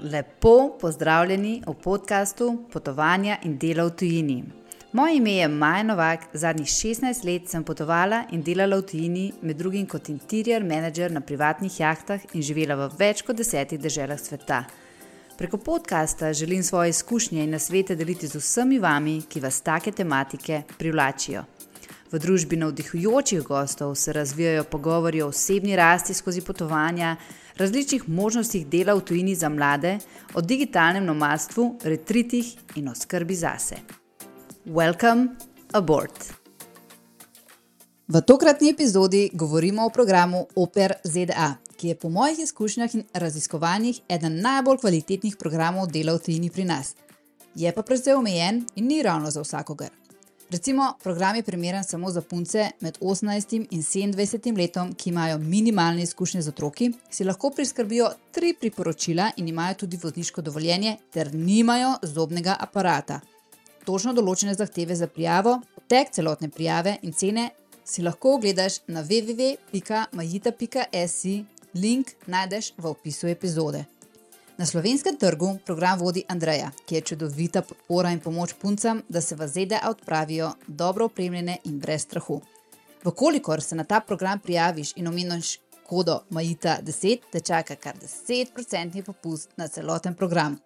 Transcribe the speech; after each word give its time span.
Lepo 0.00 0.76
pozdravljeni 0.80 1.62
v 1.66 1.74
podkastu 1.74 2.64
Potovanja 2.72 3.38
in 3.42 3.58
dela 3.58 3.84
v 3.84 3.90
tujini. 3.90 4.44
Moje 4.92 5.16
ime 5.16 5.32
je 5.32 5.48
Maja 5.48 5.82
Novak, 5.82 6.26
zadnjih 6.32 6.68
16 6.68 7.24
let 7.24 7.48
sem 7.48 7.64
potovala 7.64 8.24
in 8.30 8.42
delala 8.42 8.76
v 8.76 8.82
tujini, 8.82 9.32
med 9.42 9.56
drugim 9.56 9.86
kot 9.86 10.08
interior 10.08 10.64
manager 10.64 11.12
na 11.12 11.20
privatnih 11.20 11.80
jahtah 11.80 12.20
in 12.34 12.42
živela 12.42 12.76
v 12.76 12.90
več 12.98 13.22
kot 13.22 13.36
desetih 13.36 13.80
državah 13.80 14.20
sveta. 14.20 14.64
Preko 15.38 15.56
podcasta 15.56 16.32
želim 16.32 16.62
svoje 16.62 16.90
izkušnje 16.90 17.44
in 17.44 17.50
nasvete 17.50 17.96
deliti 17.96 18.26
z 18.26 18.36
vsemi 18.36 18.78
vami, 18.78 19.22
ki 19.28 19.40
vas 19.40 19.60
take 19.60 19.92
tematike 19.92 20.62
privlačijo. 20.78 21.44
V 22.12 22.18
družbi 22.18 22.56
navdihujočih 22.56 23.42
gostov 23.42 23.94
se 23.94 24.12
razvijajo 24.12 24.64
pogovori 24.64 25.22
o 25.22 25.28
osebni 25.28 25.76
rasti 25.76 26.14
skozi 26.14 26.40
potovanja, 26.40 27.16
različnih 27.56 28.08
možnostih 28.08 28.66
dela 28.66 28.94
v 28.94 29.00
tujini 29.00 29.34
za 29.34 29.48
mlade, 29.48 29.98
o 30.34 30.40
digitalnem 30.40 31.04
nomadstvu, 31.04 31.78
retritih 31.82 32.56
in 32.74 32.88
o 32.88 32.94
skrbi 32.94 33.34
zase. 33.34 33.76
Welcome 34.66 35.28
aboard! 35.72 36.46
V 38.08 38.20
tokratni 38.20 38.70
epizodi 38.70 39.30
govorimo 39.32 39.86
o 39.86 39.90
programu 39.90 40.46
Oper 40.56 40.92
ZDA, 41.04 41.54
ki 41.76 41.88
je 41.88 41.94
po 41.94 42.08
mojih 42.08 42.38
izkušnjah 42.38 42.94
in 42.94 43.04
raziskovanjih 43.14 44.00
eden 44.08 44.40
najbolj 44.40 44.78
kvalitetnih 44.78 45.36
programov 45.36 45.90
dela 45.90 46.14
v 46.14 46.22
tujini 46.22 46.50
pri 46.50 46.64
nas. 46.64 46.94
Je 47.54 47.72
pa 47.72 47.82
precej 47.82 48.14
omejen 48.14 48.64
in 48.76 48.86
ni 48.86 49.02
ravno 49.02 49.30
za 49.30 49.40
vsakogar. 49.40 49.90
Recimo, 50.50 50.94
program 51.02 51.36
je 51.36 51.42
primeren 51.42 51.84
samo 51.84 52.10
za 52.10 52.20
punce 52.20 52.70
med 52.80 52.98
18 53.00 53.66
in 53.70 53.82
27 53.82 54.56
letom, 54.56 54.94
ki 54.94 55.10
imajo 55.10 55.38
minimalne 55.38 56.02
izkušnje 56.02 56.42
z 56.42 56.48
otroki, 56.48 56.92
si 57.10 57.24
lahko 57.24 57.50
priskrbijo 57.50 58.10
tri 58.30 58.54
priporočila 58.60 59.30
in 59.36 59.48
imajo 59.48 59.74
tudi 59.74 59.98
vozniško 60.02 60.42
dovoljenje, 60.42 60.96
ter 61.12 61.34
nimajo 61.34 61.94
zobnega 62.02 62.56
aparata. 62.60 63.20
Točno 63.84 64.12
določene 64.12 64.54
zahteve 64.54 64.94
za 64.94 65.06
prijavo, 65.06 65.60
potek 65.74 66.10
celotne 66.12 66.48
prijave 66.48 66.96
in 67.02 67.12
cene 67.12 67.50
si 67.84 68.02
lahko 68.02 68.34
ogledaš 68.38 68.78
na 68.86 69.02
www.majita.si, 69.02 71.44
link 71.74 72.06
najdeš 72.26 72.72
v 72.78 72.86
opisu 72.86 73.26
epizode. 73.28 73.95
Na 74.58 74.66
slovenskem 74.66 75.16
trgu 75.16 75.58
program 75.66 75.98
vodi 75.98 76.22
Andreja, 76.28 76.70
ki 76.86 76.94
je 76.94 77.00
čudovita 77.00 77.60
podpora 77.62 78.10
in 78.10 78.20
pomoč 78.20 78.54
puncem, 78.56 79.02
da 79.08 79.20
se 79.20 79.36
v 79.36 79.48
ZDA 79.48 79.90
odpravijo 79.90 80.52
dobro 80.66 81.04
opremljene 81.04 81.58
in 81.64 81.78
brez 81.78 82.02
strahu. 82.02 82.40
Vkolikor 83.04 83.62
se 83.62 83.76
na 83.76 83.84
ta 83.84 84.00
program 84.00 84.40
prijaviš 84.40 84.92
in 84.96 85.08
omeniš 85.08 85.58
kodo 85.86 86.22
Majita 86.30 86.78
10, 86.82 87.28
te 87.32 87.40
čaka 87.40 87.76
kar 87.76 87.94
10% 88.28 89.02
popust 89.02 89.50
na 89.56 89.68
celoten 89.68 90.14
program. 90.14 90.56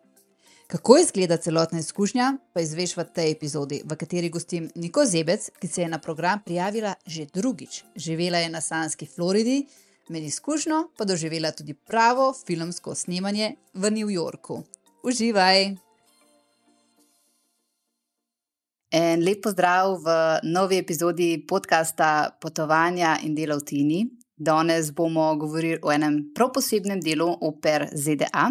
Kako 0.66 0.98
izgleda 0.98 1.36
celotna 1.36 1.78
izkušnja, 1.78 2.36
pa 2.52 2.60
izveš 2.60 2.96
v 2.96 3.04
tej 3.14 3.32
epizodi, 3.32 3.82
v 3.84 3.96
kateri 3.96 4.28
gostim 4.30 4.70
Niko 4.74 5.04
Zebec, 5.04 5.50
ki 5.58 5.68
se 5.68 5.82
je 5.82 5.88
na 5.88 5.98
program 5.98 6.42
prijavila 6.44 6.94
že 7.06 7.26
drugič. 7.34 7.84
Živela 7.96 8.38
je 8.38 8.50
na 8.50 8.60
Sanski 8.60 9.06
Floridi 9.06 9.66
med 10.10 10.24
izkušnjo 10.24 10.88
pa 10.96 11.04
doživela 11.04 11.52
tudi 11.52 11.74
pravo 11.74 12.34
filmsko 12.46 12.94
snemanje 12.94 13.54
v 13.74 13.90
New 13.90 14.10
Yorku. 14.10 14.62
Uživaj! 15.02 15.76
En 18.90 19.22
lep 19.22 19.42
pozdrav 19.42 20.00
v 20.02 20.16
novi 20.42 20.80
epizodi 20.82 21.44
podcasta 21.48 22.38
Potovanja 22.40 23.18
in 23.22 23.34
dela 23.34 23.54
v 23.54 23.64
Tini. 23.64 24.00
Danes 24.36 24.90
bomo 24.90 25.36
govorili 25.36 25.78
o 25.82 25.92
enem 25.92 26.32
prav 26.34 26.50
posebnem 26.58 27.00
delu 27.00 27.30
Oper 27.40 27.86
ZDA. 27.94 28.50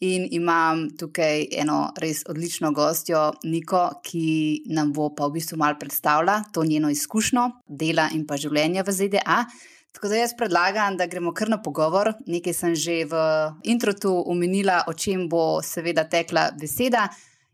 In 0.00 0.28
imam 0.30 0.88
tukaj 0.98 1.46
eno 1.52 1.80
res 2.00 2.22
odlično 2.28 2.72
gostjo, 2.72 3.32
Niko, 3.44 3.88
ki 4.04 4.64
nam 4.68 4.92
bo 4.92 5.10
pa 5.16 5.26
v 5.28 5.38
bistvu 5.40 5.56
malo 5.56 5.80
predstavila 5.80 6.42
to 6.52 6.64
njeno 6.64 6.90
izkušnjo 6.90 7.50
dela 7.68 8.08
in 8.12 8.26
pa 8.26 8.36
življenja 8.36 8.84
v 8.84 8.92
ZDA. 8.92 9.44
Tako 9.92 10.08
da 10.08 10.20
jaz 10.20 10.36
predlagam, 10.38 10.96
da 10.96 11.06
gremo 11.06 11.32
kar 11.34 11.48
na 11.48 11.62
pogovor. 11.62 12.12
Nekaj 12.26 12.54
sem 12.54 12.74
že 12.74 13.04
v 13.10 13.24
introtu 13.62 14.12
omenila, 14.26 14.84
o 14.86 14.94
čem 14.94 15.28
bo 15.28 15.62
seveda 15.62 16.04
tekla 16.08 16.50
beseda. 16.60 17.08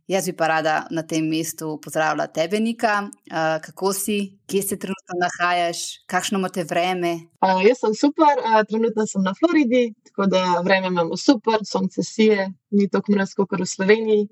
Jaz 0.06 0.28
bi 0.28 0.36
pa 0.38 0.46
rada 0.46 0.74
na 0.94 1.02
tem 1.02 1.24
mestu 1.26 1.80
pozdravila 1.82 2.28
tebe, 2.30 2.60
Nika. 2.62 3.08
Uh, 3.26 3.56
kako 3.62 3.90
si, 3.92 4.38
kje 4.46 4.62
se 4.62 4.78
trenutno 4.78 5.16
nahajaš, 5.18 6.06
kakšno 6.06 6.38
imate 6.38 6.62
vreme? 6.62 7.26
Uh, 7.42 7.58
jaz 7.66 7.80
sem 7.82 7.94
super, 7.98 8.38
uh, 8.38 8.60
trenutno 8.68 9.06
sem 9.10 9.26
na 9.26 9.34
Floridi, 9.34 9.90
tako 10.06 10.28
da 10.30 10.60
vreme 10.62 10.92
imamo 10.94 11.18
super, 11.18 11.66
sonce 11.66 12.06
sije, 12.06 12.52
ni 12.70 12.86
tako 12.88 13.16
mrzko 13.18 13.48
kot 13.50 13.60
v 13.60 13.66
Sloveniji. 13.66 14.28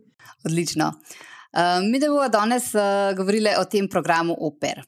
Odlično. 0.47 0.92
Uh, 1.50 1.82
mi 1.91 1.98
da 1.98 2.06
bomo 2.09 2.28
danes 2.28 2.71
uh, 2.75 3.10
govorili 3.16 3.59
o 3.59 3.65
tem 3.65 3.91
programu 3.91 4.36
Oper. 4.38 4.84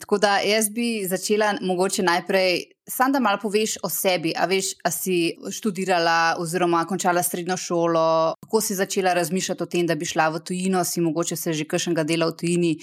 Tako 0.00 0.18
da 0.18 0.38
jaz 0.38 0.68
bi 0.70 1.06
začela 1.08 1.54
mogoče 1.60 2.02
najprej, 2.02 2.64
samo 2.88 3.12
da 3.12 3.20
malo 3.20 3.38
poveš 3.42 3.76
o 3.82 3.88
sebi. 3.88 4.32
A 4.36 4.46
veš, 4.46 4.74
a 4.84 4.90
si 4.90 5.32
študirala 5.52 6.36
oziroma 6.38 6.84
končala 6.84 7.22
srednjo 7.22 7.56
šolo, 7.56 8.34
kako 8.42 8.60
si 8.60 8.74
začela 8.74 9.14
razmišljati 9.14 9.62
o 9.62 9.66
tem, 9.66 9.86
da 9.86 9.94
bi 9.94 10.04
šla 10.04 10.28
v 10.28 10.40
tujino, 10.44 10.84
si 10.84 11.00
mogoče 11.00 11.36
se 11.36 11.52
že 11.52 11.64
kakšnega 11.64 12.04
dela 12.04 12.26
v 12.26 12.36
tujini 12.36 12.76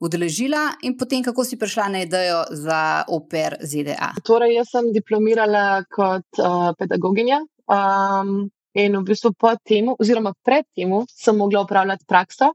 udeležila 0.00 0.74
in 0.82 0.96
potem 0.98 1.22
kako 1.22 1.44
si 1.44 1.56
prišla 1.56 1.88
na 1.88 2.02
idejo 2.02 2.42
za 2.50 3.04
oper 3.08 3.56
ZDA. 3.62 4.12
Torej, 4.24 4.58
jaz 4.58 4.68
sem 4.74 4.92
diplomirala 4.92 5.84
kot 5.88 6.42
uh, 6.42 6.74
pedagoginja. 6.78 7.40
Um, 7.66 8.50
In 8.76 8.92
v 8.92 9.06
bistvu 9.08 9.32
po 9.32 9.54
tem, 9.64 9.88
oziroma 9.88 10.34
pred 10.44 10.66
tem, 10.76 10.90
sem 11.08 11.36
mogla 11.36 11.62
upravljati 11.64 12.04
prakso 12.04 12.50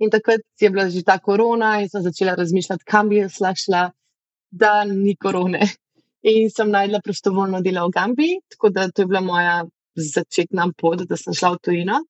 In 0.00 0.10
takrat 0.10 0.40
je 0.60 0.70
bila 0.70 0.88
že 0.90 1.02
ta 1.04 1.18
korona, 1.18 1.80
in 1.82 1.88
sem 1.88 2.02
začela 2.02 2.34
razmišljati, 2.34 2.84
kam 2.84 3.08
bi 3.08 3.22
šla, 3.28 3.54
šla, 3.54 3.82
da 4.50 4.84
ni 4.84 5.16
korone. 5.16 5.60
In 6.22 6.50
sem 6.50 6.70
najdla 6.70 7.00
prostovoljno 7.02 7.60
delo 7.62 7.86
v 7.88 7.94
Gambiji, 7.94 8.40
tako 8.50 8.70
da 8.70 8.88
to 8.90 9.02
je 9.02 9.06
bila 9.06 9.20
moja 9.20 9.64
začetna 9.94 10.68
pot, 10.78 11.02
da 11.08 11.16
sem 11.16 11.34
šla 11.34 11.54
v 11.56 11.62
tujino. 11.64 12.02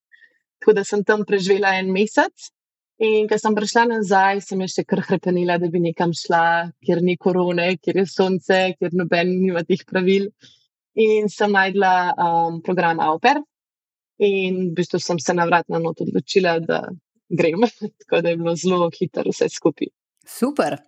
Tako 0.60 0.74
da 0.76 0.84
sem 0.84 1.04
tam 1.04 1.24
preživela 1.26 1.72
en 1.78 1.90
mesec. 1.92 2.50
In 3.02 3.26
ko 3.26 3.38
sem 3.40 3.54
prišla 3.56 3.86
nazaj, 3.90 4.42
sem 4.46 4.60
še 4.68 4.84
kar 4.86 5.00
hrepenila, 5.02 5.56
da 5.58 5.70
bi 5.72 5.80
nekam 5.82 6.12
šla, 6.14 6.70
kjer 6.84 7.00
ni 7.02 7.16
korone, 7.18 7.72
kjer 7.82 8.02
je 8.02 8.04
sonce, 8.06 8.58
kjer 8.78 8.92
noben 8.94 9.32
nima 9.40 9.64
teh 9.66 9.80
pravil. 9.88 10.28
In 11.02 11.26
sem 11.32 11.50
najdla 11.50 11.94
um, 12.12 12.60
program 12.62 13.00
Auper. 13.00 13.40
In 14.22 14.68
v 14.68 14.74
bistvu 14.76 15.00
sem 15.02 15.18
se 15.18 15.34
navratno 15.34 15.80
odločila, 15.90 16.58
da 16.62 16.84
grem. 17.38 17.66
Tako 18.04 18.22
da 18.22 18.32
je 18.32 18.36
bilo 18.36 18.54
zelo 18.56 18.90
hitro 18.98 19.30
vse 19.30 19.48
skupaj. 19.48 19.90
Super. 20.28 20.78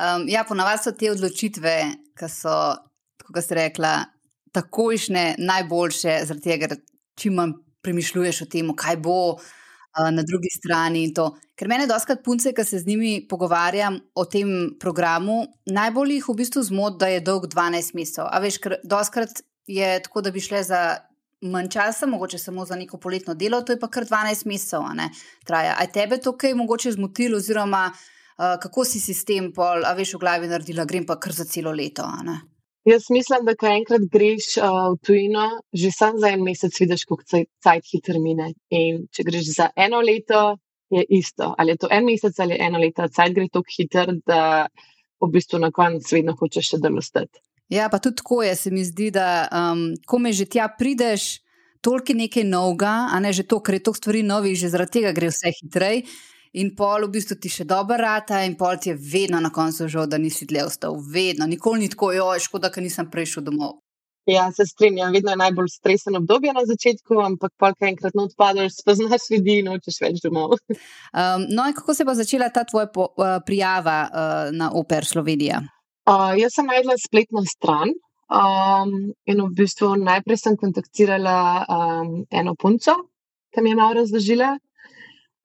Um, 0.00 0.24
ja, 0.28 0.44
ponavadi 0.48 0.82
so 0.84 0.92
te 0.96 1.10
odločitve, 1.12 1.74
ki 2.18 2.28
so, 2.32 2.54
kako 3.26 3.42
se 3.44 3.58
rekla, 3.58 3.96
takojšne, 4.52 5.34
najboljše, 5.38 6.22
zaradi 6.28 6.48
tega, 6.48 6.68
ker 6.68 6.80
čim 7.18 7.36
manj 7.38 7.58
premišljuješ 7.82 8.44
o 8.44 8.46
tem, 8.50 8.70
kaj 8.78 8.98
bo 9.04 9.16
uh, 9.34 10.10
na 10.14 10.24
drugi 10.24 10.50
strani. 10.54 11.04
Ker 11.58 11.68
mene 11.68 11.86
doskrat 11.90 12.24
punce, 12.24 12.54
ki 12.56 12.64
se 12.64 12.80
z 12.80 12.88
njimi 12.88 13.14
pogovarjam 13.28 14.00
o 14.14 14.24
tem 14.24 14.72
programu, 14.80 15.44
najbolj 15.66 16.16
jih 16.18 16.28
v 16.28 16.38
bistvu 16.40 16.64
zmot, 16.70 16.98
da 17.00 17.10
je 17.12 17.22
dolg 17.24 17.46
12 17.52 17.96
mesecev. 17.98 18.30
A 18.30 18.40
veš, 18.42 18.58
ker 18.62 18.78
doskrat 18.84 19.44
je 19.68 19.94
tako, 20.02 20.24
da 20.24 20.32
bi 20.32 20.40
šle 20.42 20.62
za 20.66 20.82
manj 21.42 21.68
časa, 21.74 22.06
mogoče 22.06 22.38
samo 22.38 22.64
za 22.64 22.76
neko 22.76 22.98
poletno 22.98 23.34
delo, 23.34 23.62
to 23.62 23.72
je 23.72 23.80
pa 23.80 23.88
kar 23.90 24.04
12 24.04 24.46
mesecev. 24.46 24.82
Traja. 25.44 25.76
A 25.78 25.86
tebe 25.86 26.18
to 26.18 26.36
kaj 26.36 26.54
mogoče 26.54 26.92
zmotilo, 26.92 27.36
oziroma 27.36 27.90
uh, 27.92 28.56
kako 28.62 28.84
si 28.84 29.00
sistem, 29.00 29.52
pol, 29.52 29.84
a 29.84 29.92
veš, 29.98 30.14
v 30.14 30.22
glavi 30.22 30.48
naredila, 30.48 30.84
grem 30.84 31.06
pa 31.06 31.18
kar 31.20 31.32
za 31.32 31.44
celo 31.44 31.72
leto. 31.72 32.06
Jaz 32.84 33.10
mislim, 33.10 33.44
da 33.46 33.54
ko 33.54 33.66
enkrat 33.70 34.08
greš 34.10 34.56
uh, 34.58 34.94
v 34.94 34.98
tujino, 35.06 35.46
že 35.72 35.92
sam 35.94 36.18
za 36.18 36.32
en 36.34 36.42
mesec 36.42 36.80
vidiš, 36.80 37.04
kako 37.06 37.44
cajt 37.62 37.90
hitro 37.92 38.18
mine. 38.20 38.52
In 38.70 39.06
če 39.10 39.26
greš 39.26 39.54
za 39.56 39.70
eno 39.76 40.00
leto, 40.02 40.56
je 40.90 41.04
isto. 41.08 41.54
Ali 41.58 41.72
je 41.72 41.76
to 41.76 41.88
en 41.90 42.04
mesec 42.04 42.38
ali 42.38 42.56
eno 42.60 42.78
leto, 42.78 43.06
cajt 43.08 43.34
gre 43.34 43.46
tako 43.52 43.76
hitro, 43.76 44.12
da 44.26 44.66
v 45.22 45.30
bistvu 45.30 45.58
na 45.62 45.70
koncu 45.70 46.16
vedno 46.16 46.34
hočeš 46.38 46.74
še 46.74 46.82
delostati. 46.82 47.38
Ja, 47.72 47.88
pa 47.88 47.98
tudi 47.98 48.18
tako 48.20 48.42
je, 48.42 48.56
se 48.56 48.70
mi 48.70 48.84
zdi, 48.84 49.10
da 49.10 49.48
um, 49.48 49.94
ko 50.06 50.18
me 50.20 50.32
že 50.32 50.44
tja 50.44 50.66
prideš, 50.78 51.40
toliko 51.80 52.12
nekaj 52.14 52.44
novega, 52.44 53.08
a 53.08 53.20
ne 53.20 53.32
že 53.32 53.46
to, 53.48 53.62
ker 53.64 53.78
je 53.78 53.86
to 53.88 53.94
stvari 53.96 54.20
novih, 54.22 54.58
že 54.58 54.68
zaradi 54.68 55.00
tega 55.00 55.12
gre 55.16 55.32
vse 55.32 55.54
hitreje. 55.56 56.04
In 56.52 56.74
pol 56.76 57.06
v 57.08 57.14
bistvu 57.14 57.38
ti 57.40 57.48
še 57.48 57.64
dobro 57.64 57.96
rata, 57.96 58.42
in 58.44 58.58
pol 58.60 58.76
ti 58.76 58.90
je 58.90 58.98
vedno 59.00 59.40
na 59.40 59.48
koncu 59.48 59.88
žal, 59.88 60.04
da 60.04 60.20
nisi 60.20 60.44
dlje 60.44 60.66
ostal. 60.68 61.00
Vedno, 61.00 61.48
nikoli 61.48 61.80
ni 61.80 61.88
tako, 61.88 62.12
joj, 62.12 62.44
škoda, 62.44 62.68
ker 62.68 62.84
nisem 62.84 63.08
prišel 63.08 63.46
domov. 63.48 63.78
Ja, 64.28 64.50
se 64.52 64.68
strinjam, 64.68 65.16
vedno 65.16 65.32
je 65.32 65.40
najbolj 65.40 65.72
stresen 65.72 66.20
obdobje 66.20 66.52
na 66.52 66.66
začetku, 66.68 67.16
ampak 67.24 67.56
pa 67.58 67.72
kaj 67.72 67.94
enkrat 67.94 68.14
not 68.14 68.36
padeš, 68.36 68.76
spoznaš 68.84 69.32
ljudi 69.32 69.62
in 69.62 69.72
nočeš 69.72 70.02
več 70.04 70.20
domov. 70.20 70.58
Um, 71.12 71.42
no, 71.52 71.66
in 71.68 71.74
kako 71.76 71.92
se 71.92 72.04
pa 72.08 72.14
začela 72.16 72.46
ta 72.48 72.62
tvoja 72.64 72.88
uh, 72.88 73.24
prijava 73.44 73.96
uh, 74.08 74.52
na 74.56 74.70
Oper 74.72 75.04
Slovenija? 75.04 75.58
Uh, 76.02 76.32
jaz 76.40 76.56
sem 76.56 76.66
najdla 76.66 76.96
spletno 76.98 77.44
stran, 77.46 77.92
Um, 78.32 79.12
in 79.28 79.40
v 79.44 79.52
bistvu 79.52 79.92
najprej 80.00 80.38
sem 80.40 80.54
kontaktirala 80.56 81.66
um, 81.68 82.12
eno 82.32 82.54
punco, 82.56 82.94
ki 83.52 83.60
mi 83.60 83.74
je 83.74 83.76
malo 83.76 83.98
razložila. 83.98 84.54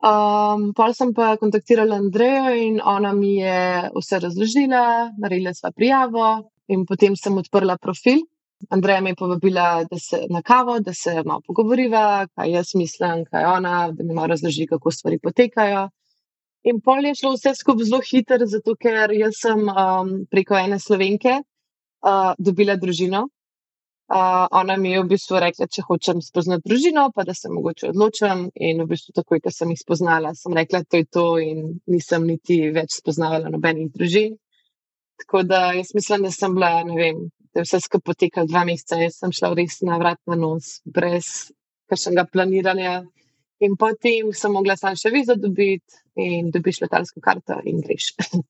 Um, 0.07 0.71
pol 0.77 0.93
sem 0.95 1.11
pa 1.11 1.33
kontaktirala 1.41 1.97
Andrejo 1.99 2.53
in 2.55 2.79
ona 2.79 3.11
mi 3.17 3.41
je 3.41 3.89
vse 3.91 4.21
razložila, 4.23 4.83
naredila 5.19 5.51
sva 5.57 5.73
prijavo 5.75 6.29
in 6.71 6.85
potem 6.87 7.17
sem 7.19 7.35
odprla 7.35 7.75
profil. 7.75 8.23
Andreja 8.71 9.01
me 9.01 9.11
je 9.11 9.19
povabila 9.19 9.83
se, 9.99 10.23
na 10.31 10.41
kavo, 10.41 10.79
da 10.79 10.93
se 10.93 11.23
malo 11.25 11.43
pogovoriva, 11.45 12.27
kaj 12.35 12.55
jaz 12.55 12.71
mislim, 12.75 13.25
kaj 13.27 13.51
ona, 13.57 13.91
da 13.91 14.03
mi 14.03 14.15
malo 14.15 14.31
razloži, 14.31 14.69
kako 14.69 14.91
stvari 14.91 15.19
potekajo. 15.19 15.89
In 16.67 16.81
pol 16.83 17.05
je 17.05 17.15
šlo 17.15 17.31
vse 17.35 17.53
skupaj 17.55 17.87
zelo 17.87 18.01
hitro, 18.03 18.45
zato 18.51 18.75
ker 18.75 19.13
jaz 19.15 19.39
sem 19.39 19.61
um, 19.71 20.13
preko 20.31 20.57
ene 20.59 20.79
slovenke 20.83 21.37
uh, 21.39 22.33
dobila 22.37 22.75
družino. 22.75 23.27
Uh, 24.07 24.47
ona 24.55 24.77
mi 24.79 24.91
je 24.91 25.01
v 25.03 25.07
bistvu 25.11 25.39
rekla, 25.43 25.67
če 25.67 25.83
hočem 25.87 26.21
spoznati 26.23 26.63
družino, 26.67 27.09
pa 27.15 27.25
da 27.27 27.33
se 27.35 27.51
mogoče 27.51 27.89
odločim. 27.91 28.45
In 28.55 28.83
v 28.83 28.87
bistvu 28.91 29.15
takoj, 29.15 29.41
ko 29.43 29.51
sem 29.51 29.71
jih 29.71 29.79
spoznala, 29.79 30.31
sem 30.35 30.55
rekla, 30.55 30.83
da 30.83 31.01
je 31.01 31.07
to 31.11 31.25
in 31.43 31.63
nisem 31.91 32.27
niti 32.27 32.61
več 32.75 32.99
spoznavala 33.01 33.51
nobenih 33.51 33.89
družin. 33.91 34.37
Tako 35.23 35.43
da 35.47 35.61
jaz 35.75 35.91
mislim, 35.95 36.23
da 36.27 36.31
sem 36.31 36.55
bila, 36.55 36.71
ne 36.87 36.95
vem, 36.95 37.19
da 37.51 37.59
je 37.59 37.67
vse 37.67 37.81
skupaj 37.83 38.05
potekalo 38.11 38.47
dva 38.51 38.63
meseca, 38.67 38.99
jaz 39.01 39.19
sem 39.19 39.35
šla 39.35 39.51
res 39.59 39.81
na 39.87 39.99
vrat 39.99 40.19
na 40.27 40.39
nos, 40.39 40.77
brez 40.85 41.49
kakšnega 41.91 42.27
planiranja. 42.31 43.01
In 43.59 43.73
potem 43.79 44.29
sem 44.37 44.53
mogla 44.53 44.75
sam 44.77 44.95
še 44.95 45.09
vizo 45.13 45.35
dobiti 45.35 46.03
in 46.21 46.51
dobiš 46.53 46.83
letalsko 46.85 47.23
karto 47.23 47.57
in 47.65 47.81
greš. 47.81 48.13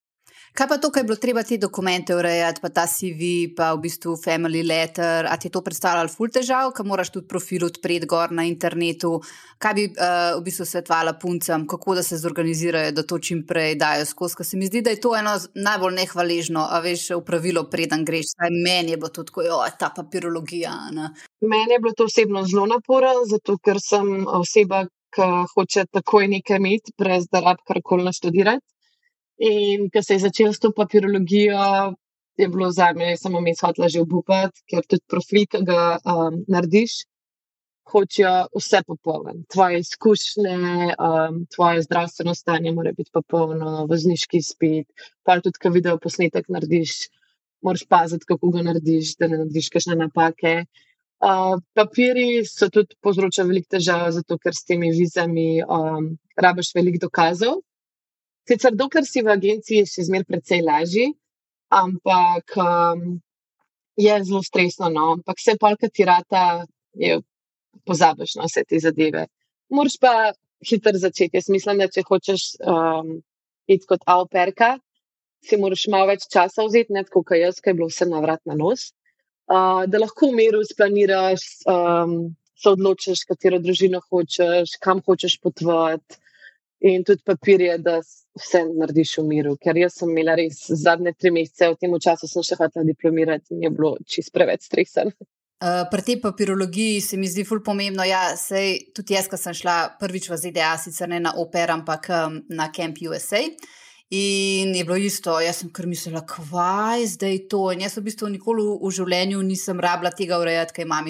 Kaj 0.57 0.67
pa 0.67 0.77
to, 0.81 0.89
kaj 0.89 1.03
je 1.03 1.05
bilo 1.05 1.15
treba 1.21 1.43
te 1.43 1.57
dokumente 1.61 2.15
urejati, 2.15 2.61
pa 2.63 2.69
ta 2.73 2.87
CV, 2.89 3.51
pa 3.53 3.67
v 3.75 3.81
bistvu 3.83 4.15
family 4.17 4.63
letter, 4.65 5.27
a 5.29 5.35
ti 5.37 5.47
je 5.47 5.53
to 5.53 5.61
predstavljalo 5.61 6.09
ful 6.09 6.31
težav, 6.33 6.71
ker 6.73 6.87
moraš 6.87 7.11
tudi 7.13 7.27
profil 7.29 7.67
odpreti 7.67 8.09
gor 8.09 8.33
na 8.33 8.47
internetu. 8.49 9.19
Kaj 9.61 9.75
bi 9.77 9.85
uh, 9.91 10.39
v 10.39 10.41
bistvu 10.47 10.65
svetvala 10.65 11.13
puncem, 11.21 11.67
kako 11.69 11.99
da 11.99 12.03
se 12.03 12.17
zorganizirajo, 12.17 12.95
da 12.97 13.05
to 13.05 13.19
čim 13.19 13.43
prej 13.45 13.75
dajo 13.77 14.09
skozi. 14.09 14.39
Ker 14.39 14.49
se 14.49 14.57
mi 14.57 14.65
zdi, 14.65 14.81
da 14.81 14.95
je 14.95 15.01
to 15.03 15.13
eno 15.19 15.35
najbolj 15.53 15.93
nehvaležno, 15.99 16.65
a 16.65 16.81
veš, 16.81 17.11
upravilo, 17.19 17.67
preden 17.69 18.05
greš. 18.05 18.33
Saj 18.33 18.49
meni 18.49 18.95
je 18.95 18.97
bilo 18.97 19.13
to 19.13 19.27
tako, 19.29 19.45
jo, 19.45 19.61
ta 19.77 19.91
papirologija. 19.93 20.73
Ne? 20.97 21.11
Meni 21.45 21.77
je 21.77 21.81
bilo 21.85 21.93
to 21.93 22.09
osebno 22.09 22.47
zelo 22.49 22.65
naporno, 22.65 23.27
zato 23.29 23.59
ker 23.61 23.77
sem 23.83 24.25
oseba, 24.25 24.87
ki 25.17 25.29
hoče 25.53 25.85
takoj 25.97 26.27
nekaj 26.33 26.61
imeti, 26.61 26.93
brez 26.97 27.25
da 27.31 27.41
rab 27.45 27.63
karkoli 27.67 28.05
naštudirati. 28.05 28.65
In 29.49 29.89
ko 29.93 30.01
se 30.01 30.17
je 30.17 30.25
začel 30.25 30.53
s 30.53 30.61
to 30.61 30.71
papirologijo, 30.73 31.93
je 32.37 32.47
bilo 32.47 32.71
za 32.71 32.93
me, 32.93 33.17
samo 33.17 33.41
mi 33.41 33.55
shotla 33.55 33.89
že 33.89 34.01
obupati, 34.01 34.61
ker 34.69 34.85
tudi 34.85 35.05
profil, 35.09 35.45
ki 35.51 35.61
ga 35.65 35.97
um, 35.97 36.41
narediš, 36.47 37.03
hočejo 37.91 38.33
vse 38.57 38.81
popoln. 38.87 39.43
Tvoje 39.53 39.79
izkušnje, 39.79 40.57
um, 40.97 41.45
tvoje 41.55 41.85
zdravstveno 41.85 42.35
stanje 42.35 42.73
mora 42.73 42.91
biti 42.97 43.13
popolno, 43.13 43.85
vozniški 43.89 44.41
spit, 44.41 44.87
pa 45.23 45.39
tudi, 45.41 45.61
ko 45.61 45.73
video 45.73 45.97
posnetek 46.01 46.49
narediš, 46.49 46.97
moraš 47.65 47.85
paziti, 47.89 48.27
kako 48.27 48.51
ga 48.57 48.65
narediš, 48.71 49.15
da 49.17 49.31
ne 49.31 49.41
narediš 49.43 49.69
kakšne 49.73 49.97
napake. 50.01 50.59
Uh, 51.17 51.57
papiri 51.73 52.45
so 52.45 52.67
tudi 52.69 52.93
povzročali 53.01 53.49
veliko 53.49 53.71
težav, 53.73 54.11
zato 54.13 54.35
ker 54.37 54.53
s 54.53 54.67
temi 54.69 54.91
vizami 54.93 55.63
um, 55.65 56.11
rabiš 56.37 56.75
veliko 56.77 57.07
dokazov. 57.07 57.55
Sicer, 58.47 58.75
dokler 58.77 59.05
si 59.05 59.23
v 59.25 59.31
agenciji, 59.33 59.79
je 59.81 59.87
še 59.89 60.05
zmeraj 60.07 60.27
precej 60.29 60.61
lažji, 60.61 61.07
ampak 61.73 62.53
um, 62.61 63.01
je 63.97 64.19
zelo 64.27 64.43
stresno. 64.45 64.91
No? 64.93 65.07
Ampak 65.17 65.41
vse 65.41 65.57
polka 65.57 65.89
ti 65.89 66.05
rata, 66.05 66.67
je 66.93 67.17
pozabiš 67.89 68.37
na 68.37 68.45
vse 68.45 68.63
te 68.69 68.77
zadeve. 68.85 69.25
Moraš 69.73 69.97
pa 69.97 70.13
hitro 70.69 70.93
začeti. 70.93 71.41
Jaz 71.41 71.49
mislim, 71.49 71.81
da 71.81 71.89
če 71.89 72.05
hočeš 72.05 72.45
um, 72.61 73.17
iti 73.65 73.89
kot 73.89 74.05
avperka, 74.05 74.75
si 75.41 75.57
moraš 75.57 75.89
malo 75.89 76.11
več 76.13 76.29
časa 76.29 76.69
vzeti, 76.69 76.93
ne 76.93 77.03
tako 77.09 77.25
kot 77.25 77.41
jaz, 77.41 77.57
ki 77.57 77.73
je 77.73 77.79
bilo 77.81 77.89
vse 77.89 78.05
na 78.05 78.21
vrat 78.21 78.45
na 78.45 78.53
nos 78.53 78.91
da 79.47 79.99
lahko 79.99 80.31
v 80.31 80.37
miru 80.41 80.61
splaniraš, 80.67 81.43
um, 81.71 82.35
se 82.57 82.69
odločiš, 82.69 83.23
katero 83.29 83.59
družino 83.63 84.01
hočeš, 84.09 84.77
kam 84.83 85.01
hočeš 85.05 85.39
potovati. 85.43 86.19
In 86.85 87.01
tudi 87.03 87.23
papir 87.25 87.61
je, 87.61 87.77
da 87.81 87.95
vse 88.37 88.61
narediš 88.67 89.15
v 89.17 89.23
miru. 89.31 89.55
Ker 89.57 89.77
jaz 89.79 89.95
sem 89.97 90.11
imela 90.11 90.35
res 90.37 90.59
zadnje 90.69 91.15
tri 91.17 91.31
mesece, 91.33 91.71
v 91.73 91.79
tem 91.81 91.95
času 92.03 92.29
sem 92.29 92.45
še 92.45 92.57
hotela 92.59 92.85
diplomirati 92.85 93.55
in 93.55 93.65
je 93.65 93.71
bilo 93.73 93.95
čist 94.05 94.33
preveč 94.35 94.67
stresen. 94.69 95.13
Uh, 95.57 95.87
pri 95.89 96.03
tej 96.05 96.19
papirologiji 96.21 97.01
se 97.01 97.17
mi 97.17 97.25
zdi 97.25 97.41
ful 97.47 97.63
pomembno. 97.65 98.05
Ja, 98.05 98.35
sej, 98.37 98.91
tudi 98.93 99.15
jaz, 99.15 99.25
ko 99.25 99.39
sem 99.41 99.57
šla 99.57 99.97
prvič 99.97 100.29
v 100.29 100.37
ZDA, 100.37 100.75
sicer 100.77 101.09
ne 101.09 101.17
na 101.23 101.33
oper, 101.41 101.73
ampak 101.73 102.11
um, 102.13 102.37
na 102.53 102.69
Camp 102.69 103.01
USA. 103.01 103.41
In 104.09 104.75
je 104.75 104.83
bilo 104.87 104.95
isto, 104.95 105.33
jaz 105.43 105.57
sem 105.59 105.71
kar 105.75 105.87
mislila, 105.87 106.21
kvaj 106.23 107.03
zdaj 107.17 107.41
to. 107.51 107.65
In 107.75 107.81
jaz 107.83 107.97
v 107.97 108.05
bistvu 108.05 108.29
nikoli 108.31 108.63
v 108.63 108.91
življenju 108.95 109.41
nisem 109.43 109.81
rabila 109.83 110.13
tega 110.15 110.39
urejati, 110.39 110.77
kaj 110.77 110.87
imam 110.87 111.09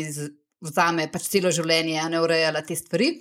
za 0.65 0.87
me, 0.91 1.05
pač 1.13 1.27
celo 1.29 1.51
življenje, 1.53 2.01
ne 2.09 2.21
urejala 2.23 2.63
te 2.65 2.75
stvari. 2.75 3.11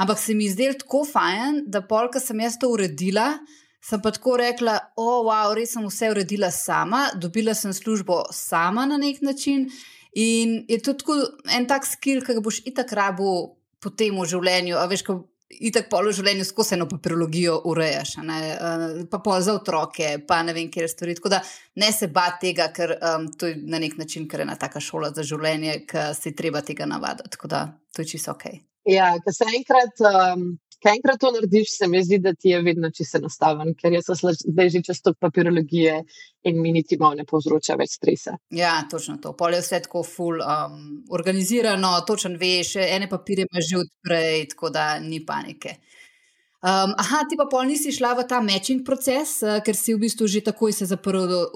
Ampak 0.00 0.18
se 0.18 0.32
mi 0.34 0.48
zdelo 0.48 0.78
tako 0.80 1.02
fajn, 1.04 1.66
da 1.68 1.82
polka 1.84 2.20
sem 2.20 2.40
jaz 2.40 2.56
to 2.56 2.70
uredila. 2.72 3.34
Sem 3.84 4.00
pa 4.00 4.12
tako 4.12 4.38
rekla, 4.40 4.74
o, 4.96 5.04
oh, 5.04 5.20
wow, 5.28 5.52
res 5.56 5.72
sem 5.72 5.84
vse 5.84 6.10
uredila 6.12 6.50
sama, 6.52 7.06
dobila 7.16 7.54
sem 7.56 7.72
službo 7.72 8.26
sama 8.32 8.84
na 8.88 8.98
nek 9.00 9.20
način. 9.24 9.68
In 10.16 10.64
je 10.68 10.80
to 10.84 10.96
tako 11.00 11.16
en 11.52 11.68
tak 11.68 11.88
skill, 11.88 12.24
ki 12.24 12.36
ga 12.36 12.44
boš 12.44 12.60
itak 12.68 12.92
rabo 12.96 13.56
potem 13.80 14.16
v 14.16 14.28
življenju. 14.28 14.76
A 14.80 14.84
veš, 14.88 15.04
ko 15.04 15.16
itak 15.50 15.88
polo 15.90 16.12
življenju 16.14 16.44
skozi 16.46 16.76
eno 16.76 16.86
papirologijo 16.88 17.56
urejaš, 17.70 18.16
ne, 18.24 18.38
uh, 18.54 18.86
pa 19.10 19.20
pol 19.24 19.40
za 19.42 19.54
otroke, 19.58 20.12
pa 20.26 20.40
ne 20.46 20.54
vem, 20.56 20.70
kje 20.70 20.88
stvari. 20.88 21.18
Tako 21.18 21.34
da 21.34 21.42
ne 21.82 21.92
se 21.92 22.08
bati 22.08 22.48
tega, 22.48 22.70
ker 22.76 22.96
um, 22.96 23.28
to 23.34 23.50
je 23.50 23.58
na 23.60 23.82
nek 23.82 23.98
način 23.98 24.28
kar 24.30 24.44
ena 24.46 24.56
taka 24.60 24.80
šola 24.80 25.12
za 25.16 25.26
življenje, 25.26 25.84
ki 25.90 26.10
se 26.16 26.34
treba 26.36 26.62
tega 26.66 26.86
navaditi. 26.86 27.34
Tako 27.36 27.50
da 27.50 27.66
to 27.94 28.02
je 28.02 28.12
čisto 28.14 28.36
ok. 28.36 28.69
Ja, 28.88 29.14
ker 29.24 29.36
se 29.36 29.48
enkrat. 29.56 30.04
Um... 30.10 30.50
Kaj 30.80 30.94
enkrat 30.96 31.18
to 31.20 31.28
narediš, 31.34 31.74
se 31.76 31.86
mi 31.92 32.00
zdi, 32.00 32.18
da 32.24 32.30
ti 32.32 32.54
je 32.54 32.62
vedno 32.64 32.88
čisto 32.90 33.18
enostaven, 33.18 33.74
ker 33.76 33.92
jaz 33.92 34.06
sem 34.08 34.30
zdaj 34.32 34.70
že 34.72 34.80
čez 34.86 35.02
to 35.04 35.12
papirologije 35.12 35.98
in 36.48 36.62
mi 36.62 36.72
niti 36.72 36.96
malo 36.96 37.18
ne 37.18 37.26
povzroča 37.28 37.76
več 37.76 37.98
stresa. 37.98 38.38
Ja, 38.56 38.78
točno 38.90 39.18
to. 39.20 39.34
Pol 39.36 39.58
je 39.58 39.60
vse 39.60 39.82
tako 39.84 40.00
full 40.08 40.40
um, 40.40 40.78
organizirano, 41.12 41.90
točen 42.08 42.38
veš, 42.40 42.78
ene 42.80 43.10
papirje 43.12 43.44
imaš 43.50 43.68
že 43.68 43.82
odprej, 43.82 44.46
tako 44.54 44.72
da 44.72 44.86
ni 45.04 45.20
panike. 45.26 45.76
Um, 46.60 46.92
aha, 47.00 47.24
ti 47.24 47.38
pa 47.40 47.46
pol 47.48 47.64
nisi 47.70 47.88
šla 47.88 48.12
v 48.18 48.26
ta 48.28 48.42
matching 48.44 48.84
proces, 48.84 49.38
uh, 49.40 49.62
ker 49.64 49.72
si 49.76 49.94
v 49.96 50.02
bistvu 50.02 50.28
že 50.28 50.44
takoj 50.44 50.72
se 50.76 50.84
za 50.84 50.98
prvo 51.00 51.46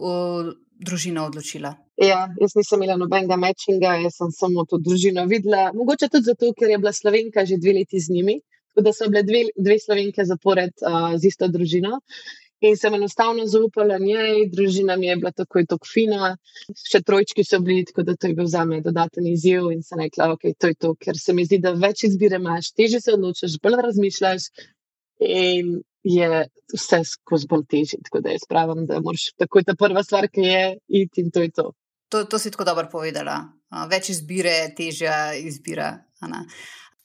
družino 0.80 1.26
odločila. 1.28 1.74
Ja, 2.00 2.24
jaz 2.40 2.56
nisem 2.56 2.80
imela 2.82 2.96
nobenega 2.96 3.36
matchinga, 3.36 3.98
jaz 4.02 4.16
sem 4.16 4.32
samo 4.32 4.64
to 4.64 4.80
družino 4.80 5.26
videla. 5.30 5.68
Mogoče 5.76 6.08
tudi 6.08 6.32
zato, 6.32 6.50
ker 6.56 6.72
je 6.72 6.78
bila 6.80 6.92
slovenka 6.92 7.44
že 7.44 7.60
dve 7.60 7.76
leti 7.80 8.00
z 8.00 8.16
njimi. 8.16 8.40
Tako 8.74 8.84
da 8.88 8.92
so 8.96 9.06
bile 9.06 9.22
dve, 9.22 9.44
dve 9.54 9.76
slovenke 9.78 10.24
zapored 10.24 10.72
uh, 10.82 11.12
z 11.20 11.30
isto 11.30 11.48
družino. 11.48 12.00
In 12.64 12.76
sem 12.80 12.94
enostavno 12.96 13.44
zaupala 13.50 13.98
njej, 14.00 14.46
družina 14.48 14.96
mi 14.96 15.06
je 15.06 15.16
bila 15.20 15.30
tako 15.36 15.60
in 15.60 15.66
tako 15.68 15.88
fina, 15.90 16.30
še 16.90 17.02
trojčki 17.04 17.44
so 17.44 17.58
bili, 17.60 17.84
tako 17.84 18.06
da 18.08 18.14
to 18.16 18.30
je 18.30 18.36
bil 18.38 18.46
za 18.48 18.62
me 18.64 18.80
dodaten 18.80 19.26
izziv. 19.28 19.68
In 19.74 19.82
sem 19.84 20.00
rekla, 20.00 20.30
ok, 20.32 20.46
to 20.58 20.70
je 20.72 20.78
to, 20.80 20.94
ker 20.96 21.18
se 21.20 21.34
mi 21.36 21.44
zdi, 21.44 21.58
da 21.60 21.74
več 21.76 22.06
izbire 22.08 22.40
imaš, 22.40 22.72
teže 22.72 23.02
se 23.04 23.12
odločiš, 23.18 23.58
bolj 23.62 23.82
razmišljaš. 23.88 24.48
In 25.20 25.80
je 26.04 26.44
vse 26.74 27.00
skozi 27.08 27.48
bolj 27.50 27.64
težje. 27.70 28.00
Tako 28.04 28.20
da 28.24 28.34
jaz 28.34 28.44
pravim, 28.48 28.84
da 28.86 29.00
moraš 29.00 29.30
takoj 29.40 29.64
ta 29.64 29.76
prva 29.78 30.02
stvar, 30.04 30.28
ki 30.28 30.46
je 30.46 30.64
iti 31.00 31.24
in 31.24 31.30
to 31.30 31.44
je 31.44 31.50
to. 31.50 31.70
To, 32.12 32.24
to 32.24 32.38
si 32.38 32.50
tako 32.50 32.66
dobro 32.68 32.88
povedala. 32.92 33.38
Več 33.90 34.12
izbire, 34.12 34.56
težja 34.76 35.34
izbira. 35.34 35.94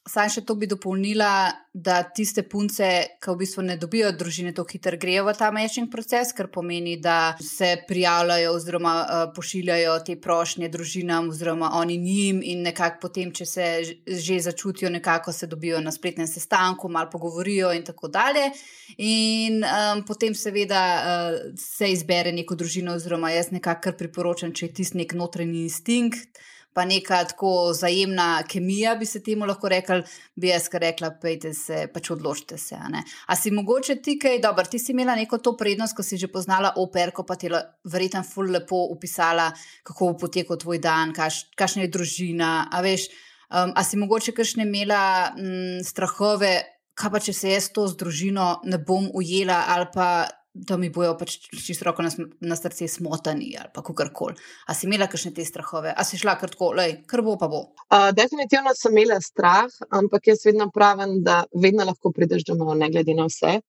Saj 0.10 0.30
še 0.34 0.42
to 0.48 0.56
bi 0.58 0.66
dopolnila, 0.70 1.51
da 1.70 2.00
tiste 2.04 2.42
punce, 2.50 2.88
ki 3.22 3.30
v 3.30 3.38
bistvu 3.44 3.63
ne 3.68 3.75
dobijo 3.78 4.10
družine, 4.18 4.51
tako 4.58 4.74
hitro 4.74 4.98
grejo 4.98 5.28
v 5.28 5.36
ta 5.38 5.51
matching 5.54 5.92
proces, 5.92 6.32
kar 6.34 6.50
pomeni, 6.50 6.96
da 6.98 7.36
se 7.46 7.75
prijavljajo 7.88 8.56
oziroma 8.56 8.94
uh, 9.04 9.22
pošiljajo 9.36 10.00
te 10.08 10.18
prošnje 10.22 10.72
družinam 10.74 11.30
oziroma 11.30 11.70
oni 11.78 12.00
njim 12.01 12.42
in 12.42 12.66
nekako 12.66 13.04
potem, 13.06 13.32
če 13.36 13.46
se 13.46 13.70
že 14.08 14.39
začutijo, 14.50 14.89
nekako 14.89 15.32
se 15.36 15.48
dobijo 15.48 15.82
na 15.86 15.94
spletnem 15.94 16.28
sestanku, 16.28 16.89
malo 16.89 17.12
pogovorijo 17.13 17.72
in 17.78 17.86
tako 17.86 18.10
dalje. 18.10 18.50
In 18.98 19.62
um, 19.62 20.06
potem 20.08 20.34
seveda 20.34 20.84
uh, 20.98 21.42
se 21.58 21.92
izbere 21.94 22.34
neko 22.34 22.58
družino 22.58 22.98
oziroma 22.98 23.30
jaz 23.36 23.54
nekako 23.54 23.94
priporočam, 24.00 24.56
če 24.58 24.72
je 24.72 24.78
tisti 24.82 25.04
nek 25.04 25.13
notranji 25.13 25.68
instinkt 25.70 26.42
pa 26.74 26.86
neka 26.86 27.24
tako 27.32 27.74
zajemna 27.74 28.44
kemija, 28.48 28.96
bi 28.96 29.06
se 29.06 29.24
temu 29.24 29.46
lahko 29.46 29.70
rekli, 29.70 30.04
bi 30.36 30.52
jaz 30.52 30.70
rekla, 30.74 31.12
pejte 31.22 31.54
se, 31.54 31.88
pač 31.94 32.12
odločite 32.14 32.58
se. 32.58 32.76
A, 32.76 33.02
a 33.28 33.36
si 33.36 33.52
mogoče 33.52 33.96
ti 34.04 34.20
kaj, 34.20 34.40
dobro, 34.44 34.66
ti 34.66 34.80
si 34.80 34.92
imela 34.92 35.16
neko 35.16 35.38
to 35.38 35.56
prednost, 35.58 35.98
ko 35.98 36.04
si 36.04 36.18
že 36.18 36.30
poznala 36.32 36.74
operko, 36.78 37.26
pa 37.26 37.36
ti 37.36 37.50
je 37.50 37.62
verjetno 37.90 38.24
ful 38.24 38.52
lepo 38.54 38.86
upisala, 38.94 39.50
kako 39.84 40.14
bo 40.14 40.26
potekal 40.26 40.58
tvoj 40.58 40.80
dan, 40.80 41.14
kaš, 41.14 41.48
kakšna 41.58 41.88
je 41.88 41.94
družina, 41.94 42.52
a 42.72 42.82
veš. 42.86 43.10
Um, 43.50 43.72
a 43.74 43.82
si 43.84 43.98
mogoče 43.98 44.36
kakšne 44.38 44.68
imela 44.68 45.34
m, 45.34 45.46
mm, 45.46 45.86
strahove, 45.88 46.52
kaj 46.94 47.12
pa 47.12 47.22
če 47.24 47.34
se 47.34 47.54
jaz 47.56 47.72
to 47.74 47.88
z 47.90 47.98
družino 47.98 48.60
ne 48.70 48.78
bom 48.78 49.08
ujela, 49.16 49.64
ali 49.74 49.88
pa 49.94 50.28
da 50.53 50.77
mi 50.77 50.89
bojo 50.89 51.13
pač 51.18 51.36
čisto 51.65 51.86
roko 51.86 52.03
na, 52.03 52.10
na 52.41 52.56
srce 52.58 52.88
smotani, 52.88 53.51
ali 53.60 53.96
kar 53.96 54.12
koli. 54.13 54.36
A 54.68 54.74
si 54.74 54.88
imela 54.88 55.08
kakšne 55.08 55.34
te 55.38 55.46
strahove, 55.46 55.94
a 55.96 56.06
si 56.06 56.18
šla 56.18 56.36
kar 56.41 56.50
tako, 56.53 56.72
lej, 56.77 56.96
kar 57.10 57.22
bo 57.25 57.38
pa 57.38 57.48
bo? 57.51 57.62
Uh, 57.89 58.10
definitivno 58.18 58.74
sem 58.75 58.98
imela 58.98 59.20
strah, 59.22 59.70
ampak 59.89 60.32
jaz 60.32 60.46
vedno 60.46 60.70
pravim, 60.74 61.20
da 61.24 61.44
vedno 61.53 61.86
lahko 61.86 62.12
prideš 62.15 62.48
domov, 62.50 62.75
ne 62.77 62.89
glede 62.89 63.15
na 63.18 63.29
vse. 63.29 63.60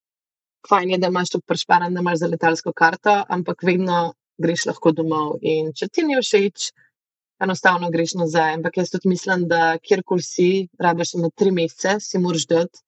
Fajn 0.69 0.97
je, 0.97 1.01
da 1.01 1.09
imaš 1.13 1.35
to 1.37 1.41
prešparan, 1.47 1.95
da 1.95 2.01
imaš 2.05 2.21
za 2.25 2.29
letalsko 2.29 2.73
karto, 2.77 3.17
ampak 3.29 3.65
vedno 3.65 4.13
greš 4.41 4.67
lahko 4.73 4.93
domov. 4.97 5.39
In 5.41 5.73
če 5.77 5.89
ti 5.89 6.05
ni 6.05 6.17
všeč, 6.21 6.71
enostavno 7.41 7.89
greš 7.93 8.17
nazaj. 8.21 8.57
Ampak 8.59 8.77
jaz 8.81 8.93
tudi 8.93 9.09
mislim, 9.09 9.47
da 9.49 9.79
kjerkoli 9.81 10.25
si, 10.25 10.51
rabiš 10.81 11.15
na 11.21 11.31
tri 11.37 11.53
mesece, 11.53 11.97
si 12.05 12.21
moraš 12.21 12.47
dati 12.49 12.85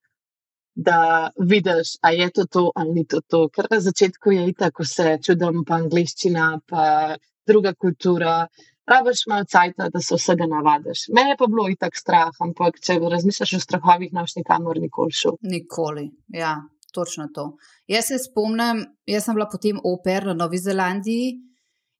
da 0.75 1.31
vidiš, 1.38 1.97
a 2.02 2.11
je 2.11 2.31
to 2.31 2.47
to 2.47 2.71
ali 2.75 2.93
ni 2.93 3.07
to 3.07 3.21
to. 3.21 3.49
Ker 3.49 3.67
na 3.71 3.81
začetku 3.81 4.33
je 4.33 4.52
tako 4.59 4.83
vse 4.83 5.19
čudom, 5.26 5.64
pa 5.69 5.75
angliščina, 5.75 6.61
pa 6.67 7.17
druga 7.47 7.75
kultura. 7.75 8.47
Rabiš 8.87 9.26
malo 9.31 9.45
cajta, 9.45 9.88
da 9.95 10.00
se 10.00 10.17
vsega 10.19 10.47
navadiš. 10.50 11.07
Mene 11.14 11.31
je 11.31 11.37
pa 11.38 11.47
bilo 11.47 11.69
i 11.71 11.76
tak 11.76 11.97
strah, 11.97 12.33
ampak 12.41 12.81
če 12.83 12.99
razmišljaš 12.99 13.52
o 13.55 13.61
strahovih, 13.62 14.11
naš 14.12 14.35
nikamor 14.41 14.81
nikoli 14.83 15.14
šel. 15.14 15.38
Nikoli, 15.43 16.09
ja, 16.29 16.57
točno 16.93 17.29
to. 17.35 17.52
Jaz 17.87 18.11
se 18.11 18.19
spomnim, 18.19 18.83
jaz 19.07 19.25
sem 19.29 19.38
bila 19.38 19.47
potem 19.52 19.79
oper 19.85 20.26
na 20.26 20.35
Novi 20.35 20.59
Zelandiji. 20.59 21.51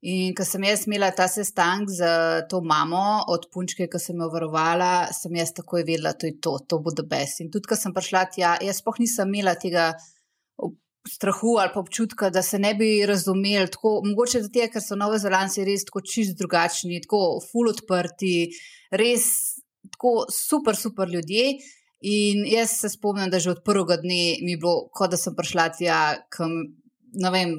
In 0.03 0.33
ko 0.35 0.43
sem 0.43 0.65
jaz 0.67 0.89
imela 0.89 1.13
ta 1.15 1.29
sestanek 1.31 1.91
z 1.95 2.07
to 2.51 2.59
mamo 2.67 3.23
od 3.31 3.45
punčke, 3.55 3.87
ki 3.87 3.99
sem 4.03 4.19
jo 4.19 4.27
varovala, 4.33 5.13
sem 5.15 5.37
jaz 5.39 5.53
takoj 5.55 5.85
vedela, 5.87 6.11
da 6.19 6.27
je 6.27 6.41
to, 6.43 6.57
to 6.67 6.81
bo 6.83 6.91
the 6.91 7.05
best. 7.07 7.39
In 7.45 7.53
tudi, 7.55 7.69
ko 7.71 7.79
sem 7.79 7.95
prišla 7.95 8.25
tja, 8.35 8.57
jaz 8.67 8.81
sploh 8.83 8.99
nisem 8.99 9.31
imela 9.31 9.55
tega 9.55 9.93
strahu 11.09 11.57
ali 11.59 11.71
pa 11.75 11.81
občutka, 11.81 12.31
da 12.31 12.43
se 12.43 12.59
ne 12.59 12.75
bi 12.75 13.07
razumeli. 13.07 13.71
Tako, 13.71 14.01
mogoče 14.05 14.43
zato, 14.43 14.67
ker 14.73 14.83
so 14.83 14.99
Nove 14.99 15.19
Zelandci 15.23 15.65
res 15.67 15.85
tako 15.87 16.03
čist 16.03 16.35
drugačni, 16.39 17.01
tako 17.07 17.41
full 17.45 17.71
odprti, 17.71 18.51
res 18.91 19.29
tako 19.91 20.25
super, 20.31 20.79
super 20.79 21.11
ljudje. 21.11 21.59
In 22.03 22.43
jaz 22.51 22.75
se 22.81 22.91
spomnim, 22.91 23.31
da 23.31 23.39
že 23.39 23.53
od 23.55 23.63
prvega 23.63 24.01
dne 24.03 24.43
mi 24.43 24.57
je 24.57 24.59
bilo, 24.59 24.89
kot 24.91 25.15
da 25.15 25.19
sem 25.19 25.39
prišla 25.39 25.69
tja, 25.79 26.01
kam, 26.35 26.51
ne 27.15 27.31
vem 27.31 27.55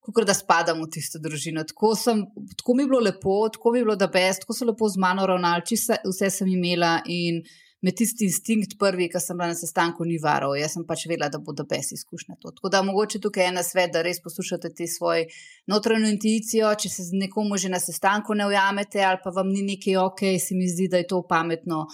kot 0.00 0.26
da 0.26 0.34
spadam 0.34 0.80
v 0.82 0.88
tisto 0.92 1.20
družino. 1.22 1.64
Tako, 1.68 1.94
sem, 1.96 2.22
tako 2.56 2.74
mi 2.74 2.84
je 2.84 2.90
bilo 2.92 3.00
lepo, 3.04 3.40
tako 3.52 3.72
mi 3.72 3.80
je 3.80 3.84
bilo, 3.84 3.96
da 3.96 4.08
best, 4.08 4.44
tako 4.44 4.56
so 4.56 4.68
lepo 4.68 4.88
z 4.88 5.00
mano 5.00 5.26
ravnali, 5.28 5.64
vse, 5.68 6.00
vse 6.06 6.30
sem 6.40 6.48
imela 6.48 7.00
in 7.06 7.42
me 7.80 7.92
tisti 7.96 8.26
instinkt 8.28 8.76
prvi, 8.78 9.08
ki 9.08 9.20
sem 9.20 9.38
bila 9.38 9.50
na 9.52 9.56
sestanku, 9.56 10.04
ni 10.04 10.18
varal. 10.20 10.52
Jaz 10.58 10.74
sem 10.76 10.84
pač 10.88 11.06
vedela, 11.08 11.30
da 11.32 11.40
bo 11.40 11.54
da 11.56 11.64
best 11.68 11.94
izkušnja 11.96 12.36
to. 12.40 12.52
Tako 12.56 12.72
da 12.72 12.82
mogoče 12.84 13.20
tukaj 13.24 13.44
je 13.44 13.52
ena 13.54 13.64
svet, 13.64 13.92
da 13.94 14.02
res 14.04 14.20
poslušate 14.24 14.72
te 14.76 14.88
svoje 14.88 15.26
notranjo 15.70 16.10
intuicijo, 16.12 16.74
če 16.76 16.92
se 16.92 17.08
z 17.08 17.24
nekomu 17.24 17.56
že 17.60 17.72
na 17.72 17.80
sestanku 17.80 18.36
ne 18.36 18.48
ujamete 18.50 19.00
ali 19.04 19.20
pa 19.24 19.32
vam 19.36 19.48
ni 19.48 19.64
nekaj 19.64 19.96
ok, 19.96 20.24
se 20.40 20.56
mi 20.56 20.68
zdi, 20.68 20.88
da 20.92 21.00
je 21.00 21.08
to 21.12 21.22
pametno. 21.28 21.86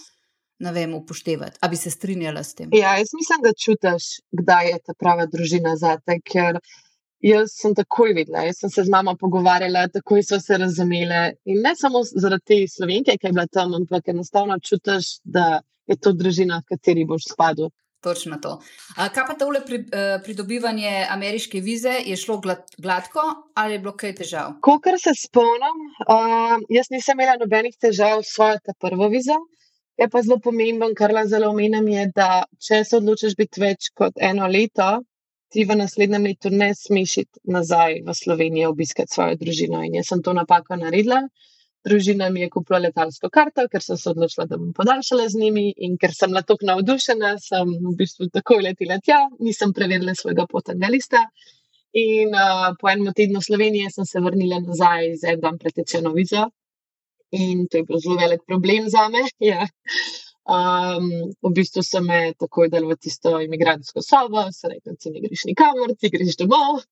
Ne 0.59 0.71
vem, 0.73 0.95
upoštevati. 0.97 1.59
Ali 1.61 1.71
bi 1.71 1.77
se 1.77 1.91
strinjala 1.93 2.41
s 2.43 2.57
tem? 2.57 2.71
Ja, 2.73 2.95
jaz 2.97 3.11
mislim, 3.13 3.43
da 3.45 3.51
čutiš, 3.53 4.05
kdaj 4.33 4.71
je 4.71 4.79
ta 4.87 4.95
prava 4.97 5.27
družina 5.29 5.75
za 5.77 5.99
te, 6.01 6.17
ker 6.25 6.57
Jaz 7.27 7.57
sem 7.59 7.73
takoj 7.75 8.13
videla, 8.15 8.45
jaz 8.47 8.61
sem 8.63 8.71
se 8.71 8.85
z 8.87 8.93
mamo 8.93 9.17
pogovarjala, 9.19 9.89
takoj 9.91 10.23
so 10.23 10.39
se 10.41 10.59
razumele. 10.63 11.23
In 11.51 11.59
ne 11.65 11.73
samo 11.75 12.05
zaradi 12.07 12.45
te 12.47 12.59
slovenke, 12.71 13.17
ki 13.19 13.27
je 13.27 13.33
bila 13.33 13.47
tam, 13.51 13.75
ampak 13.75 14.13
enostavno 14.13 14.59
čutiš, 14.63 15.09
da 15.25 15.61
je 15.91 15.97
to 15.99 16.13
družina, 16.15 16.61
v 16.63 16.75
kateri 16.75 17.07
boš 17.09 17.27
spadal. 17.33 17.73
Točno 18.07 18.39
to. 18.43 18.53
A, 18.95 19.09
kaj 19.11 19.25
pa 19.27 19.35
tole 19.41 19.63
pri, 19.67 19.81
uh, 19.89 20.13
pridobivanje 20.23 20.93
ameriške 21.11 21.61
vize, 21.65 21.97
je 22.07 22.17
šlo 22.21 22.37
glad, 22.45 22.63
gladko 22.79 23.25
ali 23.59 23.75
je 23.75 23.83
bilo 23.83 23.97
kaj 23.99 24.15
težav? 24.21 24.53
Kolikor 24.63 25.01
se 25.03 25.17
spomnim, 25.19 25.83
uh, 26.07 26.55
jaz 26.71 26.93
nisem 26.95 27.19
imela 27.19 27.35
nobenih 27.41 27.75
težav 27.81 28.23
s 28.23 28.37
svojo 28.37 28.77
prvo 28.79 29.11
vizo. 29.11 29.41
Je 29.99 30.07
pa 30.13 30.23
zelo 30.23 30.39
pomemben, 30.45 30.95
kar 30.95 31.11
la 31.17 31.25
zelo 31.27 31.51
omenjam, 31.51 31.89
je, 31.89 32.07
da 32.15 32.31
če 32.63 32.85
se 32.85 32.99
odločiš 33.01 33.35
biti 33.35 33.65
več 33.65 33.91
kot 33.97 34.21
eno 34.21 34.47
leto, 34.47 35.01
ti 35.53 35.65
v 35.65 35.77
naslednjem 35.79 36.25
letu 36.29 36.51
ne 36.51 36.73
smeš 36.75 37.19
nazaj 37.45 38.01
v 38.07 38.15
Slovenijo 38.15 38.71
obiskati 38.71 39.13
svojo 39.15 39.37
družino. 39.41 39.83
In 39.85 39.99
jaz 40.01 40.11
sem 40.13 40.23
to 40.23 40.35
napako 40.37 40.79
naredila. 40.81 41.23
Družina 41.87 42.31
mi 42.35 42.41
je 42.43 42.51
kupila 42.51 42.81
letalsko 42.83 43.31
karto, 43.31 43.69
ker 43.71 43.83
sem 43.83 43.99
se 44.01 44.11
odločila, 44.11 44.49
da 44.51 44.59
bom 44.59 44.73
podaljšala 44.75 45.29
z 45.31 45.39
njimi. 45.43 45.67
In 45.87 45.95
ker 46.03 46.15
sem 46.15 46.33
bila 46.33 46.43
tako 46.43 46.67
navdušena, 46.67 47.37
sem 47.43 47.71
v 47.85 47.95
bistvu 48.01 48.27
takoj 48.35 48.65
letela 48.67 48.99
tja, 48.99 49.21
nisem 49.39 49.75
preverila 49.77 50.17
svojega 50.19 50.49
potnega 50.51 50.91
lista. 50.91 51.23
In 51.97 52.35
uh, 52.35 52.73
po 52.81 52.91
enem 52.91 53.15
tednu 53.17 53.41
Slovenije 53.41 53.93
sem 53.95 54.05
se 54.05 54.21
vrnila 54.21 54.59
nazaj 54.65 55.15
z 55.23 55.31
enim 55.31 55.45
dan 55.45 55.61
pretečeno 55.63 56.13
vizo. 56.17 56.49
In 57.31 57.67
to 57.71 57.79
je 57.79 57.87
bil 57.87 58.03
zelo 58.03 58.19
velik 58.21 58.43
problem 58.47 58.91
za 58.91 59.09
me. 59.09 59.23
Ja. 59.51 59.67
Um, 60.47 61.07
v 61.43 61.51
bistvu 61.51 61.83
sem 61.83 62.05
me 62.07 62.19
takoj 62.39 62.69
dal 62.71 62.85
v 62.87 62.95
tisto 63.03 63.33
imigrantsko 63.43 64.03
sobo, 64.03 64.45
se 64.55 64.69
reče, 64.71 64.95
ti 64.95 65.11
ne 65.11 65.23
greš 65.25 65.43
nikamor, 65.49 65.97
ti 65.99 66.11
greš 66.13 66.37
domov. 66.39 66.85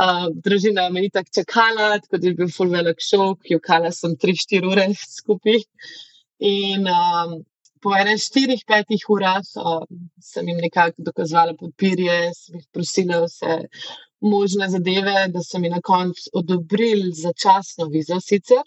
Uh, 0.00 0.26
družina 0.34 0.88
me 0.90 1.04
je 1.04 1.12
tako 1.14 1.30
čakala, 1.38 2.00
tako 2.02 2.18
da 2.18 2.26
je 2.26 2.34
bil 2.34 2.50
full 2.50 2.74
velik 2.74 2.98
šok, 3.04 3.46
jokala 3.52 3.92
sem 3.94 4.16
3-4 4.18 4.66
ure 4.72 4.88
skupaj. 4.98 5.62
In 6.50 6.88
um, 6.90 7.38
po 7.78 7.94
4-5 7.94 9.06
urah 9.14 9.38
um, 9.38 9.86
sem 10.18 10.48
jim 10.48 10.58
nekako 10.58 11.06
dokazovala 11.06 11.54
papirje, 11.60 12.18
sem 12.34 12.58
jih 12.58 12.66
prosila 12.74 13.22
vse 13.28 13.60
možne 14.20 14.66
zadeve, 14.68 15.28
da 15.30 15.42
so 15.46 15.62
mi 15.62 15.70
na 15.70 15.78
koncu 15.80 16.30
odobrili 16.32 17.12
začasno 17.14 17.86
vizo 17.86 18.18
sicer, 18.20 18.66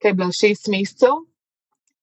ki 0.00 0.08
je 0.08 0.14
bila 0.14 0.32
6 0.32 0.70
mesecev. 0.72 1.26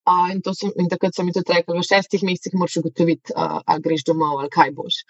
Uh, 0.08 0.30
in, 0.32 0.40
sem, 0.56 0.72
in 0.80 0.88
takrat 0.88 1.16
sem 1.16 1.28
jim 1.28 1.36
tudi 1.36 1.52
rekel, 1.52 1.76
v 1.76 1.84
šestih 1.84 2.22
mesecih 2.24 2.54
moraš 2.56 2.78
ugotoviti, 2.80 3.34
uh, 3.36 3.60
ali 3.66 3.84
greš 3.84 4.06
domov 4.08 4.40
ali 4.40 4.52
kaj 4.54 4.72
boš. 4.78 5.02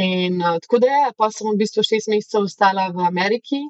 In 0.00 0.40
uh, 0.40 0.56
tako 0.64 0.80
da 0.80 1.10
pa 1.18 1.28
sem 1.34 1.50
v 1.50 1.58
bistvu 1.60 1.84
šest 1.84 2.08
mesecev 2.08 2.46
ostala 2.48 2.88
v 2.94 3.04
Ameriki 3.04 3.60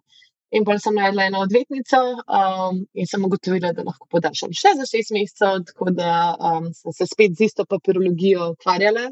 in 0.54 0.66
pa 0.66 0.76
sem 0.82 0.94
najdla 0.94 1.26
eno 1.30 1.42
odvetnico 1.46 2.00
um, 2.22 2.84
in 2.94 3.06
sem 3.06 3.24
ugotovila, 3.24 3.72
da 3.74 3.86
lahko 3.86 4.06
podaljšam 4.14 4.54
še 4.60 4.74
za 4.78 4.86
šest 4.92 5.14
mesecev, 5.16 5.62
tako 5.72 5.90
da 5.96 6.12
um, 6.38 6.70
sem 6.74 6.94
se 6.94 7.06
spet 7.10 7.34
z 7.38 7.50
isto 7.50 7.66
papirologijo 7.66 8.52
ukvarjala 8.54 9.08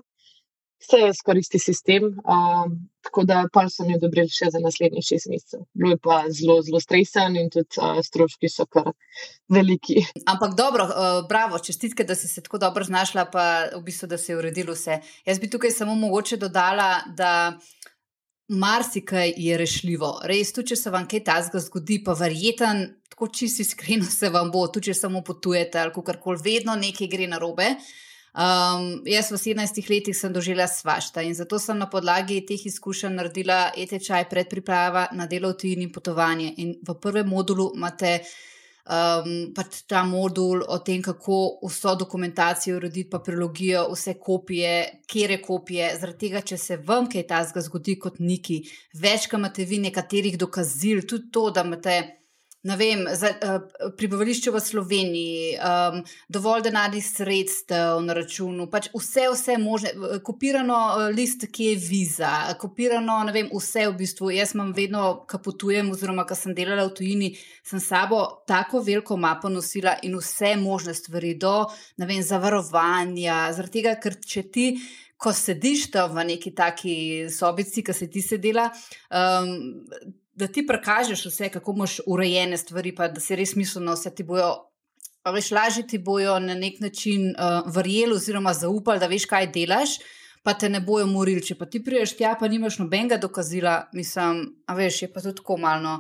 je 0.79 1.15
skoraj 1.15 1.41
isti 1.41 1.59
sistem. 1.59 2.05
Um, 2.05 2.89
tako 3.03 3.25
da 3.25 3.47
pa 3.53 3.69
sem 3.69 3.91
jo 3.91 3.99
dobril 4.03 4.29
še 4.31 4.51
za 4.53 4.61
naslednjih 4.63 5.05
šest 5.05 5.31
mesecev. 5.33 5.65
Bilo 5.73 5.97
je 5.97 6.01
pa 6.03 6.19
zelo, 6.29 6.59
zelo 6.63 6.81
stresen 6.81 7.37
in 7.41 7.51
tudi 7.51 7.81
uh, 7.81 8.01
stroški 8.05 8.51
so 8.53 8.67
kar 8.67 8.93
veliki. 9.49 10.03
Ampak 10.33 10.55
dobro, 10.59 10.87
uh, 10.87 11.21
bravo, 11.29 11.59
čestitke, 11.59 12.05
da 12.05 12.15
si 12.15 12.29
se 12.29 12.45
tako 12.45 12.61
dobro 12.63 12.85
znašla, 12.85 13.27
pa 13.33 13.45
v 13.75 13.83
bistvu, 13.87 14.11
da 14.13 14.19
se 14.19 14.33
je 14.33 14.39
uredilo 14.39 14.77
vse. 14.77 15.01
Jaz 15.27 15.41
bi 15.41 15.51
tukaj 15.51 15.75
samo 15.75 15.99
mogoče 15.99 16.37
dodala, 16.37 16.95
da. 17.17 17.59
Marsikaj 18.49 19.35
je 19.37 19.57
rešljivo. 19.61 20.09
Res, 20.25 20.55
tudi 20.57 20.71
če 20.71 20.77
se 20.81 20.91
vam 20.91 21.05
kaj 21.05 21.21
tasga 21.27 21.61
zgodi, 21.61 21.99
pa 22.01 22.15
verjeten, 22.17 22.79
tako 23.13 23.27
čisto 23.29 23.61
iskreno 23.61 24.09
se 24.09 24.31
vam 24.33 24.49
bo, 24.49 24.63
tudi 24.73 24.89
če 24.89 24.95
samo 24.97 25.21
potujete 25.21 25.77
ali 25.83 25.93
karkoli, 25.93 26.41
vedno 26.47 26.73
nekaj 26.81 27.11
gre 27.13 27.27
na 27.29 27.37
robe. 27.43 27.75
Uh, 27.75 27.91
Um, 28.39 29.03
jaz 29.03 29.33
v 29.33 29.37
17 29.37 29.89
letih 29.91 30.15
sem 30.15 30.31
doživela 30.33 30.69
svašta 30.71 31.25
in 31.27 31.35
zato 31.35 31.59
sem 31.59 31.79
na 31.79 31.89
podlagi 31.91 32.45
teh 32.47 32.67
izkušenj 32.71 33.17
naredila 33.19 33.73
etečaj 33.75 34.29
predpriprava 34.31 35.09
na 35.13 35.27
delo 35.27 35.51
v 35.51 35.57
tujini 35.59 35.89
in 35.89 35.91
potovanje. 35.93 36.53
In 36.63 36.77
v 36.87 36.95
prvem 37.03 37.27
modulu 37.27 37.73
imate 37.75 38.13
um, 38.87 39.51
pač 39.57 39.83
ta 39.91 40.05
modul 40.07 40.63
o 40.63 40.79
tem, 40.79 41.03
kako 41.03 41.59
vso 41.67 41.97
dokumentacijo 41.99 42.77
urediti, 42.77 43.11
pa 43.11 43.19
prilogijo, 43.19 43.89
vse 43.91 44.15
kopije, 44.23 45.03
kere 45.11 45.41
kopije. 45.43 45.91
Zaradi 45.99 46.29
tega, 46.29 46.45
če 46.47 46.61
se 46.63 46.79
vam 46.79 47.11
kaj 47.11 47.27
tasga 47.27 47.65
zgodi 47.67 47.99
kot 47.99 48.23
neki, 48.23 48.63
več, 49.03 49.27
kaj 49.27 49.43
imate 49.43 49.67
vi 49.67 49.83
nekaterih 49.83 50.39
dokazil, 50.39 51.03
tudi 51.11 51.33
to, 51.35 51.49
da 51.51 51.67
imate 51.67 51.99
vem, 52.77 53.05
za, 53.15 53.31
uh, 53.31 53.93
pribavališče 53.97 54.51
v 54.51 54.61
Sloveniji, 54.61 55.55
um, 55.57 56.03
dovolj 56.29 56.67
denarnih 56.67 57.05
sredstev 57.07 58.03
na 58.05 58.17
računu, 58.19 58.67
pač 58.71 58.91
vse, 58.93 59.29
vse 59.33 59.57
možne, 59.63 59.93
kopirano 60.27 60.77
uh, 60.77 61.07
list, 61.15 61.47
ki 61.53 61.71
je 61.71 61.79
viza, 61.81 62.33
kopirano, 62.61 63.21
ne 63.29 63.33
vem, 63.33 63.49
vse 63.53 63.87
v 63.89 63.97
bistvu. 64.03 64.33
Jaz 64.37 64.53
imam 64.57 64.75
vedno, 64.77 65.25
ko 65.31 65.41
potujem, 65.45 65.91
oziroma 65.95 66.27
ko 66.29 66.37
sem 66.37 66.57
delala 66.57 66.89
v 66.91 66.95
tujini, 66.99 67.33
sem 67.65 67.81
sabo 67.81 68.23
tako 68.49 68.83
veliko 68.85 69.17
mapo 69.17 69.49
nosila 69.53 69.97
in 70.03 70.19
vse 70.19 70.57
možne 70.61 70.95
stvari, 70.99 71.35
do 71.39 71.69
vem, 71.97 72.23
zavarovanja. 72.23 73.49
Zaradi 73.57 73.81
tega, 73.81 73.99
ker 74.03 74.19
če 74.19 74.49
ti. 74.53 74.71
Ko 75.19 75.33
sediš 75.35 75.89
tam 75.91 76.13
v 76.15 76.29
neki 76.29 76.53
taki 76.55 76.95
sobici, 77.35 77.83
ki 77.83 77.95
se 77.97 78.07
ti 78.07 78.21
sedela, 78.23 78.69
um, 79.11 79.49
da 80.39 80.47
ti 80.47 80.67
prekažeš 80.67 81.27
vse, 81.27 81.49
kako 81.49 81.75
imaš 81.77 81.99
urejene 82.07 82.57
stvari, 82.57 82.95
pa 82.95 83.09
da 83.09 83.21
si 83.21 83.37
res 83.37 83.57
mislno, 83.59 83.97
da 84.05 84.11
ti 84.11 84.25
bojo. 84.25 84.53
Veš, 85.35 85.51
lažje 85.53 85.83
ti 85.87 85.99
bojo 85.99 86.39
na 86.41 86.55
nek 86.55 86.79
način 86.81 87.35
uh, 87.35 87.67
verjeli, 87.75 88.15
oziroma 88.17 88.55
zaupali, 88.55 89.01
da 89.03 89.11
veš, 89.11 89.27
kaj 89.29 89.51
delaš, 89.53 89.99
pa 90.47 90.55
te 90.55 90.71
ne 90.73 90.81
bojo 90.81 91.07
morili. 91.11 91.43
Če 91.45 91.59
pa 91.59 91.67
ti 91.67 91.83
priješ 91.85 92.15
tja, 92.17 92.37
pa 92.41 92.49
nimaš 92.49 92.79
nobenega 92.79 93.19
dokazila, 93.21 93.75
mislim, 93.93 94.41
a 94.67 94.79
veš, 94.79 95.03
je 95.03 95.13
pa 95.13 95.21
to 95.21 95.35
tako 95.37 95.59
malo 95.61 95.99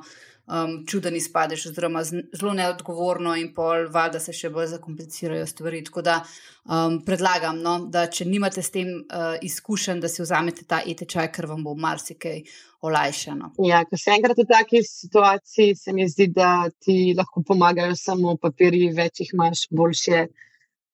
um, 0.49 0.87
čuden 0.87 1.17
izpadeš, 1.17 1.67
oziroma 1.71 2.02
zelo 2.05 2.55
neodgovorno, 2.57 3.35
in 3.37 3.52
pol, 3.55 3.88
valjda 3.93 4.21
se 4.21 4.33
še 4.33 4.50
bolj 4.55 4.73
zakomplicirajo 4.75 5.47
stvari. 5.47 5.83
Tako 5.85 6.02
da 6.07 6.17
um, 6.23 6.99
predlagam, 7.07 7.61
no, 7.64 7.76
da 7.93 8.07
če 8.11 8.26
nimate 8.28 8.64
s 8.64 8.75
tem 8.75 8.90
uh, 8.97 9.37
izkušenj, 9.45 10.02
da 10.05 10.11
si 10.12 10.25
vzamete 10.25 10.67
ta 10.69 10.81
etečaj, 10.87 11.31
ker 11.35 11.49
vam 11.50 11.64
bo 11.67 11.76
marsikaj 11.78 12.43
olajšano. 12.88 13.52
Ja, 13.67 13.83
ko 13.88 13.99
se 13.99 14.14
enkrat 14.14 14.38
v 14.38 14.49
taki 14.49 14.83
situaciji, 14.87 15.76
se 15.76 15.93
mi 15.93 16.09
zdi, 16.09 16.28
da 16.35 16.69
ti 16.71 17.14
lahko 17.19 17.43
pomagajo 17.47 17.97
samo 17.99 18.37
papirji, 18.40 18.93
več 18.97 19.25
jih 19.25 19.35
imaš, 19.35 19.67
boljše. 19.75 20.26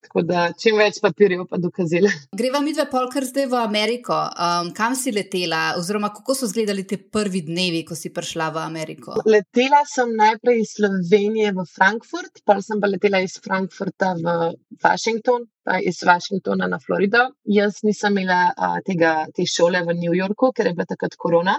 Tako 0.04 0.22
da 0.28 0.40
čim 0.60 0.76
več 0.76 0.98
papirjev, 1.02 1.46
pa 1.48 1.58
dokazila. 1.60 2.10
Greva 2.36 2.60
mi 2.60 2.74
dve 2.76 2.84
polkar 2.90 3.24
zdaj 3.24 3.46
v 3.48 3.56
Ameriko. 3.60 4.16
Um, 4.36 4.70
kam 4.76 4.96
si 4.98 5.12
letela, 5.14 5.62
oziroma 5.80 6.10
kako 6.12 6.36
so 6.36 6.48
izgledali 6.50 6.84
ti 6.86 6.98
prvi 7.16 7.40
dnevi, 7.46 7.84
ko 7.88 7.96
si 7.96 8.12
prišla 8.12 8.50
v 8.54 8.62
Ameriko? 8.62 9.16
Letela 9.24 9.80
sem 9.88 10.12
najprej 10.18 10.60
iz 10.60 10.74
Slovenije 10.76 11.54
v 11.56 11.66
Frankfurt, 11.72 12.42
pa 12.44 12.58
sem 12.62 12.82
pa 12.82 12.90
letela 12.92 13.22
iz 13.24 13.38
Frankfurta 13.44 14.12
v 14.20 14.52
Washington, 14.84 15.48
pa 15.64 15.80
iz 15.80 16.02
Washingtona 16.04 16.68
na 16.68 16.80
Florido. 16.82 17.30
Jaz 17.48 17.80
nisem 17.88 18.18
imela 18.18 18.42
uh, 18.52 18.80
tega, 18.84 19.22
te 19.34 19.48
šole 19.48 19.80
v 19.88 19.96
New 20.02 20.12
Yorku, 20.12 20.52
ker 20.52 20.68
je 20.68 20.76
bila 20.76 20.90
takrat 20.90 21.16
korona. 21.16 21.56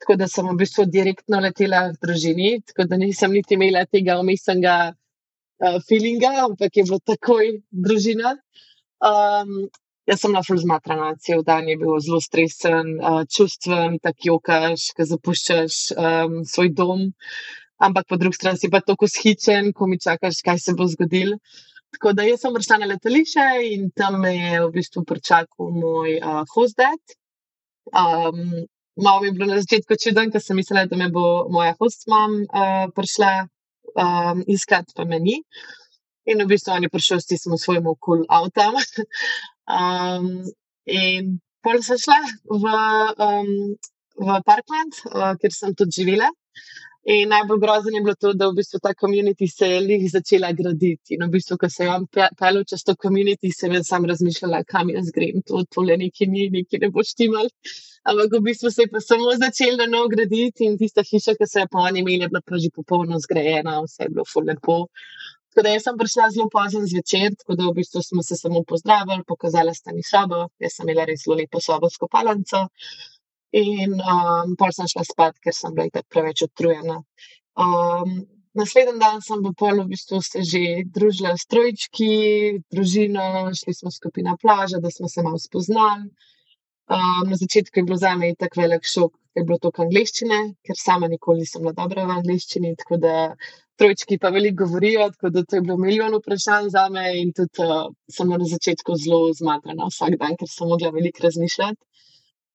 Tako 0.00 0.16
da 0.16 0.30
sem 0.32 0.48
v 0.48 0.56
bistvu 0.62 0.86
direktno 0.88 1.42
letela 1.44 1.90
v 1.90 1.98
družini, 2.00 2.54
tako 2.72 2.88
da 2.88 2.96
nisem 2.96 3.36
niti 3.36 3.58
imela 3.58 3.84
tega 3.84 4.16
umestnega 4.22 4.94
uh, 5.60 5.78
feelinga, 5.88 6.32
ampak 6.46 6.76
je 6.76 6.86
bilo 6.88 6.98
takoj 7.04 7.54
družina. 7.70 8.34
Um, 9.00 9.68
jaz 10.08 10.24
sem 10.24 10.34
na 10.34 10.42
full 10.44 10.60
zmatrana, 10.60 11.14
cel 11.22 11.44
dan 11.46 11.68
je 11.68 11.76
bil 11.80 11.96
zelo 12.04 12.20
stresen, 12.20 12.96
uh, 12.98 13.22
čustven, 13.28 13.98
tako 14.02 14.28
jokaš, 14.32 14.90
ki 14.96 15.06
zapuščaš 15.12 15.80
um, 15.94 16.40
svoj 16.48 16.72
dom, 16.76 17.06
ampak 17.80 18.08
po 18.08 18.18
drugi 18.20 18.40
strani 18.40 18.60
si 18.60 18.72
pa 18.72 18.82
tako 18.84 19.08
shičen, 19.08 19.72
ko 19.76 19.88
mi 19.90 20.00
čakaš, 20.00 20.42
kaj 20.46 20.58
se 20.64 20.76
bo 20.76 20.88
zgodil. 20.90 21.36
Tako 21.90 22.12
da 22.14 22.26
jaz 22.26 22.44
sem 22.44 22.52
prišla 22.54 22.76
na 22.82 22.90
letališče 22.92 23.46
in 23.72 23.88
tam 23.96 24.20
me 24.22 24.34
je 24.36 24.60
v 24.62 24.68
bistvu 24.76 25.02
pričakal 25.06 25.72
moj 25.74 26.18
uh, 26.20 26.42
hostdad. 26.54 27.16
Um, 27.90 28.44
malo 29.00 29.22
mi 29.22 29.30
je 29.30 29.32
bilo 29.38 29.48
na 29.50 29.62
začetku 29.62 29.98
čuden, 30.02 30.30
ker 30.30 30.42
sem 30.42 30.58
mislila, 30.60 30.86
da 30.86 30.96
me 30.96 31.08
bo 31.10 31.48
moja 31.50 31.74
hostmam 31.80 32.36
uh, 32.44 32.86
prišla 32.94 33.48
um, 34.00 34.42
iskati, 34.46 34.94
pa 34.96 35.04
meni. 35.04 35.40
In 36.30 36.42
v 36.44 36.48
bistvu 36.52 36.74
on 36.74 36.86
je 36.86 36.92
prišel 36.92 37.20
s 37.20 37.30
tistim 37.30 37.56
svojim 37.58 37.86
okoljem 37.90 38.26
avtom. 38.28 38.76
um, 39.78 40.28
in 40.86 41.38
pol 41.64 41.80
sem 41.84 42.00
šla 42.00 42.20
v, 42.48 42.74
um, 43.26 43.50
v 44.20 44.38
Parkland, 44.46 45.00
uh, 45.10 45.32
kjer 45.40 45.56
sem 45.56 45.76
tudi 45.76 46.02
živela. 46.02 46.30
In 47.08 47.30
najbolj 47.32 47.60
grozno 47.60 47.90
je 47.94 48.00
bilo 48.04 48.14
to, 48.20 48.32
da 48.36 48.50
v 48.50 48.58
bistvu 48.58 48.78
ta 48.82 48.90
komunit 48.94 49.38
se 49.48 49.66
je 49.66 49.80
lih 49.80 50.02
začela 50.12 50.50
graditi. 50.52 51.14
In 51.16 51.24
v 51.24 51.30
bistvu, 51.32 51.56
ko 51.56 51.68
se 51.72 51.84
je 51.84 51.90
on 51.90 52.04
pelil 52.12 52.64
čez 52.68 52.84
to 52.84 52.94
komunit, 52.96 53.40
sem 53.56 53.72
jaz 53.72 53.86
sam 53.88 54.04
razmišljala, 54.04 54.64
kam 54.68 54.90
jaz 54.92 55.08
grem, 55.14 55.40
to, 55.46 55.62
to 55.64 55.80
le 55.80 55.96
neki 55.96 56.26
ni, 56.28 56.50
neki 56.52 56.78
ne 56.82 56.90
bo 56.92 57.00
štimal. 57.00 57.48
Ampak 58.04 58.36
v 58.36 58.42
bistvu 58.44 58.70
se 58.70 58.84
je 58.84 58.90
pa 58.92 59.00
samo 59.00 59.32
začel 59.32 59.80
na 59.80 59.86
novo 59.86 60.12
graditi 60.12 60.68
in 60.68 60.76
tista 60.76 61.00
hiša, 61.00 61.38
ki 61.40 61.48
so 61.48 61.62
jo 61.64 61.70
pa 61.72 61.86
oni 61.88 62.04
imeli, 62.04 62.26
je 62.26 62.28
bila 62.34 62.42
pa 62.44 62.60
že 62.60 62.68
popolno 62.76 63.20
zgrajena, 63.24 63.80
vse 63.86 64.04
je 64.04 64.12
bilo 64.12 64.24
ful 64.28 64.44
lepo. 64.44 64.76
Tako 65.50 65.64
da 65.64 65.72
jaz 65.72 65.82
sem 65.88 65.96
prišla 65.98 66.28
zelo 66.36 66.48
pozno 66.52 66.84
zvečer, 66.84 67.32
tako 67.40 67.56
da 67.56 67.64
v 67.70 67.78
bistvu 67.80 68.02
smo 68.04 68.22
se 68.22 68.36
samo 68.36 68.60
pozdravili, 68.68 69.24
pokazala 69.26 69.72
sta 69.74 69.96
mi 69.96 70.04
sobo, 70.04 70.44
jaz 70.60 70.76
sem 70.76 70.84
imela 70.84 71.08
res 71.08 71.24
zelo 71.24 71.40
lepo 71.40 71.64
sobo 71.64 71.88
s 71.90 71.96
kopalnico. 71.96 72.68
In 73.58 73.96
um, 73.98 74.54
pol 74.54 74.70
sem 74.74 74.86
šla 74.86 75.02
spat, 75.06 75.38
ker 75.42 75.54
sem 75.54 75.74
bila 75.74 75.90
tako 75.90 76.06
preveč 76.14 76.42
utrujena. 76.46 77.00
Um, 77.58 78.12
naslednji 78.54 79.00
dan 79.00 79.18
sem 79.26 79.42
v 79.42 79.50
polu 79.58 79.84
v 79.84 79.90
bistvu 79.94 80.20
se 80.22 80.42
že 80.46 80.62
družila 80.86 81.34
s 81.34 81.46
trojčki, 81.50 82.62
družino, 82.70 83.50
šli 83.60 83.74
smo 83.74 83.90
skupaj 83.90 84.22
na 84.26 84.36
plažo, 84.38 84.78
da 84.78 84.90
smo 84.90 85.08
se 85.08 85.22
malo 85.26 85.38
spoznali. 85.38 86.10
Um, 86.90 87.26
na 87.30 87.36
začetku 87.38 87.78
je 87.78 87.84
bilo 87.86 87.98
za 87.98 88.14
me 88.18 88.34
tako 88.38 88.62
velik 88.62 88.86
šok, 88.86 89.12
da 89.34 89.40
je 89.40 89.46
bilo 89.46 89.58
to 89.58 89.70
angliščine, 89.82 90.38
ker 90.66 90.78
sama 90.78 91.10
nikoli 91.10 91.42
nisem 91.42 91.62
bila 91.62 91.74
dobra 91.74 92.06
v 92.06 92.16
angliščini. 92.18 92.74
Tako 92.78 93.02
da 93.02 93.34
trojčki 93.78 94.18
pa 94.22 94.30
veliko 94.30 94.64
govorijo, 94.64 95.10
tako 95.10 95.30
da 95.34 95.42
to 95.42 95.58
je 95.58 95.66
bilo 95.66 95.76
milijon 95.78 96.14
vprašanj 96.18 96.70
za 96.70 96.88
me 96.88 97.04
in 97.18 97.30
tudi 97.34 97.66
uh, 97.66 97.90
sem 98.10 98.30
na 98.30 98.46
začetku 98.54 98.94
zelo 98.94 99.30
zmatrana 99.34 99.90
vsak 99.90 100.18
dan, 100.22 100.34
ker 100.38 100.50
sem 100.50 100.70
mogla 100.70 100.90
veliko 100.94 101.26
razmišljati. 101.26 101.82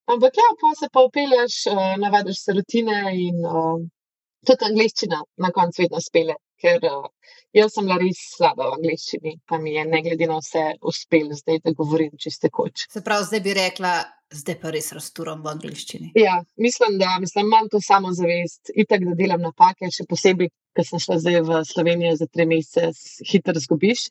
Ampak 0.05 0.37
ja, 0.37 0.49
pa 0.61 0.71
se 0.79 0.89
pa 0.93 1.01
upelješ, 1.07 1.53
uh, 1.71 1.83
navadiš 2.01 2.43
se 2.45 2.53
rutine 2.53 2.97
in 3.27 3.45
uh, 3.45 3.77
tudi 4.45 4.67
angliščina 4.69 5.21
na 5.41 5.51
koncu 5.55 5.81
vedno 5.81 6.01
spele. 6.01 6.35
Ker 6.61 6.83
uh, 6.87 7.07
jaz 7.57 7.73
sem 7.73 7.87
bila 7.87 7.97
res 7.99 8.19
slaba 8.35 8.69
v 8.69 8.77
angliščini, 8.77 9.33
pa 9.49 9.57
mi 9.61 9.73
je 9.75 9.85
ne 9.89 10.01
glede 10.05 10.27
na 10.29 10.37
vse 10.39 10.63
uspelo 10.91 11.35
zdaj, 11.35 11.59
da 11.65 11.73
govorim 11.75 12.13
čiste 12.21 12.51
koč. 12.53 12.85
Se 12.93 13.01
pravi, 13.03 13.27
zdaj 13.31 13.41
bi 13.47 13.55
rekla, 13.57 13.95
zdaj 14.39 14.59
pa 14.61 14.71
res 14.75 14.91
razturam 14.95 15.41
v 15.43 15.51
angliščini. 15.55 16.11
Ja, 16.21 16.37
mislim, 16.61 16.99
da 17.01 17.17
mislim, 17.23 17.49
imam 17.49 17.67
to 17.71 17.81
samozavest, 17.83 18.71
itak, 18.75 19.03
da 19.09 19.17
delam 19.19 19.43
napake, 19.43 19.89
še 19.91 20.07
posebej, 20.09 20.53
ker 20.77 20.87
sem 20.87 21.01
šla 21.01 21.19
zdaj 21.23 21.41
v 21.49 21.59
Slovenijo 21.67 22.15
za 22.21 22.29
tri 22.31 22.47
mesece, 22.49 23.27
hitro 23.31 23.57
zgubiš. 23.65 24.07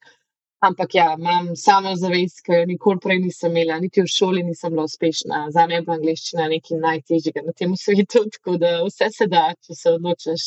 Ampak 0.64 0.94
ja, 0.96 1.10
imam 1.18 1.50
samozavest, 1.58 2.40
ki 2.46 2.54
jo 2.56 2.66
nikoli 2.70 3.00
prej 3.02 3.18
nisem 3.20 3.52
imela, 3.52 3.76
niti 3.82 4.00
v 4.00 4.08
šoli 4.08 4.42
nisem 4.46 4.72
bila 4.72 4.86
uspešna. 4.88 5.42
Za 5.52 5.66
me 5.68 5.76
je 5.76 5.84
bila 5.84 5.98
angliščina 5.98 6.46
nekaj 6.52 6.80
najtežjega 6.80 7.42
na 7.44 7.52
tem 7.52 7.74
svetu, 7.76 8.24
tako 8.38 8.56
da 8.62 8.76
vse 8.86 9.10
se 9.12 9.28
da, 9.28 9.44
če 9.66 9.76
se 9.76 9.94
odločiš. 9.98 10.46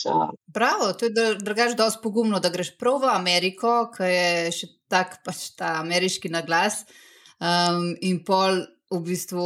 Bravo, 0.54 0.92
to 0.98 1.10
je 1.10 1.28
drugač 1.44 1.78
dosti 1.78 2.02
pogumno, 2.04 2.42
da 2.42 2.50
greš 2.54 2.74
prav 2.82 3.02
v 3.06 3.14
Ameriko, 3.14 3.76
ki 3.94 4.10
je 4.10 4.54
še 4.58 4.72
tak 4.90 5.20
pač 5.26 5.52
ta 5.60 5.78
ameriški 5.84 6.32
naglas. 6.34 6.86
Um, 7.38 7.92
in 8.02 8.24
pol 8.26 8.64
v 8.90 9.04
bistvu 9.06 9.46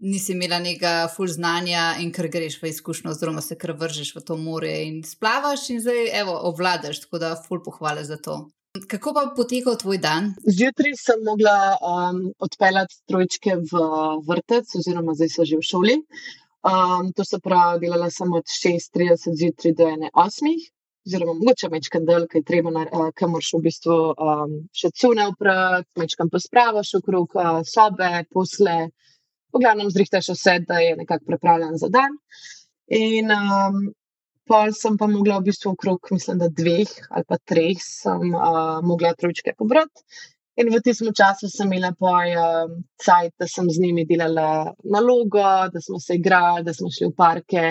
nisi 0.00 0.32
imela 0.32 0.58
nekega 0.58 1.10
full 1.12 1.30
znanja 1.30 2.00
in 2.02 2.10
ker 2.12 2.30
greš 2.32 2.58
v 2.62 2.72
izkušnjo, 2.72 3.12
oziroma 3.12 3.42
se 3.44 3.58
kar 3.60 3.76
vržeš 3.78 4.14
v 4.16 4.22
to 4.26 4.36
more 4.40 4.70
in 4.86 5.02
splavaš 5.06 5.68
in 5.74 5.82
zdaj, 5.84 6.08
evo, 6.22 6.38
obvladaš, 6.50 7.04
tako 7.04 7.20
da 7.22 7.36
full 7.36 7.62
pohvale 7.62 8.04
za 8.04 8.16
to. 8.16 8.48
Kako 8.70 9.12
pa 9.14 9.22
potekal 9.36 9.74
tvoj 9.76 9.98
dan? 9.98 10.28
Zjutraj 10.46 10.92
sem 10.94 11.24
mogla 11.26 11.54
um, 11.74 12.18
odpeljati 12.38 13.00
trojčke 13.10 13.56
v 13.70 13.80
vrtec, 14.28 14.74
oziroma 14.78 15.14
zdaj 15.18 15.30
so 15.32 15.46
že 15.48 15.58
v 15.58 15.66
šoli. 15.70 15.96
Um, 16.62 17.10
to 17.16 17.24
se 17.26 17.40
pravi, 17.42 17.80
delala 17.82 18.10
sem 18.14 18.30
od 18.32 18.46
6:30 18.46 19.34
zjutraj 19.40 19.74
do 19.74 19.88
1:08 20.14 20.54
oziroma 21.06 21.34
mogoče 21.34 21.68
večkrat 21.72 22.06
del, 22.06 22.28
ki 22.30 22.38
je 22.38 22.46
treba, 22.46 22.70
uh, 22.70 23.10
ki 23.16 23.26
moraš 23.32 23.50
v 23.56 23.62
bistvu 23.66 23.98
um, 24.14 24.56
še 24.70 24.92
cune 24.94 25.26
upraviti, 25.32 25.90
večkrat 25.98 26.30
pospravaš 26.30 26.94
okrog 27.00 27.34
uh, 27.34 27.62
sobe, 27.66 28.10
posle, 28.30 28.76
v 29.50 29.64
glavnem 29.64 29.90
zrihtaš 29.90 30.30
vse, 30.36 30.60
da 30.68 30.78
je 30.78 30.94
nekako 31.02 31.32
pripravljen 31.32 31.74
za 31.74 31.90
dan. 31.90 32.14
In 32.86 33.34
um, 33.34 33.88
pol 34.50 34.74
sem 34.74 34.98
pa 34.98 35.06
mogla 35.10 35.38
v 35.38 35.48
bistvu 35.50 35.72
okrog, 35.76 36.10
mislim, 36.10 36.40
da 36.42 36.50
dveh 36.60 36.90
ali 37.10 37.26
pa 37.28 37.38
treh, 37.52 37.78
sem 37.78 38.34
uh, 38.34 38.78
mogla 38.86 39.14
trojčke 39.18 39.54
pobrati. 39.58 40.02
In 40.60 40.68
v 40.74 40.80
tistem 40.84 41.14
času 41.16 41.48
sem 41.48 41.70
imela 41.70 41.92
poj 41.96 42.34
uh, 42.36 42.72
cajt, 43.04 43.36
da 43.40 43.46
sem 43.48 43.70
z 43.70 43.84
njimi 43.84 44.04
delala 44.08 44.74
nalogo, 44.96 45.46
da 45.72 45.80
smo 45.80 46.00
se 46.02 46.18
igrali, 46.18 46.66
da 46.66 46.74
smo 46.74 46.90
šli 46.90 47.08
v 47.12 47.14
parke 47.16 47.64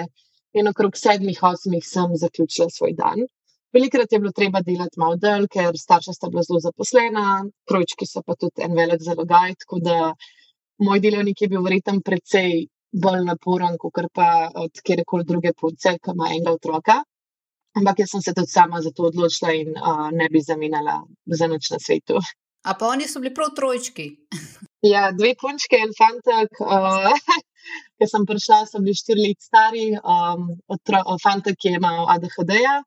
in 0.57 0.71
okrog 0.71 0.95
sedmih, 0.97 1.43
osmih 1.51 1.83
sem 1.85 2.15
zaključila 2.23 2.71
svoj 2.73 2.95
dan. 2.97 3.27
Velikrat 3.75 4.11
je 4.11 4.19
bilo 4.19 4.31
treba 4.33 4.63
delati 4.65 4.97
malo 4.97 5.19
del, 5.21 5.45
ker 5.53 5.75
starša 5.77 6.15
sta 6.15 6.29
bila 6.33 6.41
zelo 6.47 6.63
zaposlena, 6.63 7.43
trojčki 7.69 8.07
so 8.09 8.23
pa 8.25 8.33
tudi 8.39 8.65
en 8.65 8.73
velik 8.73 9.03
zalogaj, 9.05 9.53
tako 9.61 9.77
da 9.85 9.97
moj 10.87 11.03
delovnik 11.03 11.43
je 11.43 11.51
bil 11.51 11.61
verjetno 11.61 11.99
precej 12.05 12.63
bolj 12.91 13.23
naporen, 13.25 13.77
kot 13.77 14.09
pa 14.13 14.49
od 14.55 14.81
kjerkoli 14.83 15.25
druge 15.25 15.53
punce, 15.53 15.97
ki 16.01 16.13
ima 16.15 16.29
enega 16.33 16.55
otroka. 16.57 16.99
Ampak 17.77 17.99
jaz 18.01 18.11
sem 18.11 18.21
se 18.21 18.33
tudi 18.33 18.49
sama 18.49 18.81
za 18.81 18.91
to 18.91 19.03
odločila 19.11 19.53
in 19.53 19.75
uh, 19.77 20.09
ne 20.11 20.27
bi 20.31 20.41
zamenjala 20.41 21.03
za 21.39 21.47
noč 21.47 21.69
na 21.71 21.79
svetu. 21.79 22.17
A 22.65 22.73
pa 22.73 22.87
oni 22.87 23.07
so 23.07 23.21
bili 23.21 23.33
prav 23.33 23.53
trojčki. 23.55 24.07
ja, 24.93 25.11
dve 25.11 25.35
punčke 25.41 25.79
in 25.85 25.93
fantek. 25.97 26.59
Uh, 26.65 27.13
Ker 27.99 28.09
sem 28.09 28.25
prišla, 28.25 28.63
so 28.65 28.81
bili 28.81 28.97
štiri 28.97 29.21
leta 29.21 29.45
stari, 29.45 29.85
um, 30.01 30.49
fantek, 31.23 31.57
ki 31.59 31.73
je 31.73 31.79
imel 31.79 32.07
ADHD-ja, 32.15 32.79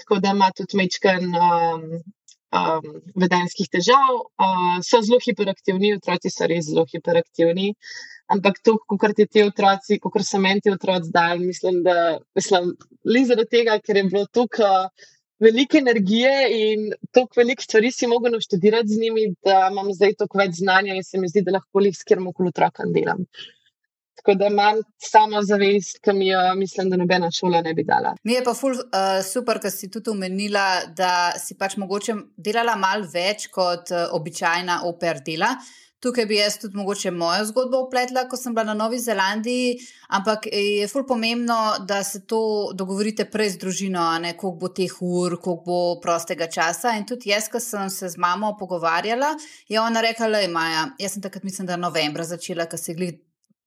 tako 0.00 0.18
da 0.24 0.32
ima 0.34 0.48
tudi 0.56 0.78
mečken 0.80 1.28
um, 1.36 1.84
um, 2.58 2.88
vedenskih 3.14 3.68
težav. 3.70 4.14
Uh, 4.40 4.78
so 4.84 5.00
zelo 5.04 5.20
hiperaktivni, 5.24 5.94
otroci 6.00 6.32
so 6.32 6.48
res 6.50 6.66
zelo 6.70 6.86
hiperaktivni. 6.90 7.74
Ampak 8.28 8.58
to, 8.64 8.76
kot 8.84 9.14
ti 9.16 9.24
ti 9.26 9.42
otroci, 9.42 9.96
kot 10.02 10.20
so 10.24 10.40
meni 10.42 10.60
ti 10.60 10.70
otroci 10.70 11.08
zdaj, 11.08 11.38
mislim, 11.40 11.82
da 11.86 12.18
mislim, 12.36 12.74
le 13.08 13.22
zaradi 13.24 13.56
tega, 13.56 13.78
ker 13.84 14.02
je 14.02 14.08
bilo 14.10 14.26
tukaj. 14.32 14.82
Uh, 14.88 15.14
Velike 15.38 15.78
energije 15.78 16.30
in 16.50 16.88
toliko 17.14 17.38
velikih 17.38 17.62
stvari 17.64 17.92
si 17.94 18.08
mogel 18.10 18.32
naštudirati 18.34 18.88
z 18.88 18.96
njimi, 19.00 19.28
da 19.46 19.68
imam 19.70 19.92
zdaj 19.94 20.16
toliko 20.18 20.38
več 20.40 20.56
znanja 20.58 20.96
in 20.98 21.04
se 21.06 21.20
mi 21.22 21.30
zdi, 21.30 21.44
da 21.46 21.54
lahko 21.54 21.84
jih 21.84 21.94
s 21.94 22.02
kjerkoli 22.02 22.32
koli 22.34 22.50
otrokom 22.50 22.90
delam. 22.92 23.22
Tako 24.18 24.34
da 24.34 24.46
imam 24.50 24.80
samo 24.98 25.42
zavest, 25.42 26.00
ki 26.02 26.12
mi 26.12 26.32
jo 26.32 26.40
mislim, 26.58 26.90
da 26.90 26.98
nobena 26.98 27.30
šola 27.30 27.62
ne 27.62 27.74
bi 27.74 27.84
dala. 27.86 28.16
Mi 28.24 28.34
je 28.34 28.42
pa 28.44 28.54
ful, 28.54 28.74
uh, 28.74 29.20
super, 29.22 29.60
ker 29.62 29.70
si 29.70 29.90
tudi 29.94 30.10
omenila, 30.10 30.64
da 30.96 31.12
si 31.38 31.54
pač 31.54 31.78
mogoče 31.78 32.16
delala 32.36 32.74
mal 32.76 33.06
več 33.12 33.46
kot 33.54 33.94
uh, 33.94 34.08
običajna 34.18 34.82
oper 34.90 35.22
dela. 35.22 35.54
Tukaj 36.00 36.26
bi 36.30 36.36
jaz 36.36 36.60
tudi 36.62 36.76
mogoče 36.78 37.10
mojo 37.10 37.44
zgodbo 37.48 37.80
upletla, 37.82 38.28
ko 38.30 38.36
sem 38.38 38.54
bila 38.54 38.68
na 38.68 38.74
Novi 38.78 39.00
Zelandiji, 39.02 39.78
ampak 40.14 40.46
je 40.46 40.86
ful 40.88 41.02
pomembno, 41.06 41.56
da 41.90 42.04
se 42.04 42.20
to 42.26 42.70
dogovorite 42.74 43.26
prej 43.30 43.56
z 43.56 43.58
družino, 43.64 44.04
ne 44.22 44.36
koliko 44.36 44.58
bo 44.60 44.68
teh 44.68 44.94
ur, 45.02 45.40
koliko 45.42 45.64
bo 45.66 45.78
prostega 46.02 46.46
časa. 46.46 46.94
In 46.94 47.06
tudi 47.06 47.32
jaz, 47.32 47.48
ko 47.50 47.58
sem 47.60 47.90
se 47.90 48.12
z 48.14 48.16
mamo 48.16 48.54
pogovarjala, 48.60 49.34
je 49.68 49.80
ona 49.80 50.00
rekla, 50.00 50.30
da 50.36 50.44
je 50.44 50.52
Maja. 50.54 50.86
Jaz 51.02 51.18
sem 51.18 51.22
takrat, 51.22 51.42
mislim, 51.42 51.66
da 51.66 51.76
novembra 51.76 52.24
začela, 52.24 52.70
ker 52.70 52.78
se 52.78 52.92
je 52.92 53.00
glih 53.00 53.18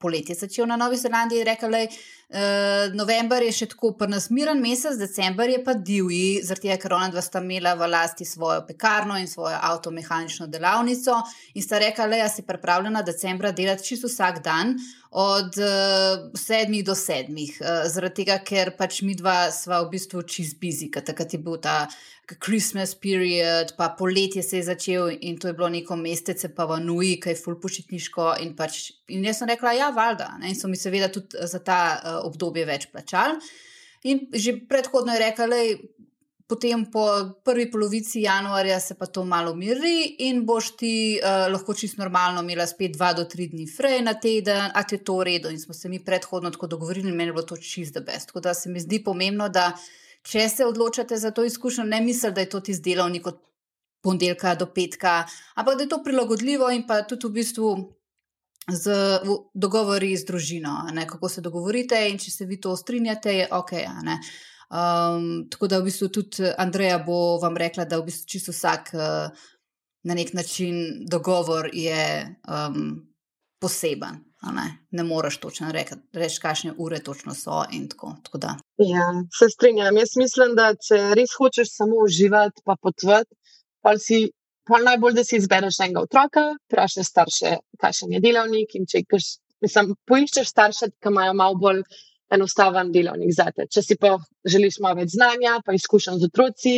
poletje 0.01 0.35
začel 0.35 0.67
na 0.67 0.77
Novi 0.77 0.97
Zelandiji, 0.97 1.43
rekel 1.47 1.75
je, 1.77 1.81
uh, 1.87 2.95
november 2.97 3.43
je 3.45 3.51
še 3.55 3.67
tako 3.71 3.93
prnasmiren 3.99 4.61
mesec, 4.61 4.97
december 4.99 5.49
je 5.49 5.59
pa 5.63 5.75
divji, 5.77 6.41
zaradi 6.43 6.67
tega, 6.67 6.79
ker 6.81 6.95
ona 6.97 7.11
dva 7.13 7.23
sta 7.25 7.41
imela 7.43 7.75
v 7.79 7.89
lasti 7.91 8.25
svojo 8.25 8.65
pekarno 8.67 9.19
in 9.21 9.29
svojo 9.31 9.57
avtomehanično 9.71 10.49
delavnico 10.51 11.21
in 11.53 11.65
sta 11.65 11.79
rekla, 11.81 12.09
da 12.11 12.29
si 12.29 12.47
pripravljena 12.47 13.05
decembra 13.07 13.51
delati 13.51 13.87
čisto 13.91 14.09
vsak 14.11 14.43
dan. 14.43 14.75
Od 15.11 15.57
uh, 15.59 16.29
sedmih 16.39 16.85
do 16.87 16.93
sedmih, 16.95 17.57
uh, 17.59 17.81
zaradi 17.91 18.21
tega, 18.21 18.37
ker 18.47 18.69
pač 18.77 19.01
mi 19.03 19.11
dva 19.19 19.49
sva 19.51 19.81
v 19.83 19.89
bistvu 19.97 20.23
čist 20.23 20.55
busy, 20.61 20.87
takrat 20.87 21.35
je 21.35 21.39
bil 21.43 21.59
ta 21.59 21.81
Christmas 22.39 22.95
period, 22.95 23.73
pa 23.77 23.89
poletje 23.97 24.43
se 24.43 24.57
je 24.57 24.63
začel 24.63 25.11
in 25.21 25.39
to 25.39 25.47
je 25.47 25.53
bilo 25.53 25.69
neko 25.69 25.95
mesece, 25.95 26.49
pa 26.55 26.65
v 26.65 26.79
Nuji, 26.83 27.19
ki 27.19 27.33
je 27.33 27.39
full 27.39 27.59
počitniško. 27.61 28.35
In, 28.45 28.53
pač, 28.55 28.91
in 29.11 29.25
jaz 29.25 29.41
sem 29.41 29.49
rekla, 29.51 29.73
ja, 29.77 29.89
valjda. 29.95 30.35
Ne? 30.41 30.51
In 30.53 30.59
so 30.59 30.69
mi 30.71 30.79
seveda 30.79 31.11
tudi 31.11 31.35
za 31.35 31.59
ta 31.59 31.81
uh, 31.95 32.19
obdobje 32.27 32.65
več 32.65 32.87
plačali. 32.91 33.39
In 34.09 34.25
že 34.33 34.55
predhodno 34.69 35.13
je 35.13 35.21
rekla, 35.21 35.47
da 35.51 35.61
potem 36.51 36.83
po 36.91 37.05
prvi 37.45 37.69
polovici 37.71 38.25
januarja 38.25 38.79
se 38.79 38.97
pa 38.99 39.05
to 39.05 39.23
malo 39.23 39.53
umiri 39.55 40.17
in 40.27 40.41
boš 40.45 40.73
ti 40.75 40.95
uh, 41.15 41.47
lahko 41.47 41.73
čisto 41.73 42.01
normalno 42.01 42.43
imela 42.43 42.67
spet 42.67 42.97
dva 42.97 43.13
do 43.15 43.23
tri 43.23 43.47
dni 43.47 43.69
frej 43.71 44.01
na 44.03 44.17
teden, 44.19 44.67
a 44.75 44.83
ti 44.83 44.97
je 44.97 45.03
to 45.07 45.15
v 45.21 45.29
redu. 45.29 45.49
In 45.49 45.59
smo 45.59 45.73
se 45.73 45.89
mi 45.89 46.01
predhodno 46.03 46.51
tako 46.51 46.67
dogovorili, 46.67 47.07
in 47.07 47.15
meni 47.15 47.29
je 47.29 47.37
bilo 47.39 47.47
to 47.47 47.57
čisto 47.57 48.03
best. 48.03 48.33
Tako 48.33 48.43
da 48.43 48.53
se 48.53 48.69
mi 48.69 48.83
zdi 48.83 48.99
pomembno, 49.03 49.47
da 49.49 49.71
če 50.27 50.49
se 50.49 50.65
odločate 50.65 51.17
za 51.17 51.31
to 51.31 51.43
izkušnjo, 51.45 51.83
ne 51.83 52.01
mislite, 52.01 52.31
da 52.35 52.41
je 52.41 52.49
to 52.49 52.59
tisti 52.59 52.91
delovnik 52.91 53.27
od 53.27 53.39
ponedeljka 54.01 54.55
do 54.55 54.67
petka, 54.73 55.23
ampak 55.55 55.77
da 55.77 55.83
je 55.83 55.89
to 55.89 56.03
prilagodljivo 56.03 56.69
in 56.71 56.85
pa 56.87 57.01
tudi 57.07 57.27
v 57.27 57.41
bistvu. 57.41 57.73
Z 58.71 58.93
dogovori 59.57 60.11
z 60.15 60.25
družino, 60.27 60.71
ne, 60.93 61.07
kako 61.09 61.29
se 61.33 61.41
dogovorite, 61.41 61.97
in 62.11 62.19
če 62.21 62.29
se 62.31 62.45
vi 62.45 62.59
to 62.61 62.75
strinjate, 62.77 63.33
je 63.33 63.47
ok. 63.57 63.71
Um, 64.69 65.25
tako 65.49 65.67
da 65.67 65.79
v 65.81 65.87
bistvu 65.89 66.11
tudi 66.13 66.45
Andreja 66.61 66.99
bo 67.01 67.39
vam 67.41 67.57
rekla, 67.57 67.87
da 67.89 67.97
v 67.97 68.05
bistvu 68.11 68.29
čisto 68.29 68.53
vsak 68.53 68.93
uh, 68.93 69.49
na 70.05 70.13
nek 70.13 70.33
način 70.37 71.01
dogovor 71.09 71.71
je 71.73 72.05
um, 72.45 73.01
poseben. 73.59 74.21
Ne, 74.41 74.77
ne 74.91 75.03
moreš 75.03 75.37
točno 75.37 75.69
reči, 75.71 76.39
kakšne 76.41 76.73
ure 76.77 76.99
točno 77.03 77.33
so. 77.37 77.61
Tako, 77.89 78.15
tako 78.23 78.39
ja, 78.77 79.07
se 79.39 79.49
strinjam. 79.53 79.97
Jaz 79.97 80.15
mislim, 80.17 80.55
da 80.57 80.71
če 80.73 80.97
res 81.17 81.35
hočeš 81.37 81.75
samo 81.75 82.01
uživati, 82.05 82.63
pa 82.65 82.75
potvati, 82.81 83.35
pa 83.81 83.97
si. 83.97 84.29
Pa 84.69 84.77
najbolj, 84.77 85.15
da 85.17 85.23
si 85.25 85.39
izbereš 85.41 85.79
enega 85.81 86.03
otroka, 86.05 86.41
vprašaj 86.69 87.03
starše, 87.03 87.49
kakšen 87.81 88.11
je 88.13 88.19
delovnik. 88.21 88.75
Če 88.91 89.01
mislim, 89.65 89.95
poiščeš 90.07 90.51
starše, 90.53 90.89
ki 91.01 91.09
imajo 91.09 91.33
malo 91.39 91.57
bolj 91.63 91.81
enostaven 92.31 92.91
delovnik 92.93 93.33
za 93.35 93.47
te. 93.55 93.65
Če 93.73 93.81
si 93.83 93.97
pa 93.99 94.13
želiš 94.47 94.77
malo 94.85 95.01
več 95.01 95.15
znanja, 95.15 95.57
pa 95.65 95.73
izkušen 95.75 96.21
z 96.21 96.29
otroci, 96.29 96.75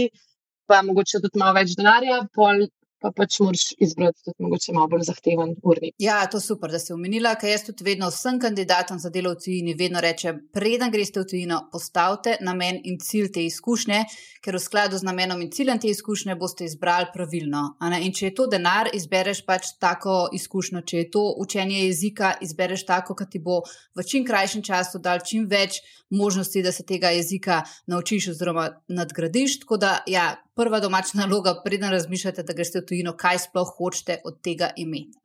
pa 0.68 0.80
mogoče 0.88 1.22
tudi 1.26 1.42
malo 1.44 1.60
več 1.60 1.76
denarja, 1.78 2.22
pol 2.34 2.66
pa 3.04 3.12
pač 3.12 3.40
moraš 3.44 3.66
izbrati 3.84 4.24
tudi 4.24 4.46
mogoče 4.46 4.74
malo 4.74 4.88
bolj 4.94 5.04
zahteven 5.10 5.56
urnik. 5.64 5.96
Ja, 6.00 6.22
to 6.32 6.40
je 6.40 6.48
super, 6.48 6.72
da 6.72 6.80
si 6.80 6.94
omenila, 6.96 7.34
ker 7.40 7.52
jaz 7.52 7.66
tudi 7.68 7.84
vedno 7.84 8.08
vsem 8.14 8.40
kandidatom 8.40 9.00
za 9.04 9.12
delo 9.12 9.34
v 9.34 9.42
tujini 9.44 9.76
vedno 9.80 10.00
rečem, 10.04 10.40
preden 10.56 10.92
greste 10.94 11.20
v 11.20 11.28
tujino, 11.34 11.58
postavite 11.74 12.38
namen 12.48 12.80
in 12.88 13.00
cilj 13.04 13.34
te 13.36 13.44
izkušnje, 13.44 14.00
ker 14.44 14.56
v 14.56 14.62
skladu 14.64 15.00
z 15.00 15.08
namenom 15.08 15.42
in 15.44 15.52
ciljem 15.52 15.82
te 15.84 15.92
izkušnje 15.92 16.38
boste 16.40 16.64
izbrali 16.68 17.12
pravilno. 17.14 17.66
In 18.00 18.16
če 18.16 18.30
je 18.30 18.36
to 18.40 18.48
denar, 18.52 18.92
izbereš 18.96 19.44
pač 19.48 19.74
tako 19.84 20.30
izkušnjo, 20.40 20.86
če 20.88 21.04
je 21.04 21.10
to 21.12 21.26
učenje 21.44 21.84
jezika, 21.84 22.34
izbereš 22.42 22.86
tako, 22.88 23.18
ki 23.20 23.28
ti 23.36 23.44
bo 23.44 23.62
v 23.96 24.08
čim 24.08 24.24
krajšem 24.28 24.64
času 24.64 25.04
dal 25.04 25.20
čim 25.28 25.50
več 25.52 25.82
možnosti, 26.14 26.64
da 26.64 26.72
se 26.72 26.86
tega 26.88 27.10
jezika 27.10 27.64
naučiš 27.88 28.28
oziroma 28.36 28.70
nadgradiš. 28.88 29.60
Tako 29.60 29.78
da, 29.78 29.98
ja, 30.08 30.36
prva 30.56 30.80
domača 30.80 31.18
naloga, 31.18 31.56
preden 31.64 31.90
razmišljate, 31.90 32.44
da 32.44 32.54
greste 32.54 32.80
v 32.80 32.86
tujino, 32.86 32.93
kaj 33.18 33.40
sploh 33.48 33.70
hočete 33.78 34.22
od 34.26 34.42
tega 34.42 34.72
imeti. 34.78 35.18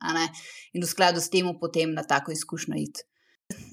In 0.73 0.83
v 0.83 0.87
skladu 0.87 1.21
s 1.21 1.29
tem, 1.29 1.45
potem 1.59 1.93
na 1.93 2.03
tako 2.03 2.31
izkušnjo 2.31 2.75
iti. 2.77 3.05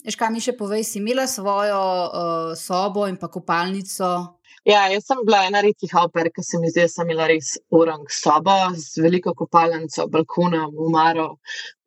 Eška 0.09 0.31
mi 0.33 0.41
še 0.41 0.57
povej, 0.57 0.85
si 0.85 0.99
imela 0.99 1.27
svojo 1.29 1.81
uh, 1.81 2.53
sobo 2.57 3.05
in 3.09 3.19
pa 3.21 3.29
kopalnico, 3.29 4.37
Ja, 4.67 4.81
jaz 4.91 5.05
sem 5.07 5.21
bila 5.27 5.45
ena 5.47 5.61
redkih 5.63 5.93
avper, 5.95 6.27
ki 6.35 6.43
se 6.43 6.59
mi 6.59 6.67
zdi, 6.73 6.83
da 6.83 6.91
sem 6.91 7.07
imela 7.07 7.29
res 7.31 7.53
urang 7.79 8.09
sobo 8.11 8.55
z 8.75 9.05
veliko 9.05 9.31
kopalnico, 9.39 10.09
balkonom, 10.11 10.73
umaro. 10.87 11.27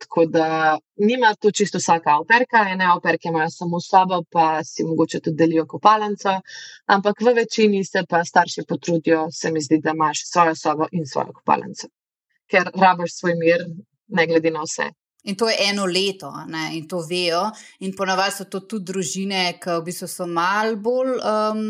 Tako 0.06 0.24
da 0.36 0.46
nima 1.10 1.34
tu 1.36 1.52
čisto 1.52 1.82
vsaka 1.84 2.16
avperka, 2.22 2.64
ene 2.72 2.88
avperke 2.94 3.34
imajo 3.34 3.50
samo 3.58 3.84
sobo, 3.84 4.22
pa 4.32 4.48
si 4.64 4.88
mogoče 4.88 5.20
tudi 5.26 5.42
delijo 5.44 5.68
kopalnico. 5.76 6.40
Ampak 6.96 7.20
v 7.28 7.36
večini 7.42 7.84
se 7.84 8.08
pa 8.10 8.24
starši 8.32 8.64
potrudijo, 8.72 9.28
se 9.42 9.52
mi 9.52 9.60
zdi, 9.68 9.84
da 9.84 9.92
imaš 10.00 10.24
svojo 10.32 10.56
sobo 10.56 10.88
in 10.92 11.04
svojo 11.06 11.36
kopalnico. 11.42 11.92
Ker 12.50 12.72
rabiš 12.74 13.20
svoj 13.20 13.36
mir, 13.38 13.66
ne 14.10 14.26
glede 14.28 14.52
na 14.52 14.66
vse. 14.66 14.90
In 15.24 15.36
to 15.36 15.50
je 15.50 15.56
eno 15.70 15.86
leto, 15.86 16.32
ne? 16.48 16.70
in 16.78 16.88
to 16.88 17.04
vejo. 17.10 17.50
In 17.80 17.94
ponavadi 17.96 18.38
so 18.38 18.48
to 18.48 18.64
tudi 18.64 18.88
družine, 18.94 19.60
ki 19.60 19.78
v 19.82 19.86
bistvu 19.90 20.08
so 20.08 20.28
malo 20.28 20.80
bolj 20.80 21.18
um, 21.20 21.64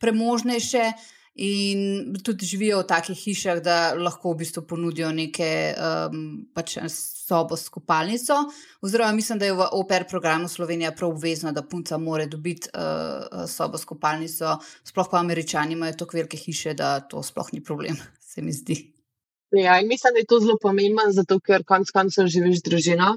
premožnejše 0.00 0.90
in 1.34 2.12
tudi 2.22 2.46
živijo 2.46 2.82
v 2.82 2.86
takih 2.86 3.18
hišah, 3.18 3.62
da 3.64 3.78
lahko 3.98 4.34
v 4.34 4.44
bistvu 4.44 4.66
ponudijo 4.68 5.10
neke 5.16 5.74
um, 5.74 6.44
pač 6.54 6.76
sobo 6.92 7.56
s 7.56 7.72
kopalnico. 7.72 8.36
Oziroma, 8.84 9.16
mislim, 9.16 9.40
da 9.40 9.48
je 9.48 9.56
v 9.56 9.68
OPR 9.80 10.04
programu 10.10 10.48
Slovenija 10.48 10.92
prav 10.92 11.16
obvezno, 11.16 11.52
da 11.52 11.66
punca 11.66 11.98
more 11.98 12.26
dobiti 12.26 12.68
uh, 12.70 13.48
sobo 13.50 13.80
s 13.80 13.88
kopalnico. 13.88 14.58
Sploh 14.84 15.08
pa 15.10 15.24
američani 15.24 15.72
imajo 15.72 16.04
tako 16.04 16.20
velike 16.20 16.36
hiše, 16.36 16.76
da 16.78 17.00
to 17.00 17.22
sploh 17.22 17.48
ni 17.52 17.64
problem, 17.64 17.96
se 18.30 18.42
mi 18.42 18.52
zdi. 18.52 18.93
Ja, 19.54 19.80
in 19.80 19.88
mislim, 19.88 20.14
da 20.14 20.18
je 20.18 20.26
to 20.26 20.40
zelo 20.40 20.56
pomembno, 20.62 21.06
zato 21.12 21.38
ker 21.40 21.64
konec 21.66 21.90
koncev 21.94 22.26
živiš 22.26 22.62
družino. 22.66 23.14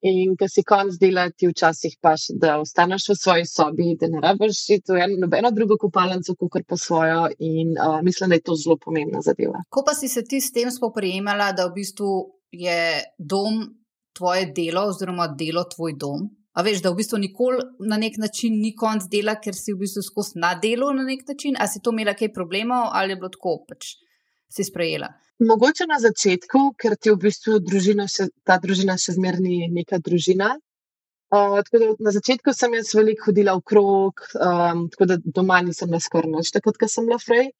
In 0.00 0.32
ko 0.40 0.46
si 0.48 0.62
konc 0.64 0.96
dela, 1.00 1.26
ti 1.28 1.48
včasih 1.48 1.98
paš, 2.00 2.30
da 2.40 2.54
ostaneš 2.60 3.10
v 3.10 3.16
svoji 3.20 3.44
sobi, 3.48 3.90
da 4.00 4.08
ne 4.08 4.22
rabiš 4.24 4.62
iti 4.76 4.96
v 4.96 5.36
eno 5.38 5.50
drugo 5.52 5.76
kopalnico, 5.80 6.34
kot 6.40 6.64
pa 6.68 6.76
svojo. 6.80 7.26
In 7.38 7.74
uh, 7.76 7.98
mislim, 8.02 8.32
da 8.32 8.38
je 8.38 8.46
to 8.48 8.56
zelo 8.56 8.78
pomembna 8.80 9.20
zadeva. 9.20 9.60
Ko 9.68 9.84
pa 9.84 9.94
si 9.94 10.08
se 10.08 10.24
ti 10.24 10.40
s 10.40 10.52
tem 10.56 10.72
spoprijemala, 10.72 11.52
da 11.52 11.68
v 11.68 11.76
bistvu 11.76 12.10
je 12.50 12.80
dom 13.18 13.60
tvoje 14.16 14.48
delo, 14.56 14.88
oziroma 14.88 15.28
delo 15.36 15.66
tvoj 15.68 15.98
dom. 16.00 16.30
A 16.56 16.64
veš, 16.64 16.80
da 16.82 16.90
v 16.90 17.02
bistvu 17.02 17.20
nikoli 17.20 17.60
na 17.88 18.00
nek 18.00 18.16
način 18.18 18.56
ni 18.58 18.72
konc 18.76 19.04
dela, 19.12 19.36
ker 19.36 19.54
si 19.54 19.76
v 19.76 19.84
bistvu 19.84 20.02
skozi 20.02 20.40
na 20.40 20.54
delo 20.58 20.94
na 20.96 21.04
nek 21.04 21.28
način. 21.28 21.60
A 21.60 21.68
si 21.68 21.84
to 21.84 21.92
imela 21.92 22.16
kaj 22.16 22.32
problemov 22.32 22.88
ali 22.96 23.12
je 23.12 23.20
bilo 23.20 23.36
tako, 23.36 23.60
pač 23.68 23.98
si 24.50 24.66
sprejela? 24.66 25.12
Mogoče 25.40 25.86
na 25.88 25.96
začetku, 26.00 26.74
ker 26.76 26.98
ti 27.00 27.14
v 27.14 27.20
bistvu 27.22 27.60
družina 27.64 28.04
še, 28.10 28.28
ta 28.44 28.58
družina 28.60 28.98
še 29.00 29.14
zmerni 29.16 29.70
neka 29.72 30.02
družina. 30.04 30.56
Uh, 31.30 31.62
da, 31.62 31.92
na 32.02 32.10
začetku 32.10 32.52
sem 32.52 32.74
jaz 32.74 32.90
veliko 32.98 33.30
hodila 33.30 33.54
okrog, 33.56 34.20
um, 34.34 34.88
tako 34.90 35.06
da 35.06 35.16
doma 35.22 35.60
nisem 35.62 35.92
naskrnila, 35.94 36.42
takrat, 36.52 36.76
ko 36.76 36.88
sem 36.90 37.06
bila 37.06 37.20
frej. 37.22 37.52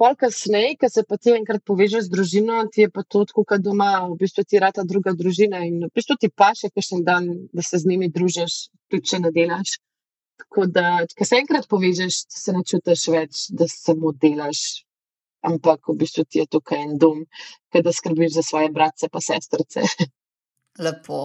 Pol 0.00 0.16
kasneje, 0.18 0.78
ko 0.80 0.88
se 0.90 1.04
pa 1.06 1.18
ti 1.20 1.30
enkrat 1.36 1.62
povežeš 1.68 2.08
z 2.08 2.12
družino, 2.14 2.62
ti 2.72 2.86
je 2.86 2.90
pa 2.90 3.04
to 3.04 3.22
tako, 3.28 3.44
kot 3.46 3.62
doma, 3.62 3.90
v 4.08 4.16
bistvu 4.24 4.42
ti 4.48 4.58
rata 4.58 4.82
druga 4.88 5.12
družina 5.14 5.60
in 5.68 5.76
v 5.84 5.90
bistvu 5.94 6.16
ti 6.18 6.32
pa 6.32 6.50
še 6.58 6.72
kakšen 6.72 7.04
dan, 7.06 7.28
da 7.52 7.62
se 7.62 7.78
z 7.78 7.92
njimi 7.92 8.08
družiš, 8.10 8.56
tudi 8.90 9.12
če 9.12 9.20
ne 9.22 9.30
delaš. 9.36 9.76
Tako 10.42 10.66
da, 10.72 10.86
ko 11.14 11.28
se 11.28 11.38
enkrat 11.38 11.68
povežeš, 11.70 12.24
se 12.32 12.56
ne 12.56 12.64
čutiš 12.66 13.04
več, 13.14 13.44
da 13.54 13.68
samo 13.70 14.10
delaš, 14.24 14.82
ampak 15.42 15.88
v 15.88 15.98
bistvu 16.02 16.24
ti 16.24 16.42
je 16.42 16.46
tukaj 16.46 16.82
en 16.82 16.98
dom, 16.98 17.24
da 17.74 17.92
skrbiš 17.92 18.34
za 18.38 18.42
svoje 18.42 18.70
bratce 18.70 19.08
in 19.12 19.24
sestrce. 19.28 19.80
Lepo. 20.84 21.22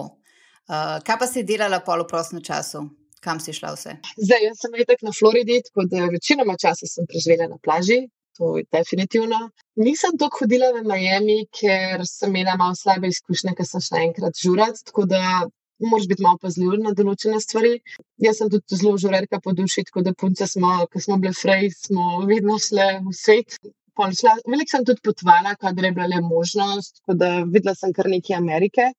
Uh, 0.68 1.00
kaj 1.04 1.16
pa 1.18 1.26
si 1.26 1.46
delala 1.48 1.80
polo 1.80 2.04
prostem 2.06 2.42
času? 2.44 2.84
Kam 3.24 3.40
si 3.40 3.52
šla 3.52 3.72
vse? 3.74 3.96
Zdaj, 4.16 4.44
jaz 4.44 4.60
sem 4.62 4.74
rekel 4.78 5.08
na 5.08 5.12
Floridi, 5.18 5.62
tako 5.66 5.88
da 5.90 6.06
večinoma 6.12 6.54
časa 6.60 6.86
sem 6.86 7.06
preživela 7.08 7.48
na 7.50 7.58
plaži, 7.58 8.04
to 8.38 8.56
je 8.58 8.64
definitivno. 8.72 9.38
Nisem 9.76 10.18
tako 10.20 10.44
hodila 10.44 10.68
v 10.76 10.84
Miami, 10.86 11.38
ker 11.50 12.04
sem 12.06 12.30
imela 12.30 12.54
malo 12.60 12.76
slabe 12.78 13.10
izkušnje, 13.10 13.56
ker 13.58 13.66
sem 13.66 13.82
šla 13.82 14.04
enkrat 14.06 14.38
žurati, 14.44 14.84
tako 14.90 15.08
da 15.10 15.48
moraš 15.78 16.06
biti 16.08 16.22
malo 16.22 16.38
pazljiv 16.42 16.76
na 16.82 16.92
določene 17.00 17.40
stvari. 17.42 17.78
Jaz 18.22 18.40
sem 18.40 18.50
tudi 18.52 18.78
zelo 18.78 18.96
žurerka 19.02 19.40
po 19.42 19.54
duši, 19.58 19.86
tako 19.90 20.04
da 20.06 20.14
punce 20.14 20.46
smo, 20.46 20.74
ko 20.92 21.02
smo 21.02 21.18
bile 21.22 21.34
frej, 21.34 21.70
smo 21.74 22.22
vedno 22.30 22.58
šle 22.62 22.88
v 23.06 23.14
svet. 23.14 23.58
Veliko 23.98 24.70
sem 24.70 24.84
tudi 24.86 25.02
potovala, 25.04 25.56
kadar 25.58 25.88
je 25.88 25.92
bila 25.92 26.06
le 26.06 26.20
možnost, 26.22 27.00
tako 27.00 27.18
da 27.18 27.30
videla 27.44 27.74
sem 27.74 27.92
kar 27.92 28.08
nekaj 28.12 28.36
Amerike. 28.36 28.92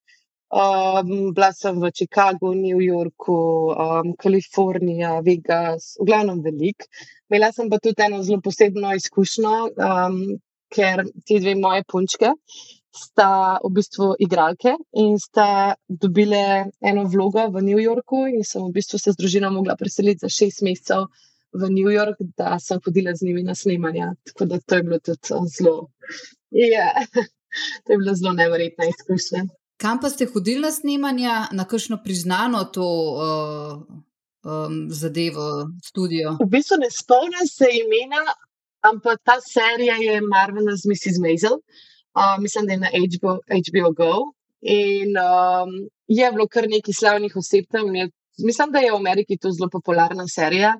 Um, 0.49 1.29
bila 1.37 1.51
sem 1.53 1.77
v 1.77 1.91
Chicagu, 1.93 2.55
New 2.57 2.79
Yorku, 2.81 3.37
um, 3.69 4.15
Kalifornija, 4.17 5.19
Vegas, 5.21 5.93
v 6.01 6.07
glavnem 6.09 6.41
velik. 6.41 6.87
Imela 7.29 7.51
sem 7.53 7.69
pa 7.69 7.77
tudi 7.77 8.01
eno 8.01 8.23
zelo 8.25 8.41
posebno 8.41 8.95
izkušnjo, 8.97 9.55
um, 9.77 10.19
ker 10.73 11.05
ti 11.25 11.39
dve 11.39 11.55
moje 11.55 11.85
punčke 11.85 12.33
sta 12.89 13.59
v 13.63 13.69
bistvu 13.77 14.15
igralke 14.25 14.73
in 14.97 15.17
sta 15.21 15.75
dobile 15.87 16.71
eno 16.81 17.05
vlogo 17.05 17.45
v 17.53 17.61
New 17.61 17.79
Yorku 17.79 18.25
in 18.27 18.43
sem 18.43 18.65
v 18.65 18.73
bistvu 18.73 18.97
se 18.99 19.13
z 19.13 19.19
družino 19.21 19.51
mogla 19.53 19.77
preseliti 19.77 20.25
za 20.25 20.29
šest 20.29 20.63
mesecev 20.65 21.05
v 21.53 21.69
New 21.69 21.89
York, 21.89 22.17
da 22.37 22.59
sem 22.59 22.79
hodila 22.85 23.15
z 23.15 23.25
njimi 23.25 23.43
na 23.43 23.55
snemanje. 23.55 24.05
Tako 24.23 24.45
da 24.45 24.59
to 24.59 24.75
je 24.75 24.83
bilo 24.83 24.99
tudi 24.99 25.19
zelo, 25.57 25.89
yeah, 26.51 27.05
to 27.83 27.93
je 27.93 27.97
bilo 27.97 28.15
zelo 28.15 28.33
neverjetna 28.33 28.85
izkušnja. 28.85 29.45
Kam 29.77 29.99
pa 30.01 30.09
ste 30.09 30.25
hodili 30.25 30.61
na 30.61 30.71
snemanje, 30.71 31.29
na 31.51 31.65
kakšno 31.65 32.01
priznano 32.03 32.63
to 32.63 32.83
uh, 32.83 33.79
um, 34.43 34.87
zadevo, 34.91 35.69
studio? 35.83 36.35
V 36.41 36.49
bistvu 36.49 36.77
ne 36.83 36.89
spomnim 36.91 37.47
se 37.47 37.69
imena, 37.79 38.25
ampak 38.81 39.21
ta 39.23 39.39
serija 39.41 39.95
je 39.95 40.21
Marvelous 40.21 40.83
Mrs. 40.85 41.19
Maisel. 41.23 41.61
Uh, 42.17 42.35
mislim, 42.41 42.65
da 42.65 42.73
je 42.73 42.79
na 42.79 42.89
HBO, 42.91 43.39
HBO 43.39 43.91
Go. 43.93 44.13
In 44.61 45.15
um, 45.15 45.71
je 46.07 46.31
bilo 46.31 46.47
kar 46.47 46.67
nekaj 46.67 46.93
slavnih 46.93 47.35
oseb 47.35 47.65
tam. 47.71 47.87
Mislim, 48.37 48.71
da 48.71 48.79
je 48.79 48.91
v 48.91 48.95
Ameriki 48.95 49.37
to 49.37 49.51
zelo 49.51 49.69
popularna 49.71 50.27
serija. 50.27 50.75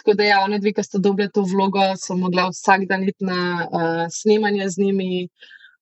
Tako 0.00 0.14
da, 0.16 0.24
ja, 0.24 0.38
oni 0.44 0.58
dve, 0.60 0.72
ki 0.72 0.82
ste 0.86 0.98
dobili 0.98 1.28
to 1.28 1.42
vlogo, 1.44 1.82
so 2.00 2.16
mogli 2.16 2.40
vsak 2.48 2.86
dan 2.88 3.02
iti 3.04 3.26
na 3.28 3.40
uh, 3.66 4.06
snemanje 4.08 4.68
z 4.72 4.86
njimi. 4.86 5.28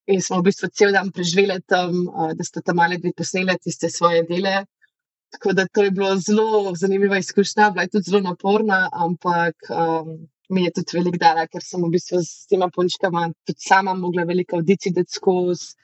In 0.09 0.23
smo 0.25 0.39
v 0.41 0.49
bistvu 0.49 0.71
cel 0.73 0.91
dan 0.97 1.11
preživeli 1.13 1.61
tam, 1.69 2.07
da 2.35 2.45
ste 2.45 2.63
tam 2.65 2.79
ali 2.81 2.97
dve 2.99 3.13
posneli 3.13 3.55
tiste 3.61 3.91
svoje 3.93 4.23
dele. 4.31 4.65
Tako 5.31 5.53
da 5.53 5.67
to 5.69 5.85
je 5.85 5.91
bilo 5.91 6.17
zelo 6.17 6.73
zanimiva 6.75 7.19
izkušnja, 7.19 7.71
bila 7.71 7.83
je 7.83 7.89
tudi 7.89 8.11
zelo 8.11 8.21
naporna, 8.21 8.89
ampak 8.93 9.55
um, 9.71 10.29
mi 10.49 10.65
je 10.65 10.73
tudi 10.73 10.97
velik 10.97 11.19
dala, 11.21 11.47
ker 11.47 11.63
sem 11.65 11.85
v 11.85 11.91
bistvu 11.93 12.23
s 12.25 12.47
tema 12.49 12.71
punčkama 12.75 13.29
tudi 13.45 13.61
sama 13.69 13.95
mogla 13.95 14.25
veliko 14.25 14.57
audicij 14.57 14.97
dati 14.97 15.13
skozi, 15.21 15.75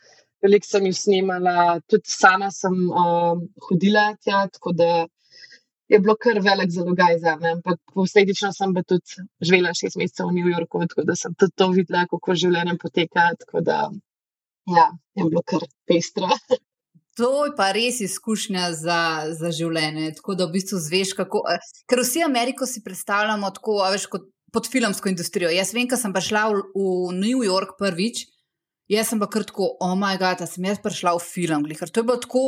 veliko 0.42 0.66
sem 0.66 0.88
jih 0.88 0.96
snimala, 0.96 1.80
tudi 1.86 2.08
sama 2.08 2.48
sem 2.50 2.72
um, 2.88 3.44
hodila 3.68 4.14
tja, 4.24 4.46
tako 4.56 4.72
da 4.72 4.90
je 5.88 6.00
bilo 6.00 6.16
kar 6.16 6.40
velik 6.40 6.70
zalogaj 6.72 7.18
za 7.18 7.36
me. 7.40 7.52
Ampak 7.58 7.80
posledično 7.94 8.52
sem 8.52 8.74
pa 8.74 8.82
tudi 8.82 9.24
živela 9.40 9.74
šest 9.74 9.98
mesecev 10.00 10.30
v 10.30 10.38
New 10.38 10.52
Yorku, 10.52 10.80
tako 10.88 11.04
da 11.08 11.16
sem 11.16 11.34
tudi 11.34 11.56
to 11.56 11.68
videla, 11.76 12.06
kako 12.10 12.34
življenje 12.34 12.76
poteka. 12.82 13.30
Ja, 14.76 14.86
je 15.14 15.24
bilo 15.24 15.42
kar 15.46 15.66
pestro. 15.86 16.30
To 17.14 17.44
je 17.44 17.52
pa 17.54 17.68
res 17.70 18.00
izkušnja 18.02 18.72
za, 18.74 19.00
za 19.38 19.50
življenje. 19.54 20.16
Tako 20.16 20.34
da 20.34 20.48
v 20.48 20.56
bistvu 20.56 20.80
zveš, 20.82 21.12
kako. 21.14 21.44
Eh, 21.46 21.68
ker 21.86 22.00
vsi 22.02 22.24
Ameriko 22.26 22.66
si 22.66 22.82
predstavljamo 22.82 23.52
tako, 23.54 23.76
veš, 23.94 24.08
kot 24.10 24.24
pod 24.54 24.66
filmsko 24.70 25.12
industrijo. 25.12 25.52
Jaz 25.54 25.70
vem, 25.74 25.86
ko 25.90 25.98
sem 25.98 26.10
pa 26.14 26.22
šla 26.22 26.48
v, 26.50 26.64
v 26.74 27.14
New 27.20 27.44
York 27.46 27.76
prvič, 27.78 28.24
jaz 28.90 29.08
sem 29.08 29.20
pa 29.20 29.28
kar 29.30 29.44
tako, 29.48 29.70
oh 29.80 29.94
moj 29.98 30.18
bog, 30.20 30.40
da 30.40 30.48
sem 30.48 30.64
jaz 30.68 30.80
prišla 30.82 31.14
v 31.16 31.22
film. 31.24 31.64
Ker 31.78 31.90
to 31.90 32.02
je 32.02 32.18
tako, 32.26 32.42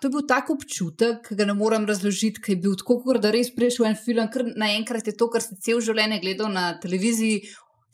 to 0.00 0.08
je 0.08 0.14
bil 0.14 0.24
tak 0.28 0.50
občutek, 0.50 1.22
ki 1.28 1.38
ga 1.38 1.46
ne 1.46 1.54
morem 1.54 1.86
razložiti, 1.86 2.42
ker 2.42 2.56
je 2.56 2.62
bil 2.64 2.74
tako, 2.78 2.98
kot 3.04 3.20
da 3.22 3.30
res 3.34 3.52
prišel 3.54 3.92
en 3.92 4.00
film, 4.00 4.26
ker 4.32 4.48
naenkrat 4.56 5.06
je 5.06 5.16
to, 5.16 5.30
kar 5.30 5.44
si 5.44 5.58
cel 5.62 5.80
življenje 5.84 6.20
gledal 6.24 6.50
na 6.52 6.72
televiziji, 6.82 7.44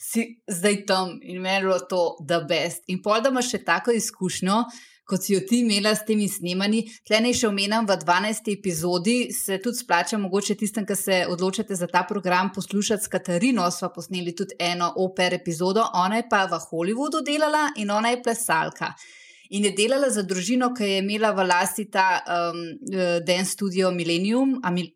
si 0.02 0.24
zdaj 0.50 0.80
tam 0.86 1.18
in 1.22 1.38
meni 1.42 1.68
je 1.68 1.78
to 1.90 2.00
the 2.26 2.40
best. 2.48 2.82
In 2.90 2.98
pol, 3.02 3.20
da 3.22 3.30
imaš 3.30 3.52
še 3.54 3.62
tako 3.62 3.94
izkušnjo, 3.94 4.56
kot 5.08 5.24
si 5.24 5.34
jo 5.34 5.40
ti 5.48 5.62
imela 5.62 5.94
s 5.94 6.04
temi 6.08 6.28
snemanji. 6.28 6.84
Tle 7.06 7.20
ne 7.24 7.32
še 7.36 7.48
omenjam 7.48 7.88
v 7.88 7.96
12. 8.02 8.52
epizodi, 8.52 9.16
se 9.34 9.58
tudi 9.62 9.82
splača, 9.82 10.20
mogoče 10.22 10.56
tistem, 10.58 10.86
ki 10.88 10.96
se 10.98 11.22
odločite 11.28 11.76
za 11.78 11.88
ta 11.90 12.04
program, 12.08 12.52
poslušati 12.54 13.04
s 13.04 13.12
Katarino. 13.12 13.66
Sva 13.70 13.92
posneli 13.94 14.34
tudi 14.36 14.58
eno 14.60 14.92
oper 15.04 15.34
epizodo, 15.40 15.88
ona 15.94 16.22
je 16.22 16.28
pa 16.30 16.44
v 16.46 16.62
Hollywoodu 16.68 17.24
delala 17.26 17.70
in 17.76 17.90
ona 17.90 18.14
je 18.14 18.22
plesalka 18.22 18.94
in 19.52 19.64
je 19.64 19.72
delala 19.76 20.08
za 20.10 20.22
družino, 20.24 20.70
ki 20.72 20.86
je 20.88 21.00
imela 21.02 21.32
v 21.36 21.44
lasti 21.44 21.84
ta 21.92 22.22
um, 22.24 22.62
eh, 22.88 23.18
dance 23.26 23.52
studio 23.52 23.90
Millennium, 23.92 24.56
mi, 24.72 24.86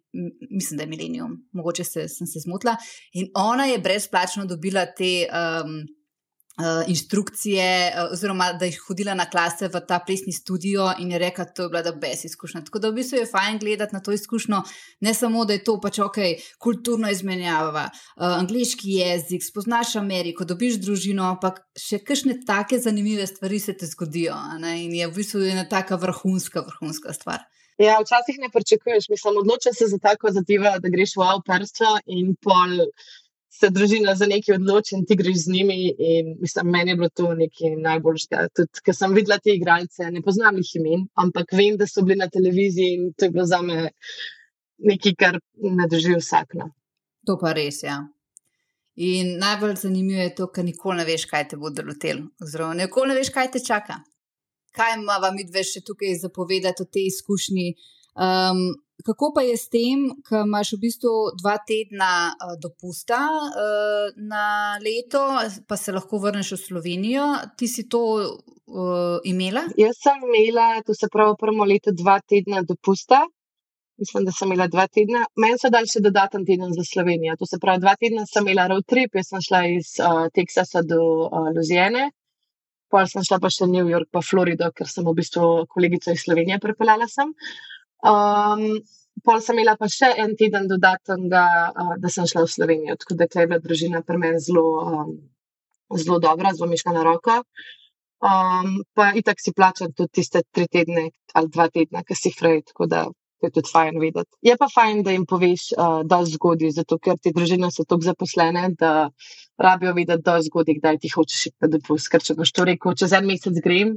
mislim, 0.51 0.79
da 0.79 0.87
je 0.87 0.91
Millennium, 0.91 1.35
mogoče 1.53 1.85
se, 1.85 2.07
sem 2.09 2.27
se 2.27 2.41
zmotila. 2.41 2.77
In 3.21 3.29
ona 3.35 3.67
je 3.69 3.79
brezplačno 3.79 4.47
dobila 4.47 4.87
te. 4.87 5.29
Um, 5.29 5.85
inštrukcije, 6.89 7.93
uh, 7.95 8.13
oziroma 8.13 8.53
da 8.53 8.65
je 8.65 8.79
hodila 8.87 9.15
na 9.15 9.27
klase 9.31 9.69
v 9.69 9.81
ta 9.89 9.99
plesni 10.07 10.33
studio 10.33 10.93
in 10.99 11.11
je 11.13 11.19
rekla, 11.19 11.45
da 11.45 11.63
je 11.63 11.69
bila 11.69 11.83
da 11.83 11.93
brez 11.93 12.25
izkušnja. 12.25 12.65
Tako 12.65 12.79
da 12.79 12.89
v 12.89 12.97
bistvu 12.97 13.19
je 13.19 13.27
fajn 13.27 13.59
gledati 13.59 13.95
na 13.95 14.01
to 14.01 14.13
izkušnjo, 14.13 14.63
ne 15.01 15.15
samo 15.15 15.45
da 15.45 15.53
je 15.53 15.65
to 15.65 15.81
pač 15.81 15.99
ok, 15.99 16.17
kulturno 16.59 17.11
izmenjava, 17.11 17.91
uh, 17.91 18.39
angliški 18.39 18.97
jezik, 19.01 19.45
spoznaš 19.45 19.97
Ameriko, 19.97 20.45
dobiš 20.45 20.81
družino, 20.81 21.29
ampak 21.37 21.61
še 21.77 21.99
kakšne 21.99 22.41
take 22.47 22.79
zanimive 22.79 23.27
stvari 23.27 23.61
se 23.61 23.77
ti 23.77 23.87
zgodijo. 23.87 24.37
In 24.77 24.95
je 24.95 25.07
v 25.07 25.15
bistvu 25.15 25.45
ena 25.45 25.69
taka 25.69 26.01
vrhunska, 26.01 26.65
vrhunska 26.65 27.13
stvar. 27.13 27.45
Ja, 27.79 27.99
včasih 28.01 28.39
ne 28.41 28.49
pričakuješ, 28.49 29.09
mislim, 29.13 29.37
odloča 29.37 29.73
se 29.77 29.87
za 29.87 29.99
tako 29.99 30.31
zadevo, 30.33 30.71
da 30.81 30.89
greš 30.89 31.19
v 31.21 31.27
avtoprstvo 31.29 31.99
in 32.07 32.33
pol 32.41 32.81
se 33.49 33.71
družina 33.71 34.15
za 34.15 34.27
nekaj 34.27 34.57
odloči 34.59 34.95
in 34.97 35.05
ti 35.07 35.17
greš 35.17 35.45
z 35.45 35.53
njimi. 35.53 35.77
In, 35.99 36.33
mislim, 36.41 36.71
meni 36.71 36.93
je 36.93 36.97
bilo 36.97 37.09
to 37.09 37.35
nekaj 37.35 37.77
najboljšega. 37.83 38.49
Tudi, 38.57 38.83
ker 38.85 38.97
sem 38.97 39.15
videla 39.17 39.39
te 39.43 39.55
igralce, 39.55 40.11
ne 40.13 40.23
poznam 40.23 40.59
jih 40.61 40.73
imen, 40.81 41.07
ampak 41.15 41.55
vem, 41.57 41.79
da 41.81 41.89
so 41.89 42.05
bili 42.05 42.21
na 42.21 42.29
televiziji 42.33 42.99
in 42.99 43.13
to 43.17 43.29
je 43.29 43.37
bilo 43.37 43.47
za 43.47 43.63
me 43.63 43.91
nekaj, 44.91 45.15
kar 45.19 45.41
ne 45.81 45.89
drži 45.91 46.19
vsak. 46.19 46.59
No. 46.59 46.71
To 47.27 47.39
pa 47.41 47.55
res, 47.57 47.83
ja. 47.83 48.03
In 48.97 49.37
najbolj 49.39 49.75
zanimivo 49.77 50.23
je 50.23 50.35
to, 50.35 50.49
ker 50.53 50.65
nikoli 50.65 51.03
ne 51.03 51.05
veš, 51.05 51.27
kaj 51.29 51.49
te 51.51 51.57
bo 51.61 51.71
delotel, 51.71 52.23
oziroma 52.43 52.79
nikoli 52.79 53.13
ne 53.13 53.19
veš, 53.19 53.33
kaj 53.35 53.51
te 53.53 53.61
čaka. 53.65 54.01
Kaj 54.77 54.97
ima 54.97 55.19
vam 55.21 55.37
dve 55.37 55.63
še 55.65 55.83
tukaj 55.85 56.17
zapovedati 56.21 56.85
o 56.85 56.89
tej 56.89 57.09
izkušnji? 57.11 57.67
Um, 58.17 58.63
kako 59.05 59.33
pa 59.35 59.43
je 59.43 59.57
s 59.57 59.69
tem, 59.69 60.09
ko 60.25 60.43
imaš 60.47 60.73
v 60.77 60.81
bistvu 60.87 61.13
dva 61.41 61.57
tedna 61.69 62.33
uh, 62.33 62.57
dopusta 62.63 63.21
uh, 63.29 64.09
na 64.17 64.77
leto, 64.81 65.23
pa 65.69 65.77
se 65.77 65.93
lahko 65.93 66.19
vrneš 66.23 66.53
v 66.57 66.61
Slovenijo? 66.65 67.27
Ti 67.57 67.69
si 67.69 67.89
to 67.89 68.03
uh, 68.03 69.19
imela? 69.25 69.67
Jaz 69.77 70.01
sem 70.01 70.23
imela, 70.25 70.83
to 70.87 70.95
se 70.95 71.11
pravi, 71.13 71.37
prvo 71.41 71.65
leto 71.65 71.93
dva 71.93 72.21
tedna 72.21 72.63
dopusta. 72.63 73.23
Mislim, 73.97 74.27
da 74.29 74.33
sem 74.33 74.49
imela 74.49 74.67
dva 74.69 74.85
tedna. 74.93 75.25
Meni 75.41 75.57
so 75.57 75.71
dali 75.73 75.89
še 75.89 76.03
dodaten 76.05 76.45
teden 76.45 76.73
za 76.77 76.85
Slovenijo. 76.85 77.37
To 77.41 77.49
se 77.49 77.57
pravi, 77.61 77.81
dva 77.81 77.95
tedna 77.97 78.27
sem 78.29 78.45
imela 78.45 78.67
road 78.69 78.85
trip, 78.85 79.15
jaz 79.17 79.31
sem 79.33 79.45
šla 79.45 79.63
iz 79.73 79.95
uh, 80.05 80.27
Teksasa 80.35 80.85
do 80.85 81.01
uh, 81.29 81.49
Louisiane. 81.55 82.11
Pol 82.93 83.09
sem 83.11 83.25
šla 83.25 83.41
pa 83.43 83.49
še 83.51 83.67
New 83.67 83.89
York, 83.91 84.13
pa 84.13 84.21
Florido, 84.23 84.69
ker 84.77 84.87
sem 84.87 85.07
v 85.07 85.17
bistvu 85.17 85.65
kolegico 85.73 86.13
iz 86.13 86.23
Slovenije 86.23 86.61
pripeljala 86.63 87.09
sem. 87.11 87.33
Um, 88.05 88.83
pol 89.25 89.41
sem 89.41 89.57
imela 89.57 89.77
pa 89.81 89.89
še 89.89 90.13
en 90.23 90.37
teden 90.37 90.69
dodatnega, 90.69 91.45
uh, 91.73 91.95
da 92.03 92.13
sem 92.13 92.29
šla 92.29 92.45
v 92.45 92.53
Slovenijo, 92.53 92.97
tako 93.01 93.17
da 93.17 93.29
je 93.31 93.47
bila 93.47 93.61
družina 93.63 94.03
pri 94.05 94.19
meni 94.21 94.41
zelo, 94.43 94.67
um, 94.85 95.13
zelo 95.97 96.19
dobra, 96.21 96.53
zelo 96.53 96.69
miška 96.71 96.93
na 96.93 97.05
roko. 97.07 97.41
Um, 98.27 98.81
pa 98.97 99.13
itak 99.13 99.41
si 99.41 99.53
plačam 99.53 99.93
tudi 99.93 100.21
tiste 100.21 100.41
tri 100.53 100.67
tedne 100.73 101.11
ali 101.37 101.49
dva 101.53 101.69
tedna, 101.69 102.03
ki 102.03 102.17
si 102.17 102.33
fraj, 102.33 102.63
tako 102.73 102.89
da 102.89 103.07
je 103.45 103.51
tudi 103.53 103.69
fajn 103.73 103.99
vedeti. 104.01 104.33
Je 104.49 104.57
pa 104.57 104.69
fajn, 104.73 105.03
da 105.05 105.13
jim 105.13 105.27
poveš, 105.29 105.71
uh, 105.77 106.01
da 106.09 106.21
je 106.23 106.33
zgodaj, 106.37 106.73
zato 106.79 106.99
ker 106.99 107.19
ti 107.21 107.33
družine 107.37 107.71
so 107.73 107.85
tako 107.85 108.09
zaposlene, 108.09 108.71
da 108.81 109.11
rabijo 109.61 109.93
vedeti, 109.97 110.25
da 110.25 110.37
je 110.37 110.49
zgodaj, 110.49 110.79
kdaj 110.81 111.01
ti 111.03 111.13
hočeš 111.13 111.49
na 111.61 111.71
dopust. 111.73 112.09
Ker 112.13 112.25
če 112.25 112.37
boš 112.39 112.53
to 112.57 112.65
rekel, 112.69 112.97
čez 112.97 113.13
en 113.17 113.29
mesec 113.29 113.61
grem, 113.65 113.97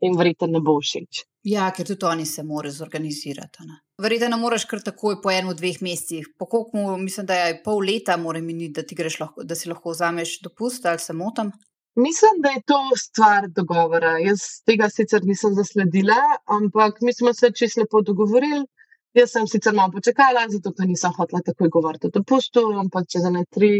jim 0.00 0.16
verjetno 0.18 0.48
ne 0.50 0.60
bo 0.64 0.78
všeč. 0.80 1.24
Ja, 1.48 1.70
ker 1.76 1.86
tudi 1.88 2.04
oni 2.04 2.26
se 2.28 2.42
morajo 2.44 2.74
zorganizirati. 2.82 3.64
Ne? 3.68 3.78
Verjetno 4.02 4.28
ne 4.34 4.38
moreš 4.40 4.66
kar 4.68 4.82
takoj 4.84 5.20
po 5.22 5.32
enem, 5.32 5.54
dveh 5.56 5.80
mesecih. 5.84 6.28
Po 6.38 6.46
koliko, 6.46 6.96
mislim, 7.00 7.26
da 7.26 7.38
je 7.40 7.60
pol 7.64 7.80
leta, 7.84 8.16
mora 8.20 8.40
miniti, 8.44 8.82
da, 8.82 9.08
lahko, 9.20 9.44
da 9.44 9.56
si 9.56 9.68
lahko 9.68 9.94
vzameš 9.94 10.40
dopust 10.44 10.86
ali 10.86 10.98
se 10.98 11.16
motam. 11.16 11.52
Mislim, 11.96 12.42
da 12.42 12.50
je 12.50 12.62
to 12.66 12.80
stvar 12.96 13.48
dogovora. 13.48 14.18
Jaz 14.18 14.44
tega 14.66 14.88
sicer 14.90 15.24
nisem 15.24 15.54
zasledila, 15.54 16.18
ampak 16.46 17.00
mi 17.00 17.12
smo 17.12 17.32
se 17.34 17.50
čisto 17.56 17.80
lepo 17.80 18.02
dogovorili. 18.02 18.66
Jaz 19.14 19.32
sem 19.32 19.46
sicer 19.50 19.74
malo 19.74 19.90
počakala, 19.96 20.44
zato 20.48 20.72
ker 20.72 20.86
nisem 20.86 21.12
hotela 21.16 21.42
takoj 21.46 21.68
govoriti 21.68 22.06
o 22.06 22.14
dopustu, 22.14 22.62
ampak 22.78 23.08
čez 23.10 23.24
ne 23.34 23.42
tri, 23.50 23.72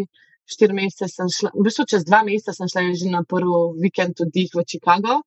štiri 0.50 0.74
mesece 0.74 1.09
sem 1.12 1.28
šla, 1.30 1.52
v 1.54 1.64
bistvu 1.66 1.87
čez 1.92 2.04
dva 2.09 2.24
meseca 2.26 2.54
sem 2.56 2.70
šla 2.72 2.83
že 2.98 3.11
na 3.12 3.22
prvi 3.22 3.61
vikend 3.85 4.24
oddih 4.24 4.50
v 4.59 4.64
Chicago. 4.66 5.20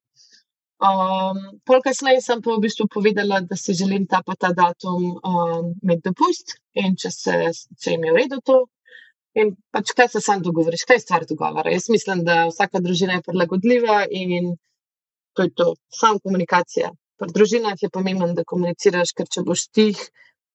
Um, 0.84 1.38
pol 1.64 1.80
kasneje 1.84 2.20
sem 2.20 2.42
pa 2.44 2.52
v 2.52 2.64
bistvu 2.66 2.88
povedala, 2.92 3.40
da 3.40 3.56
si 3.56 3.72
želim 3.72 4.04
ta 4.10 4.20
pa 4.26 4.34
ta 4.36 4.52
datum 4.52 5.16
um, 5.16 5.72
imeti 5.82 6.10
dopust 6.10 6.58
in 6.74 6.96
če 7.00 7.10
se 7.10 7.36
če 7.80 7.94
jim 7.94 8.04
je 8.04 8.12
v 8.12 8.16
redu 8.20 8.40
to, 8.44 8.58
In 9.42 9.50
pač 9.74 9.90
kaj 9.98 10.12
se 10.12 10.20
sam 10.22 10.42
dogovoriš, 10.46 10.84
kaj 10.88 10.98
je 11.00 11.02
stvar 11.02 11.24
dogovora. 11.26 11.72
Jaz 11.74 11.88
mislim, 11.90 12.22
da 12.26 12.44
vsaka 12.50 12.80
družina 12.82 13.16
je 13.16 13.24
prilagodljiva 13.28 14.04
in 14.22 14.52
to 15.34 15.46
je 15.46 15.50
to, 15.60 15.66
samo 16.00 16.20
komunikacija. 16.22 16.92
Pri 17.18 17.34
družinah 17.34 17.82
je 17.82 17.90
pomembno, 17.96 18.28
da 18.38 18.46
komuniciraš, 18.52 19.10
ker 19.18 19.26
če 19.36 19.42
boš 19.48 19.66
tih, 19.74 19.98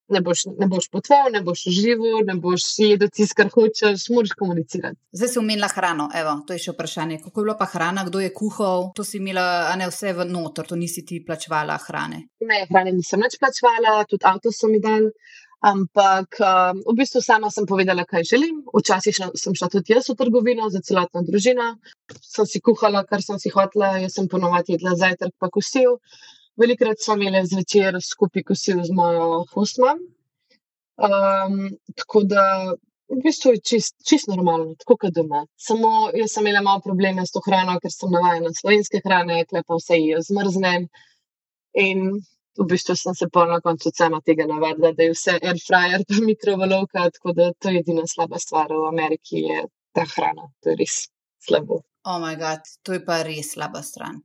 ne 0.10 0.22
boš, 0.26 0.45
ne 0.60 0.67
boš 0.67 0.89
potoval, 0.93 1.32
ne 1.34 1.41
boš 1.45 1.65
živel, 1.74 2.22
ne 2.28 2.36
boš 2.41 2.65
jedel 2.84 3.12
tisto, 3.13 3.38
kar 3.39 3.52
hočeš, 3.54 4.08
moraš 4.13 4.36
komunicirati. 4.39 4.98
Zdaj 5.15 5.34
si 5.34 5.39
umenila 5.39 5.69
hrano, 5.74 6.10
evo, 6.22 6.39
to 6.48 6.56
je 6.56 6.63
še 6.65 6.76
vprašanje. 6.76 7.19
Kako 7.26 7.41
je 7.41 7.50
bila 7.50 7.58
pa 7.60 7.69
hrana, 7.74 8.06
kdo 8.08 8.24
je 8.24 8.32
kuhal? 8.34 8.89
To 8.95 9.06
si 9.06 9.19
imela, 9.22 9.45
a 9.72 9.76
ne 9.80 9.89
vse 9.91 10.13
v 10.17 10.30
notor, 10.30 10.69
to 10.69 10.80
nisi 10.80 11.06
ti 11.06 11.22
plačevala 11.26 11.78
hrane. 11.88 12.26
Ne, 12.45 12.63
hrane 12.72 12.95
nisem 12.95 13.22
več 13.26 13.38
plačevala, 13.41 14.02
tudi 14.10 14.28
avto 14.30 14.54
so 14.56 14.72
mi 14.72 14.82
dali. 14.84 15.12
Ampak 15.60 16.39
um, 16.39 16.78
v 16.88 16.93
bistvu 16.95 17.19
sama 17.19 17.50
sem 17.52 17.65
povedala, 17.67 18.06
kaj 18.08 18.24
želim. 18.32 18.62
Včasih 18.72 19.15
sem 19.36 19.56
šla 19.56 19.67
tudi 19.67 19.91
jaz 19.91 20.08
v 20.08 20.15
trgovino 20.15 20.69
za 20.72 20.80
celotno 20.80 21.19
družino, 21.28 21.74
sem 22.24 22.48
si 22.48 22.62
kuhala, 22.63 23.04
kar 23.04 23.19
sem 23.19 23.39
si 23.43 23.52
hotela, 23.52 23.98
jaz 24.00 24.15
sem 24.15 24.30
ponovadi 24.32 24.78
jedla 24.78 24.95
zajtrk, 24.95 25.36
pa 25.36 25.52
kosil. 25.52 26.00
Velikrat 26.60 27.00
smo 27.00 27.15
imeli 27.15 27.48
zvečer 27.48 27.98
skupaj 28.04 28.43
kosil 28.43 28.84
z 28.84 28.95
mojo 28.95 29.45
hostmom. 29.54 30.00
Um, 31.00 31.69
tako 31.95 32.24
da 32.28 32.43
v 33.10 33.19
bistvu 33.24 33.54
je 33.56 33.62
čist, 33.72 33.95
čist 34.10 34.28
normalno, 34.28 34.76
tako 34.82 34.98
kot 35.04 35.13
doma. 35.15 35.45
Samo 35.67 36.10
jaz 36.13 36.34
sem 36.34 36.45
imela 36.45 36.62
malo 36.65 36.82
probleme 36.86 37.26
s 37.26 37.34
to 37.34 37.41
hrano, 37.45 37.78
ker 37.82 37.93
sem 37.93 38.12
navajena 38.13 38.52
slovenske 38.58 39.02
hrane, 39.06 39.45
klepa 39.50 39.80
vse 39.80 40.02
jo 40.04 40.19
zmrznem. 40.28 40.89
In 41.86 42.06
v 42.60 42.67
bistvu 42.69 42.95
sem 43.00 43.15
se 43.15 43.30
pa 43.34 43.45
na 43.50 43.62
koncu 43.65 43.91
sama 43.95 44.22
tega 44.26 44.45
navadila, 44.50 44.93
da 44.98 45.08
je 45.08 45.15
vse 45.15 45.38
air 45.39 45.62
fryer, 45.63 46.06
pa 46.10 46.22
mikrovalovka, 46.26 47.10
tako 47.17 47.34
da 47.38 47.52
to 47.54 47.74
je 47.74 47.84
edina 47.86 48.06
slaba 48.08 48.39
stvar 48.39 48.74
v 48.74 48.88
Ameriki, 48.91 49.45
je 49.48 49.63
ta 49.95 50.06
hrana. 50.15 50.50
To 50.63 50.74
je 50.74 50.82
res 50.84 51.06
slabo. 51.48 51.84
Oh 52.06 52.19
moj 52.19 52.36
bog, 52.39 52.67
to 52.84 53.00
je 53.00 53.06
pa 53.06 53.24
res 53.24 53.56
slaba 53.56 53.82
stran. 53.84 54.19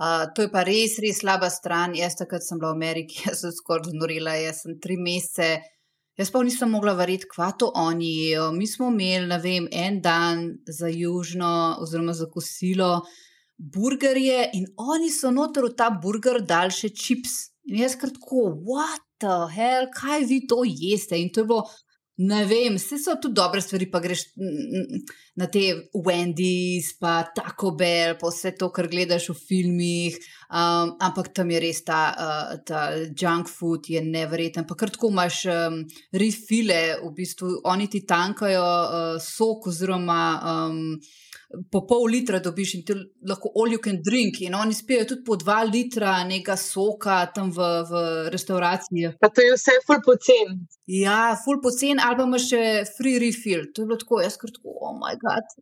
Uh, 0.00 0.24
to 0.32 0.46
je 0.46 0.48
pa 0.48 0.62
res, 0.64 0.94
res 1.04 1.18
slaba 1.20 1.50
stran. 1.52 1.92
Jaz, 1.92 2.16
takrat 2.16 2.40
sem 2.40 2.56
bila 2.56 2.72
v 2.72 2.78
Ameriki, 2.78 3.20
jaz 3.26 3.42
sem 3.44 3.52
skoraj 3.52 3.92
znorila, 3.92 4.32
jaz 4.40 4.64
sem 4.64 4.78
tri 4.80 4.96
mesece. 4.96 5.58
Jaz 6.16 6.30
pa 6.32 6.40
nisem 6.44 6.72
mogla 6.72 6.94
verjeti, 6.96 7.28
kva 7.28 7.50
to 7.56 7.68
oni 7.76 8.08
jedo. 8.08 8.50
Mi 8.56 8.66
smo 8.68 8.88
imeli, 8.92 9.28
ne 9.28 9.38
vem, 9.40 9.68
en 9.72 10.00
dan 10.04 10.42
za 10.68 10.88
južno, 10.88 11.52
oziroma 11.84 12.16
za 12.16 12.26
kosilo, 12.32 12.90
burgerje 13.60 14.48
in 14.56 14.66
oni 14.80 15.12
so 15.12 15.30
noter 15.32 15.68
v 15.68 15.74
ta 15.76 15.90
burger 15.92 16.40
dal 16.48 16.72
še 16.72 16.90
čips. 16.96 17.52
In 17.68 17.82
jaz 17.84 17.94
kratko, 18.00 18.48
what 18.64 19.04
the 19.20 19.36
hell, 19.52 19.88
kaj 19.96 20.24
vi 20.32 20.42
to 20.48 20.62
jeste? 20.64 21.20
In 21.20 21.28
to 21.28 21.44
je 21.44 21.50
bilo, 21.52 21.62
ne 22.20 22.40
vem, 22.44 22.76
vse 22.76 22.98
so 23.00 23.14
tu 23.22 23.30
dobre 23.32 23.62
stvari, 23.64 23.86
pa 23.88 24.00
greš 24.02 24.26
na 25.40 25.46
te 25.48 25.62
Wendy's, 25.96 26.92
pa 27.00 27.22
Taco 27.36 27.72
Bell, 27.72 28.18
pa 28.20 28.28
vse 28.28 28.52
to, 28.60 28.68
kar 28.74 28.90
gledaš 28.92 29.30
v 29.32 29.36
filmih. 29.38 30.18
Um, 30.50 30.96
ampak 31.00 31.30
tam 31.36 31.52
je 31.54 31.62
res 31.64 31.80
ta, 31.86 32.00
uh, 32.12 32.52
ta 32.66 32.82
junk 33.16 33.48
food, 33.48 33.88
je 33.88 34.02
nevreten. 34.04 34.68
Pa 34.68 34.76
kratko 34.76 35.08
imaš 35.08 35.46
um, 35.48 35.80
refile, 36.12 37.00
v 37.00 37.14
bistvu 37.16 37.54
oni 37.72 37.88
ti 37.88 38.04
tankajo 38.04 38.68
uh, 38.68 39.16
sok 39.16 39.72
oziroma. 39.72 40.22
Um, 40.44 41.00
po 41.70 41.82
pol 41.86 42.06
litra 42.10 42.38
dobiš 42.38 42.74
in 42.78 42.82
ti 42.86 42.94
lahko 43.26 43.50
all 43.58 43.72
you 43.72 43.80
can 43.82 43.98
drink. 44.02 44.40
In 44.46 44.54
oni 44.54 44.74
spijo 44.74 45.06
tudi 45.12 45.24
po 45.26 45.36
dva 45.36 45.62
litra 45.66 46.12
nekega 46.24 46.56
soka 46.56 47.18
tam 47.34 47.50
v, 47.50 47.70
v 47.90 48.02
restauraciji. 48.34 49.14
Pa 49.20 49.32
to 49.34 49.42
je 49.42 49.56
vse 49.56 49.78
full 49.86 50.02
pocen. 50.06 50.60
Ja, 50.86 51.34
full 51.44 51.60
pocen, 51.62 52.02
ali 52.02 52.20
pa 52.20 52.28
imaš 52.28 52.46
še 52.52 52.62
free 52.94 53.18
refill. 53.22 53.66
To 53.74 53.82
je 53.82 53.90
bilo 53.90 53.98
tako, 53.98 54.22
jaz 54.22 54.38
kar 54.40 54.54
tako, 54.54 54.76
oh 54.78 54.94
moj 54.98 55.18
bog. 55.24 55.58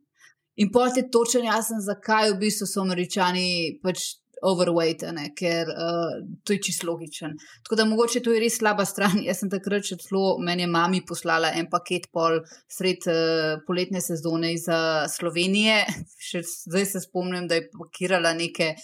In 0.59 0.73
potem 0.75 1.05
je 1.05 1.11
točen 1.15 1.47
jasen, 1.47 1.81
zakaj 1.81 2.33
v 2.35 2.41
bistvu 2.43 2.67
so 2.67 2.83
američani 2.83 3.79
pač 3.83 4.19
overweight, 4.47 5.05
ne, 5.15 5.29
ker 5.37 5.71
uh, 5.73 6.19
to 6.45 6.55
je 6.55 6.63
čisto 6.69 6.89
logičen. 6.91 7.37
Tako 7.65 7.79
da 7.81 7.87
mogoče 7.89 8.23
to 8.25 8.35
je 8.35 8.43
res 8.43 8.59
slaba 8.61 8.87
stran. 8.89 9.19
Jaz 9.29 9.43
sem 9.43 9.51
takrat 9.53 9.87
še 9.89 9.99
celo 10.03 10.37
meni 10.45 10.69
mami 10.71 11.03
poslala 11.07 11.53
en 11.59 11.71
paket 11.71 12.11
pol 12.15 12.41
sred 12.71 13.09
uh, 13.11 13.59
poletne 13.67 14.03
sezone 14.05 14.53
iz 14.57 14.69
Slovenije. 15.15 15.83
Še 16.29 16.45
zdaj 16.45 16.87
se 16.93 17.03
spomnim, 17.07 17.49
da 17.49 17.59
je 17.59 17.69
pakirala 17.73 18.35
neke 18.37 18.75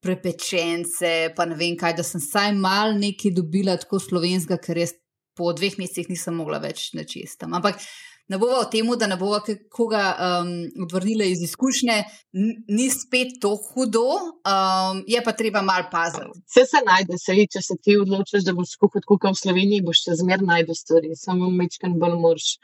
prepečence, 0.00 1.32
pa 1.36 1.44
ne 1.48 1.56
vem 1.60 1.76
kaj, 1.78 1.94
da 1.98 2.04
sem 2.06 2.22
saj 2.24 2.54
mal 2.56 2.96
nekaj 2.96 3.34
dobila 3.36 3.76
tako 3.80 4.00
slovenskega, 4.00 4.60
ker 4.64 4.78
res 4.80 4.94
po 5.36 5.52
dveh 5.56 5.76
mesecih 5.80 6.08
nisem 6.10 6.36
mogla 6.36 6.60
več 6.62 6.90
nečestam. 6.96 7.54
Ampak 7.56 7.80
ne 8.30 8.38
bo 8.38 8.46
o 8.60 8.64
tem, 8.70 8.86
da 8.98 9.08
ne 9.10 9.16
bo 9.18 9.32
koga 9.74 10.04
um, 10.14 10.52
odvrnila 10.84 11.26
iz 11.26 11.42
izkušnje, 11.42 11.96
ni 12.68 12.86
spet 12.90 13.40
to 13.42 13.56
hudo, 13.56 14.06
um, 14.46 15.02
je 15.10 15.22
pa 15.24 15.34
treba 15.34 15.62
malo 15.66 15.88
paziti. 15.90 16.38
Vse 16.46 16.66
se 16.70 16.84
najde, 16.86 17.18
se 17.18 17.34
je, 17.34 17.48
če 17.56 17.64
se 17.66 17.76
ti 17.82 17.98
odločiš, 17.98 18.46
da 18.46 18.54
boš 18.54 18.76
kuhal 18.78 19.02
kot 19.08 19.26
v 19.32 19.34
Sloveniji, 19.42 19.82
boš 19.86 20.04
še 20.06 20.20
zmeraj 20.22 20.46
najdel 20.52 20.78
stvari, 20.78 21.12
samo 21.18 21.50
mečken 21.50 21.98
bolj 21.98 22.16
moraš 22.22 22.54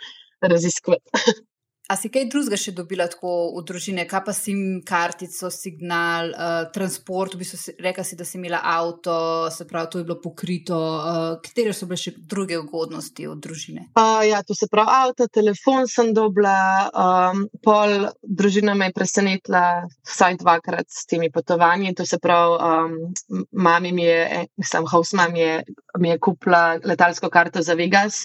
raziskovati. 0.55 1.26
A 1.87 1.94
si 1.94 2.09
kaj 2.11 2.25
drugega 2.27 2.59
še 2.59 2.72
dobila 2.75 3.05
tako 3.07 3.31
v 3.55 3.61
družine, 3.66 4.03
kaj 4.11 4.22
pa 4.27 4.33
si 4.35 4.51
jim 4.51 4.81
kartico, 4.83 5.46
signal, 5.55 6.33
uh, 6.35 6.55
transport, 6.75 7.37
v 7.37 7.44
bistvu 7.44 7.59
si, 7.61 7.75
rekla 7.79 8.03
si, 8.03 8.16
da 8.18 8.25
si 8.27 8.40
imela 8.40 8.59
avto, 8.66 9.14
se 9.55 9.68
pravi, 9.70 9.90
to 9.92 10.01
je 10.01 10.07
bilo 10.09 10.16
pokrito. 10.18 10.75
Uh, 10.75 11.37
katere 11.44 11.70
so 11.70 11.87
bile 11.87 12.01
še 12.03 12.16
druge 12.18 12.59
ugodnosti 12.59 13.29
od 13.31 13.38
družine? 13.44 13.87
Uh, 13.94 14.25
ja, 14.27 14.40
to 14.42 14.57
se 14.59 14.66
pravi, 14.72 14.90
avto, 14.96 15.29
telefon 15.31 15.87
sem 15.87 16.11
dobila, 16.16 16.57
um, 16.90 17.44
pol 17.62 18.09
družina 18.27 18.75
me 18.75 18.90
je 18.90 18.96
presenetila 18.99 19.62
vsaj 20.11 20.40
dvakrat 20.42 20.90
s 20.90 21.07
temi 21.07 21.31
potovanji. 21.31 21.94
To 21.94 22.09
se 22.09 22.18
pravi, 22.18 22.59
um, 22.66 23.46
mami 23.55 23.94
mi 23.94 24.09
je, 24.09 24.18
eh, 24.40 24.51
mislim, 24.59 24.90
house 24.90 25.14
mami 25.14 25.44
je, 25.44 25.55
mi 26.03 26.11
je 26.11 26.18
kupila 26.18 26.81
letalsko 26.83 27.31
karto 27.31 27.62
za 27.62 27.79
Vegas, 27.79 28.25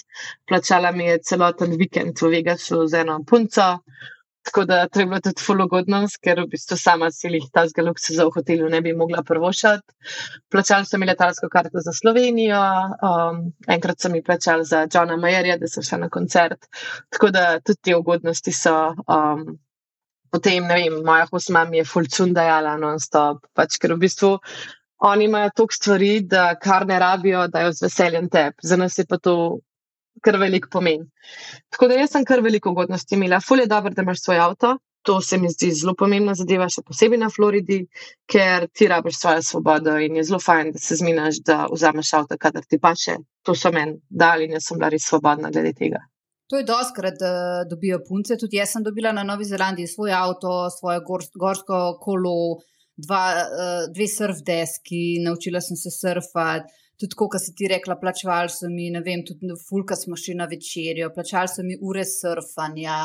plačala 0.50 0.90
mi 0.90 1.06
je 1.06 1.22
celoten 1.30 1.78
vikend 1.78 2.18
v 2.18 2.34
Vegasu 2.40 2.82
z 2.90 3.06
eno 3.06 3.20
punco 3.22 3.51
punco. 3.52 3.82
Tako 4.44 4.64
da 4.64 4.88
to 4.88 5.00
je 5.00 5.06
bilo 5.06 5.20
tudi 5.20 5.42
fulogodnost, 5.46 6.18
ker 6.18 6.40
v 6.40 6.48
bistvu 6.50 6.76
sama 6.76 7.10
celih 7.14 7.44
ta 7.54 7.62
zgaluksa 7.68 8.14
za 8.16 8.24
v 8.26 8.32
hotelu 8.34 8.68
ne 8.68 8.80
bi 8.82 8.92
mogla 8.92 9.22
prvošati. 9.22 9.94
Plačali 10.50 10.86
so 10.86 10.98
mi 10.98 11.06
letalsko 11.06 11.48
karto 11.48 11.78
za 11.78 11.92
Slovenijo, 11.92 12.58
um, 12.58 13.52
enkrat 13.68 14.00
so 14.00 14.08
mi 14.08 14.22
plačali 14.22 14.64
za 14.64 14.88
Johna 14.94 15.16
Mayerja, 15.16 15.58
da 15.60 15.68
sem 15.68 15.82
šla 15.82 15.98
na 15.98 16.08
koncert. 16.08 16.66
Tako 17.10 17.30
da 17.30 17.60
tudi 17.60 17.78
te 17.82 17.96
ugodnosti 17.96 18.52
so. 18.52 18.94
Um, 19.06 19.58
potem, 20.32 20.66
ne 20.66 20.74
vem, 20.74 21.02
moja 21.04 21.26
hosma 21.30 21.64
mi 21.64 21.78
je 21.78 21.84
fulcun 21.84 22.32
dajala 22.34 22.76
non-stop, 22.80 23.46
pač 23.54 23.78
ker 23.78 23.94
v 23.94 24.00
bistvu. 24.08 24.38
Oni 25.06 25.24
imajo 25.24 25.50
toliko 25.54 25.74
stvari, 25.74 26.12
da 26.20 26.54
kar 26.58 26.86
ne 26.86 26.98
rabijo, 26.98 27.46
da 27.48 27.60
jo 27.60 27.72
z 27.72 27.86
veseljem 27.86 28.28
tep. 28.28 28.54
Za 28.62 28.76
nas 28.76 28.98
je 28.98 29.06
pa 29.06 29.18
to 29.18 29.60
kar 30.20 30.38
velik 30.38 30.68
pomen. 30.70 31.08
Tako 31.70 31.88
da 31.88 32.00
jaz 32.00 32.12
sem 32.12 32.24
kar 32.24 32.42
veliko 32.44 32.70
ugodnosti 32.70 33.14
imela. 33.14 33.40
Ful 33.40 33.60
je 33.60 33.66
dobro, 33.66 33.94
da 33.94 34.02
imaš 34.02 34.22
svoj 34.24 34.38
avto. 34.38 34.78
To 35.02 35.20
se 35.20 35.38
mi 35.38 35.48
zdi 35.50 35.72
zelo 35.74 35.96
pomembna 35.98 36.34
zadeva, 36.38 36.68
še 36.70 36.84
posebej 36.86 37.18
na 37.18 37.28
Floridi, 37.30 37.80
ker 38.30 38.68
ti 38.70 38.86
rabiš 38.86 39.18
svojo 39.18 39.42
svobodo 39.42 39.96
in 39.98 40.20
je 40.20 40.22
zelo 40.28 40.38
fajn, 40.38 40.70
da 40.76 40.78
se 40.78 40.98
zminaš, 41.00 41.40
da 41.42 41.64
vzameš 41.72 42.12
avto, 42.20 42.38
kadar 42.38 42.62
ti 42.62 42.78
paše. 42.78 43.16
To 43.42 43.54
so 43.58 43.72
meni 43.74 43.98
dali 44.08 44.46
in 44.46 44.54
jaz 44.54 44.68
sem 44.68 44.78
bila 44.78 44.92
res 44.94 45.08
svobodna 45.10 45.50
glede 45.50 45.74
tega. 45.80 46.04
To 46.52 46.60
je 46.60 46.68
doskrat, 46.68 47.16
da 47.18 47.64
dobijo 47.64 47.98
punce. 48.06 48.36
Tudi 48.38 48.60
jaz 48.60 48.76
sem 48.76 48.84
dobila 48.84 49.10
na 49.16 49.24
Novi 49.24 49.44
Zelandiji 49.48 49.90
svoj 49.90 50.12
avto, 50.12 50.70
svojo 50.70 51.00
gorsko 51.40 51.80
kolo, 51.98 52.60
dva, 52.94 53.24
eh, 53.40 53.86
dve 53.94 54.06
surf 54.06 54.44
deski, 54.46 55.18
naučila 55.24 55.60
sem 55.60 55.76
se 55.80 55.90
surfati. 55.90 56.81
Tudi, 57.02 57.18
kot 57.18 57.38
si 57.42 57.54
ti 57.58 57.68
rekla, 57.70 57.98
plačevali 58.00 58.52
so 58.52 58.70
mi, 58.70 58.88
ne 58.94 59.02
vem, 59.04 59.24
tudi 59.26 59.52
fulka 59.68 59.98
smo 59.98 60.16
šli 60.18 60.36
na 60.38 60.48
večerjo, 60.50 61.12
plačali 61.14 61.50
so 61.50 61.66
mi 61.66 61.78
ure 61.80 62.04
surfanja. 62.08 62.98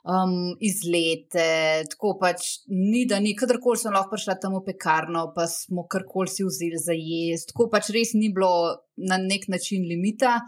Um, 0.00 0.54
izlete, 0.64 1.82
tako 1.92 2.14
pač 2.16 2.46
ni, 2.72 3.02
da 3.04 3.18
ni, 3.20 3.34
kadarkoli 3.36 3.76
sem 3.76 3.92
lahko 3.92 4.14
prišla 4.14 4.38
tam 4.40 4.54
v 4.56 4.62
pekarno, 4.70 5.26
pa 5.34 5.44
smo 5.44 5.84
karkoli 5.92 6.32
si 6.32 6.46
vzeli 6.46 6.80
za 6.80 6.96
jesti. 6.96 7.52
Tako 7.52 7.66
pač 7.74 7.90
res 7.92 8.14
ni 8.16 8.30
bilo 8.32 8.78
na 8.96 9.18
nek 9.20 9.44
način 9.52 9.84
limita. 9.84 10.38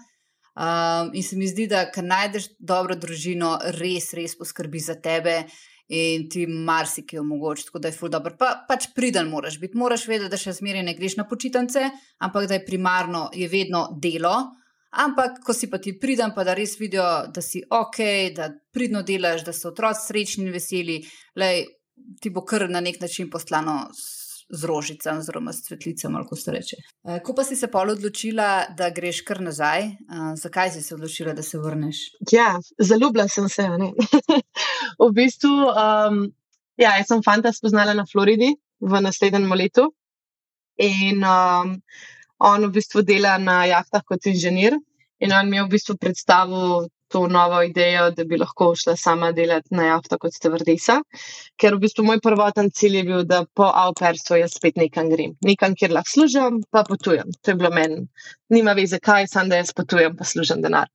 Um, 0.57 1.13
in 1.13 1.25
se 1.25 1.37
mi 1.37 1.51
zdi, 1.53 1.67
da 1.69 1.85
kar 1.93 2.05
najdeš 2.05 2.49
dobro 2.61 2.97
družino, 2.97 3.59
res, 3.77 4.15
res 4.17 4.39
poskrbi 4.41 4.81
za 4.81 4.97
tebe 5.05 5.43
in 5.89 6.29
ti 6.31 6.47
marsikaj 6.47 7.21
omogoča, 7.21 7.67
tako 7.69 7.79
da 7.79 7.89
je 7.89 7.97
ful 7.97 8.09
dobro. 8.09 8.35
Pa, 8.39 8.55
pač 8.69 8.89
priden 8.95 9.29
moraš 9.29 9.59
biti, 9.61 9.77
moraš 9.77 10.07
vedeti, 10.09 10.31
da 10.31 10.41
še 10.41 10.55
zmeraj 10.57 10.87
ne 10.87 10.95
greš 10.97 11.19
na 11.19 11.27
počitnice, 11.29 11.89
ampak 12.23 12.49
da 12.49 12.59
je 12.59 12.67
primarno 12.67 13.29
je 13.35 13.49
vedno 13.49 13.87
delo. 14.03 14.35
Ampak, 14.93 15.39
ko 15.45 15.55
si 15.57 15.71
pa 15.73 15.81
ti 15.81 15.95
pridem, 15.99 16.35
pa 16.37 16.45
da 16.45 16.53
res 16.55 16.77
vidijo, 16.81 17.05
da 17.33 17.41
si 17.41 17.63
ok, 17.65 17.99
da 18.37 18.51
pridno 18.73 19.01
delaš, 19.03 19.45
da 19.47 19.55
so 19.57 19.71
otroci 19.73 20.05
srečni 20.11 20.45
in 20.45 20.53
veseli, 20.53 20.99
lej, 21.41 21.65
ti 22.21 22.31
bo 22.31 22.45
kar 22.45 22.69
na 22.69 22.83
nek 22.85 23.01
način 23.01 23.31
poslano 23.33 23.87
z 24.53 24.65
rožicami, 24.65 25.19
oziroma 25.19 25.53
s 25.53 25.65
cvetlicami, 25.67 26.17
kako 26.23 26.37
se 26.37 26.53
reče. 26.53 26.77
E, 27.05 27.21
ko 27.25 27.35
pa 27.35 27.45
si 27.45 27.57
se 27.57 27.71
pol 27.73 27.91
odločila, 27.91 28.67
da 28.77 28.91
greš 28.91 29.23
kar 29.25 29.41
nazaj, 29.41 29.87
uh, 29.87 30.35
zakaj 30.37 30.71
si 30.75 30.83
se 30.83 30.95
odločila, 30.95 31.33
da 31.33 31.43
se 31.43 31.59
vrneš? 31.59 32.03
Ja, 32.33 32.61
zaljubila 32.79 33.29
sem 33.29 33.49
se. 33.49 33.65
v 35.03 35.11
bistvu, 35.17 35.55
um, 35.73 36.23
ja, 36.77 36.97
jaz 36.99 37.09
sem 37.09 37.25
fanta 37.25 37.53
spoznala 37.53 37.97
na 37.97 38.05
Floridi 38.13 38.53
v 38.81 39.01
naslednjem 39.01 39.53
letu 39.57 39.89
in 40.77 41.25
um, 41.25 41.77
on 42.39 42.67
v 42.67 42.73
bistvu 42.77 43.07
dela 43.07 43.39
na 43.39 43.63
jahtah 43.71 44.05
kot 44.05 44.27
inženir. 44.27 44.77
In 45.23 45.33
on 45.33 45.49
mi 45.49 45.57
je 45.57 45.65
v 45.65 45.71
bistvu 45.71 45.97
predstavil 45.97 46.89
to 47.13 47.27
novo 47.29 47.61
idejo, 47.67 48.11
da 48.17 48.25
bi 48.29 48.39
lahko 48.41 48.73
šla 48.79 48.97
sama 48.97 49.33
delati 49.37 49.75
na 49.77 49.89
jahto 49.91 50.19
kot 50.23 50.35
stevardesa. 50.35 51.01
Ker 51.61 51.77
v 51.77 51.85
bistvu 51.87 52.07
moj 52.09 52.21
prvoten 52.25 52.71
cilj 52.75 53.01
je 53.01 53.05
bil, 53.11 53.25
da 53.29 53.43
po 53.55 53.69
avperstvu 53.85 54.41
jaz 54.41 54.57
spet 54.59 54.81
nekam 54.81 55.11
grem. 55.13 55.37
Nekam, 55.45 55.77
kjer 55.79 55.93
lahko 55.99 56.15
služim, 56.17 56.63
pa 56.71 56.85
potujem. 56.89 57.35
To 57.43 57.53
je 57.53 57.59
bilo 57.61 57.73
meni. 57.75 58.07
Nima 58.53 58.77
veze, 58.79 59.01
kaj 59.01 59.29
sem, 59.35 59.53
da 59.53 59.61
jaz 59.61 59.75
potujem, 59.77 60.17
pa 60.17 60.29
služim 60.29 60.65
denar. 60.65 60.89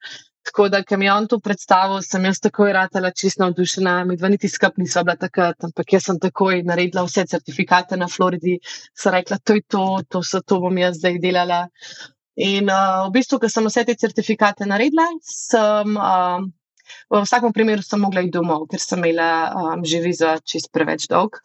Tako 0.47 0.69
da, 0.71 0.79
ker 0.87 0.99
mi 0.99 1.05
je 1.05 1.11
on 1.13 1.25
to 1.27 1.39
predstavil, 1.43 1.99
sem 2.05 2.23
jaz 2.25 2.39
takoj 2.39 2.71
ratela 2.73 3.11
čisto 3.11 3.43
navdušena. 3.43 3.95
Mi 4.07 4.15
dva 4.17 4.29
niti 4.31 4.47
skupaj 4.49 4.83
nisva 4.83 5.03
bila 5.03 5.17
takrat, 5.19 5.65
ampak 5.67 5.91
jaz 5.93 6.07
sem 6.07 6.19
takoj 6.23 6.61
naredila 6.69 7.03
vse 7.07 7.25
certifikate 7.33 7.99
na 7.99 8.07
Floridi, 8.07 8.55
sem 8.95 9.15
rekla, 9.17 9.41
to 9.43 9.57
je 9.57 9.65
to, 9.67 9.87
to, 10.07 10.23
so, 10.23 10.41
to 10.41 10.61
bom 10.63 10.79
jaz 10.79 11.01
zdaj 11.01 11.19
delala. 11.23 11.65
In 12.37 12.69
uh, 12.69 13.07
v 13.07 13.15
bistvu, 13.17 13.39
ko 13.41 13.49
sem 13.49 13.65
vse 13.65 13.81
te 13.87 13.95
certifikate 13.97 14.67
naredila, 14.69 15.07
sem 15.25 15.95
uh, 15.97 16.43
v 17.09 17.21
vsakem 17.23 17.53
primeru 17.53 17.81
mogla 17.97 18.21
iti 18.21 18.35
domov, 18.35 18.67
ker 18.69 18.79
sem 18.79 19.01
imela 19.01 19.29
um, 19.57 19.81
že 19.81 20.01
vizo 20.03 20.35
čist 20.45 20.69
preveč 20.71 21.07
dolg. 21.09 21.41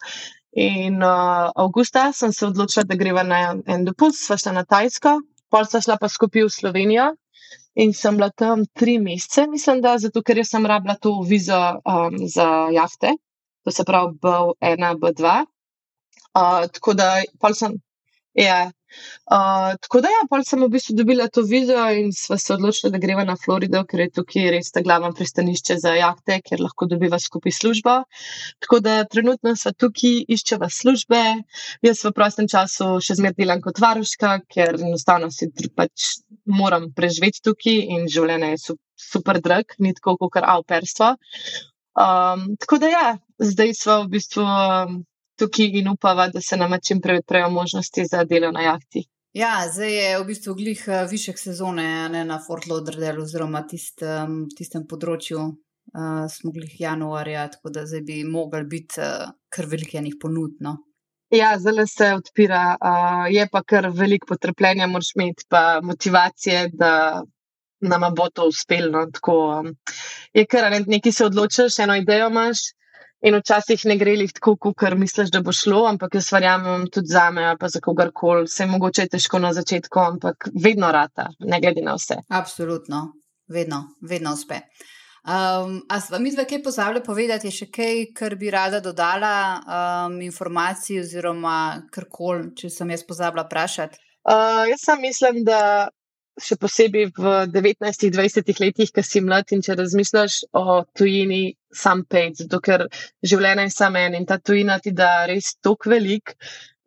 In 0.53 1.01
uh, 1.01 1.49
avgusta 1.57 2.11
sem 2.13 2.31
se 2.31 2.45
odločila, 2.45 2.85
da 2.85 2.95
greva 2.95 3.23
na 3.25 3.57
en 3.65 3.85
dopust, 3.87 4.21
sva 4.21 4.37
šla 4.37 4.53
na 4.59 4.63
Tajsko, 4.69 5.17
pol 5.49 5.65
sva 5.65 5.81
šla 5.81 5.97
pa 5.97 6.09
skupaj 6.09 6.45
v 6.45 6.53
Slovenijo. 6.53 7.09
In 7.73 7.89
sem 7.97 8.19
bila 8.19 8.29
tam 8.29 8.67
tri 8.77 8.99
mesece, 9.01 9.47
mislim, 9.49 9.81
da 9.81 9.97
zato, 9.97 10.21
ker 10.21 10.43
sem 10.45 10.65
rabila 10.69 10.93
to 11.01 11.15
vizo 11.25 11.57
um, 11.57 12.19
za 12.29 12.69
jahte, 12.69 13.15
to 13.65 13.73
se 13.73 13.81
pravi 13.81 14.13
B1, 14.21 14.83
B2. 15.01 15.33
Uh, 16.37 16.69
tako 16.69 16.93
da, 16.93 17.09
pol 17.41 17.57
sem, 17.57 17.73
ja, 18.37 18.69
Uh, 19.23 19.73
tako 19.81 20.01
da, 20.03 20.11
ja, 20.11 20.23
pol 20.29 20.43
sem 20.47 20.61
v 20.63 20.69
bistvu 20.73 20.95
dobila 20.97 21.29
to 21.31 21.43
vizo 21.47 21.79
in 21.95 22.11
sva 22.15 22.37
se 22.41 22.53
odločila, 22.55 22.91
da 22.93 23.01
greva 23.01 23.23
na 23.27 23.35
Florido, 23.39 23.83
ker 23.89 24.03
je 24.03 24.09
tukaj 24.19 24.49
res 24.55 24.71
ta 24.75 24.83
glavno 24.85 25.13
pristanišče 25.15 25.77
za 25.83 25.93
jahte, 25.95 26.39
kjer 26.43 26.63
lahko 26.63 26.87
dobiva 26.91 27.19
skupaj 27.19 27.55
službo. 27.59 27.95
Tako 28.63 28.79
da 28.83 28.97
trenutno 29.09 29.55
sva 29.59 29.71
tukaj, 29.71 30.23
iščeva 30.35 30.69
službe. 30.69 31.21
Jaz 31.87 32.03
v 32.03 32.13
prostem 32.15 32.49
času 32.51 32.97
še 33.03 33.19
zmer 33.21 33.37
delam 33.37 33.63
kot 33.63 33.79
varuška, 33.83 34.39
ker 34.51 34.75
enostavno 34.79 35.31
si 35.31 35.49
pač 35.75 36.19
moram 36.45 36.89
preživeti 36.95 37.43
tukaj 37.47 37.79
in 37.95 38.09
življenje 38.11 38.51
je 38.53 38.75
super 38.99 39.39
drag, 39.43 39.77
ni 39.79 39.93
tako 39.95 40.17
kot 40.27 40.43
avperstvo. 40.43 41.15
Um, 41.93 42.53
tako 42.59 42.79
da, 42.81 42.89
ja, 42.89 43.07
zdaj 43.39 43.75
sva 43.77 43.99
v 44.03 44.13
bistvu. 44.17 44.43
Um, 44.43 45.03
tukaj 45.39 45.79
in 45.79 45.89
upava, 45.89 46.27
da 46.29 46.41
se 46.41 46.57
nam 46.57 46.75
čim 46.87 47.01
prej 47.01 47.23
odprejo 47.23 47.49
možnosti 47.49 48.05
za 48.11 48.23
delo 48.23 48.51
na 48.51 48.61
jahti. 48.61 49.07
Ja, 49.33 49.65
zdaj 49.65 49.93
je 49.97 50.09
v 50.19 50.25
bistvu 50.29 50.53
glih 50.53 50.81
eh, 50.87 51.05
višek 51.09 51.39
sezone 51.41 51.85
ne, 52.13 52.21
na 52.25 52.37
Fort 52.47 52.67
Lauderdale 52.69 53.23
oziroma 53.23 53.63
tistem, 53.69 54.43
tistem 54.57 54.87
področju. 54.89 55.51
Uh, 55.93 56.23
smo 56.31 56.53
glih 56.55 56.71
januarja, 56.79 57.41
tako 57.51 57.69
da 57.75 57.81
zdaj 57.85 58.01
bi 58.07 58.21
mogli 58.23 58.61
biti 58.71 59.01
uh, 59.03 59.33
kar 59.51 59.65
velikih 59.67 60.15
ponudno. 60.21 60.77
Ja, 61.33 61.49
zelo 61.59 61.83
se 61.89 62.13
odpira, 62.15 62.77
uh, 62.79 63.25
je 63.33 63.43
pa 63.51 63.61
kar 63.67 63.89
veliko 63.91 64.29
potrpljenja, 64.31 64.87
moraš 64.87 65.11
imeti 65.17 65.43
pa 65.49 65.81
motivacije, 65.83 66.69
da 66.79 66.93
nam 67.83 68.05
bo 68.15 68.29
to 68.29 68.47
uspelo. 68.47 68.91
No, 68.91 69.03
tako 69.11 69.35
um, 69.59 69.73
je 70.33 70.45
kar 70.45 70.69
nekaj 70.87 71.11
se 71.11 71.25
odločiš, 71.25 71.79
eno 71.83 71.99
idejo 71.99 72.29
imaš. 72.31 72.63
In 73.23 73.37
včasih 73.39 73.85
ne 73.87 73.95
gre 73.95 74.17
jih 74.17 74.33
tako, 74.35 74.57
kot 74.59 74.97
misliš, 74.99 75.29
da 75.31 75.39
bo 75.41 75.53
šlo, 75.55 75.85
ampak 75.87 76.17
jaz 76.19 76.27
verjamem 76.35 76.89
tudi 76.91 77.07
za 77.07 77.29
me, 77.31 77.53
pa 77.59 77.69
za 77.71 77.79
kogarkoli. 77.79 78.49
Vse 78.49 78.67
mogoče 78.67 79.05
je 79.05 79.13
težko 79.13 79.39
na 79.39 79.53
začetku, 79.55 79.99
ampak 79.99 80.49
vedno 80.65 80.91
rata, 80.91 81.29
ne 81.39 81.61
glede 81.63 81.85
na 81.85 81.95
vse. 81.95 82.19
Absolutno, 82.27 83.05
vedno, 83.47 83.85
vedno 84.01 84.33
uspe. 84.35 84.59
Um, 85.23 85.77
a 85.87 86.01
s 86.03 86.11
vami 86.11 86.33
dve 86.35 86.43
kaj 86.49 86.59
pozabili 86.63 86.99
povedati, 87.03 87.47
je 87.47 87.55
še 87.61 87.69
kaj, 87.71 88.01
kar 88.11 88.35
bi 88.35 88.51
rada 88.51 88.83
dodala, 88.83 89.35
um, 89.63 90.19
informacij 90.19 90.99
oziroma 90.99 91.57
karkoli, 91.95 92.49
če 92.59 92.67
sem 92.75 92.91
jaz 92.91 93.05
pozabila 93.07 93.47
vprašati? 93.47 94.03
Uh, 94.27 94.65
jaz 94.67 94.83
sem 94.83 94.99
mislim, 94.99 95.45
da 95.47 95.87
še 96.43 96.57
posebej 96.59 97.13
v 97.15 97.33
19-20 97.55 98.59
letih, 98.65 98.91
ki 98.91 99.03
si 99.05 99.23
mlad 99.23 99.55
in 99.55 99.63
če 99.63 99.79
razmišljaš 99.79 100.39
o 100.59 100.81
tujini, 100.91 101.53
sam 101.75 102.03
pej, 102.09 102.31
zato 102.41 102.59
ker 102.63 102.85
življenje 103.25 103.67
je 103.67 103.75
samo 103.75 104.01
en 104.01 104.17
in 104.19 104.27
ta 104.29 104.39
tujina 104.39 104.79
ti 104.79 104.93
da 104.95 105.25
res 105.29 105.53
tok 105.61 105.87
velik, 105.91 106.35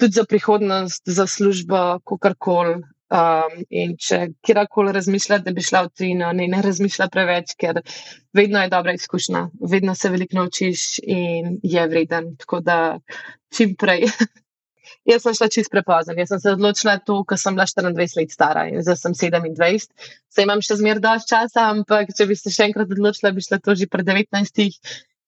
tudi 0.00 0.18
za 0.18 0.26
prihodnost, 0.28 1.02
za 1.06 1.26
službo, 1.26 1.86
kakorkoli. 2.04 2.82
Um, 3.06 3.60
in 3.70 3.92
če 4.02 4.16
kjerkoli 4.42 4.90
razmišlja, 4.90 5.36
da 5.46 5.52
bi 5.54 5.62
šla 5.62 5.84
v 5.84 5.92
tujino, 5.94 6.32
ne, 6.34 6.48
ne 6.50 6.62
razmišlja 6.64 7.06
preveč, 7.14 7.52
ker 7.54 7.78
vedno 8.34 8.64
je 8.64 8.72
dobra 8.72 8.96
izkušnja, 8.98 9.44
vedno 9.62 9.94
se 9.94 10.10
veliko 10.10 10.40
naučiš 10.40 10.88
in 11.04 11.60
je 11.62 11.86
vreden. 11.86 12.32
Tako 12.42 12.60
da 12.66 12.80
čim 13.54 13.76
prej. 13.78 14.08
Jaz 15.08 15.24
sem 15.24 15.34
šla 15.38 15.48
čist 15.52 15.72
prepozno. 15.72 16.14
Jaz 16.18 16.34
sem 16.34 16.42
se 16.42 16.54
odločila 16.56 16.98
to, 16.98 17.22
ko 17.24 17.38
sem 17.40 17.56
bila 17.56 17.66
24 17.66 18.20
let 18.20 18.34
stara 18.34 18.66
in 18.70 18.82
zdaj 18.82 19.00
sem 19.02 19.16
27. 19.16 19.90
Zdaj 20.34 20.48
imam 20.48 20.62
še 20.64 20.78
zmer 20.82 21.02
dovolj 21.02 21.26
časa, 21.30 21.68
ampak 21.72 22.14
če 22.16 22.28
bi 22.30 22.38
se 22.38 22.54
še 22.54 22.70
enkrat 22.70 22.92
odločila, 22.92 23.34
bi 23.34 23.44
šla 23.44 23.60
to 23.62 23.76
že 23.78 23.90
pred 23.90 24.06
19 24.08 24.66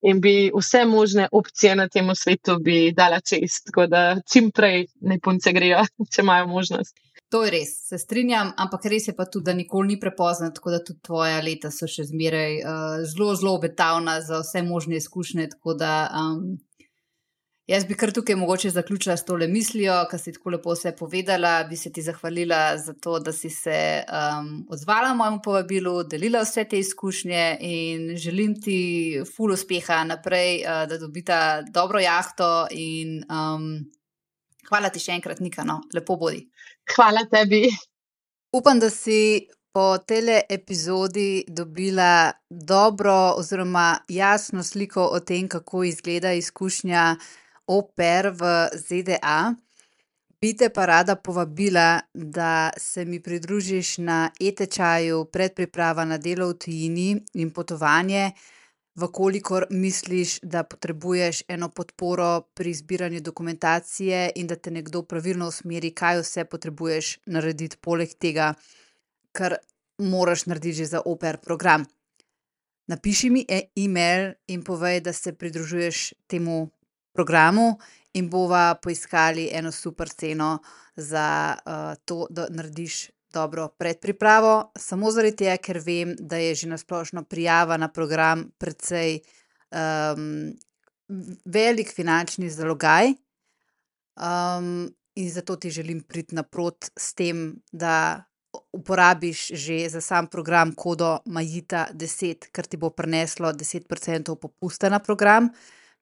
in 0.08 0.20
bi 0.20 0.50
vse 0.54 0.84
možne 0.86 1.26
opcije 1.32 1.74
na 1.76 1.88
tem 1.88 2.10
svetu 2.14 2.58
bi 2.62 2.92
dala 2.94 3.20
čist. 3.20 3.66
Tako 3.70 3.88
da 3.90 4.02
čim 4.32 4.52
prej 4.54 4.86
ne 5.00 5.18
punce 5.18 5.52
grejo, 5.52 5.84
če 6.12 6.22
imajo 6.22 6.46
možnost. 6.46 6.94
To 7.28 7.42
je 7.44 7.50
res, 7.52 7.74
se 7.84 7.98
strinjam, 8.00 8.54
ampak 8.56 8.86
res 8.88 9.10
je 9.10 9.12
pa 9.16 9.26
tudi, 9.28 9.50
da 9.50 9.52
nikoli 9.52 9.92
ni 9.92 9.96
prepozno, 10.00 10.48
tako 10.54 10.70
da 10.72 10.78
tudi 10.80 11.02
tvoja 11.04 11.42
leta 11.44 11.68
so 11.70 11.84
še 11.84 12.06
zmeraj 12.08 12.54
uh, 12.62 12.94
zelo, 13.04 13.34
zelo 13.36 13.52
obetavna 13.58 14.14
za 14.24 14.40
vse 14.40 14.62
možne 14.64 14.96
izkušnje. 14.96 15.50
Tako 15.52 15.74
da 15.76 15.92
um, 16.08 16.56
Jaz 17.68 17.84
bi 17.84 17.96
kar 18.00 18.08
tukaj 18.16 18.36
mogoče 18.40 18.70
zaključila 18.70 19.16
s 19.16 19.26
tole 19.28 19.46
mislijo, 19.48 19.92
ki 20.10 20.18
si 20.18 20.32
tako 20.32 20.50
lepo 20.54 20.72
vse 20.72 20.94
povedala. 20.96 21.64
Bi 21.68 21.76
se 21.76 21.90
ti 21.92 22.00
zahvalila 22.02 22.78
za 22.80 22.94
to, 22.94 23.18
da 23.20 23.32
si 23.32 23.50
se 23.50 24.04
um, 24.08 24.46
odzvala 24.70 25.10
mojemu 25.14 25.40
povabilu, 25.44 25.92
delila 26.04 26.40
vse 26.42 26.64
te 26.64 26.78
izkušnje 26.78 27.58
in 27.60 28.16
želim 28.16 28.54
ti 28.60 28.78
ful 29.36 29.52
uspeha 29.52 29.98
naprej, 30.04 30.62
uh, 30.62 30.88
da 30.88 30.98
dobita 30.98 31.62
dobro 31.62 32.00
jahto. 32.00 32.66
In, 32.70 33.18
um, 33.28 33.66
hvala 34.68 34.88
ti 34.88 35.02
še 35.04 35.18
enkrat, 35.18 35.44
Nika, 35.44 35.64
no, 35.68 35.82
lepo 35.94 36.16
bodi. 36.16 36.46
Hvala 36.96 37.26
tebi. 37.28 37.66
Upam, 38.56 38.80
da 38.80 38.90
si. 38.90 39.44
Po 39.72 39.98
tele 39.98 40.40
epizodi 40.50 41.44
dobila 41.48 42.32
dobro 42.50 43.34
oziroma 43.36 43.98
jasno 44.08 44.62
sliko 44.64 45.04
o 45.12 45.20
tem, 45.20 45.48
kako 45.48 45.84
izgleda 45.84 46.32
izkušnja 46.32 47.02
oper 47.68 48.30
v 48.34 48.52
ZDA, 48.74 49.54
bi 50.40 50.52
te 50.56 50.68
pa 50.70 50.86
rada 50.86 51.16
povabila, 51.16 52.00
da 52.14 52.70
se 52.76 53.04
mi 53.04 53.20
pridružiš 53.22 53.98
na 53.98 54.30
e-tečaju 54.40 55.24
predpriprava 55.32 56.04
na 56.04 56.18
delo 56.18 56.48
v 56.52 56.58
tujini 56.64 57.10
in 57.34 57.50
potovanje 57.50 58.30
Vkolikor 58.98 59.66
misliš, 59.70 60.40
da 60.42 60.64
potrebuješ 60.64 61.42
eno 61.48 61.68
podporo 61.68 62.40
pri 62.54 62.74
zbiranju 62.74 63.20
dokumentacije 63.20 64.32
in 64.34 64.46
da 64.46 64.56
te 64.56 64.70
nekdo 64.70 65.02
pravilno 65.02 65.46
usmeri, 65.48 65.92
kaj 65.94 66.18
vse 66.22 66.44
potrebuješ 66.44 67.18
narediti, 67.26 67.78
poleg 67.80 68.14
tega, 68.18 68.54
kar 69.32 69.54
moraš 69.98 70.46
narediti 70.46 70.80
že 70.82 70.86
za 70.86 71.02
OPR 71.04 71.38
program. 71.44 71.86
Napiši 72.86 73.30
mi 73.30 73.44
e-mail 73.76 74.32
in 74.46 74.64
povej, 74.64 75.00
da 75.00 75.12
se 75.12 75.32
pridružuješ 75.32 76.14
temu 76.26 76.70
programu, 77.18 77.72
in 78.14 78.28
bova 78.30 78.74
poiskali 78.82 79.48
eno 79.52 79.72
super 79.72 80.08
ceno 80.08 80.58
za 80.96 81.56
uh, 81.56 82.02
to, 82.04 82.26
da 82.30 82.46
narediš 82.50 83.10
dobro 83.32 83.68
predpripravo. 83.68 84.72
Samo 84.78 85.10
zaradi 85.10 85.36
tega, 85.36 85.56
ker 85.62 85.80
vem, 85.84 86.14
da 86.18 86.36
je 86.40 86.54
že 86.54 86.68
na 86.68 86.78
splošno 86.78 87.24
prijava 87.24 87.76
na 87.76 87.88
program 87.88 88.48
precej 88.58 89.20
um, 89.70 90.54
velik 91.44 91.92
finančni 91.94 92.50
zalogaj. 92.50 93.12
Um, 94.18 94.88
in 95.14 95.30
zato 95.30 95.56
ti 95.56 95.70
želim 95.70 96.00
priti 96.00 96.34
naprot 96.34 96.90
s 96.96 97.14
tem, 97.14 97.60
da 97.72 98.24
uporabiš 98.72 99.48
že 99.54 99.88
za 99.88 100.00
sam 100.00 100.26
program 100.26 100.72
kodo 100.74 101.18
Majita 101.26 101.86
10, 101.92 102.48
kar 102.52 102.66
ti 102.66 102.76
bo 102.76 102.90
prineslo 102.90 103.52
10% 103.52 104.34
popusta 104.34 104.88
na 104.88 104.98
program. 104.98 105.50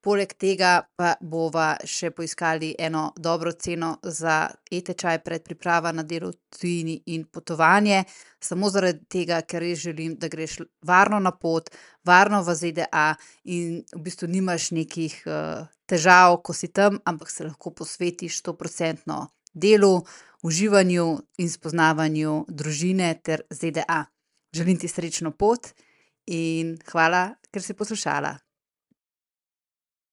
Poleg 0.01 0.33
tega 0.37 0.83
pa 0.95 1.15
bova 1.21 1.71
še 1.81 2.11
poiskali 2.13 2.69
eno 2.79 3.09
dobro 3.17 3.51
ceno 3.57 3.95
za 4.03 4.45
e-tečaj, 4.71 5.23
predpriprava 5.25 5.91
na 5.91 6.03
delo 6.03 6.29
tujini 6.53 6.99
in 7.13 7.25
potovanje, 7.25 8.03
samo 8.39 8.69
zaradi 8.69 9.03
tega, 9.09 9.41
ker 9.41 9.65
res 9.65 9.81
želim, 9.87 10.15
da 10.21 10.29
greš 10.29 10.59
varno 10.85 11.19
na 11.19 11.33
pot, 11.33 11.71
varno 12.05 12.43
v 12.45 12.55
ZDA 12.55 13.07
in 13.49 13.81
v 13.95 14.03
bistvu 14.05 14.29
nimaš 14.29 14.69
nekih 14.77 15.17
uh, 15.25 15.65
težav, 15.89 16.37
ko 16.45 16.53
si 16.53 16.69
tam, 16.69 17.01
ampak 17.03 17.33
se 17.33 17.49
lahko 17.49 17.73
posvetiš 17.73 18.39
stoprocentno 18.43 19.25
delu, 19.53 20.05
uživanju 20.45 21.07
in 21.41 21.49
spoznavanju 21.49 22.43
družine 22.47 23.15
ter 23.23 23.47
ZDA. 23.49 24.05
Želim 24.53 24.77
ti 24.77 24.87
srečno 24.87 25.31
pot 25.31 25.73
in 26.27 26.77
hvala, 26.91 27.31
ker 27.51 27.65
si 27.65 27.73
poslušala. 27.73 28.37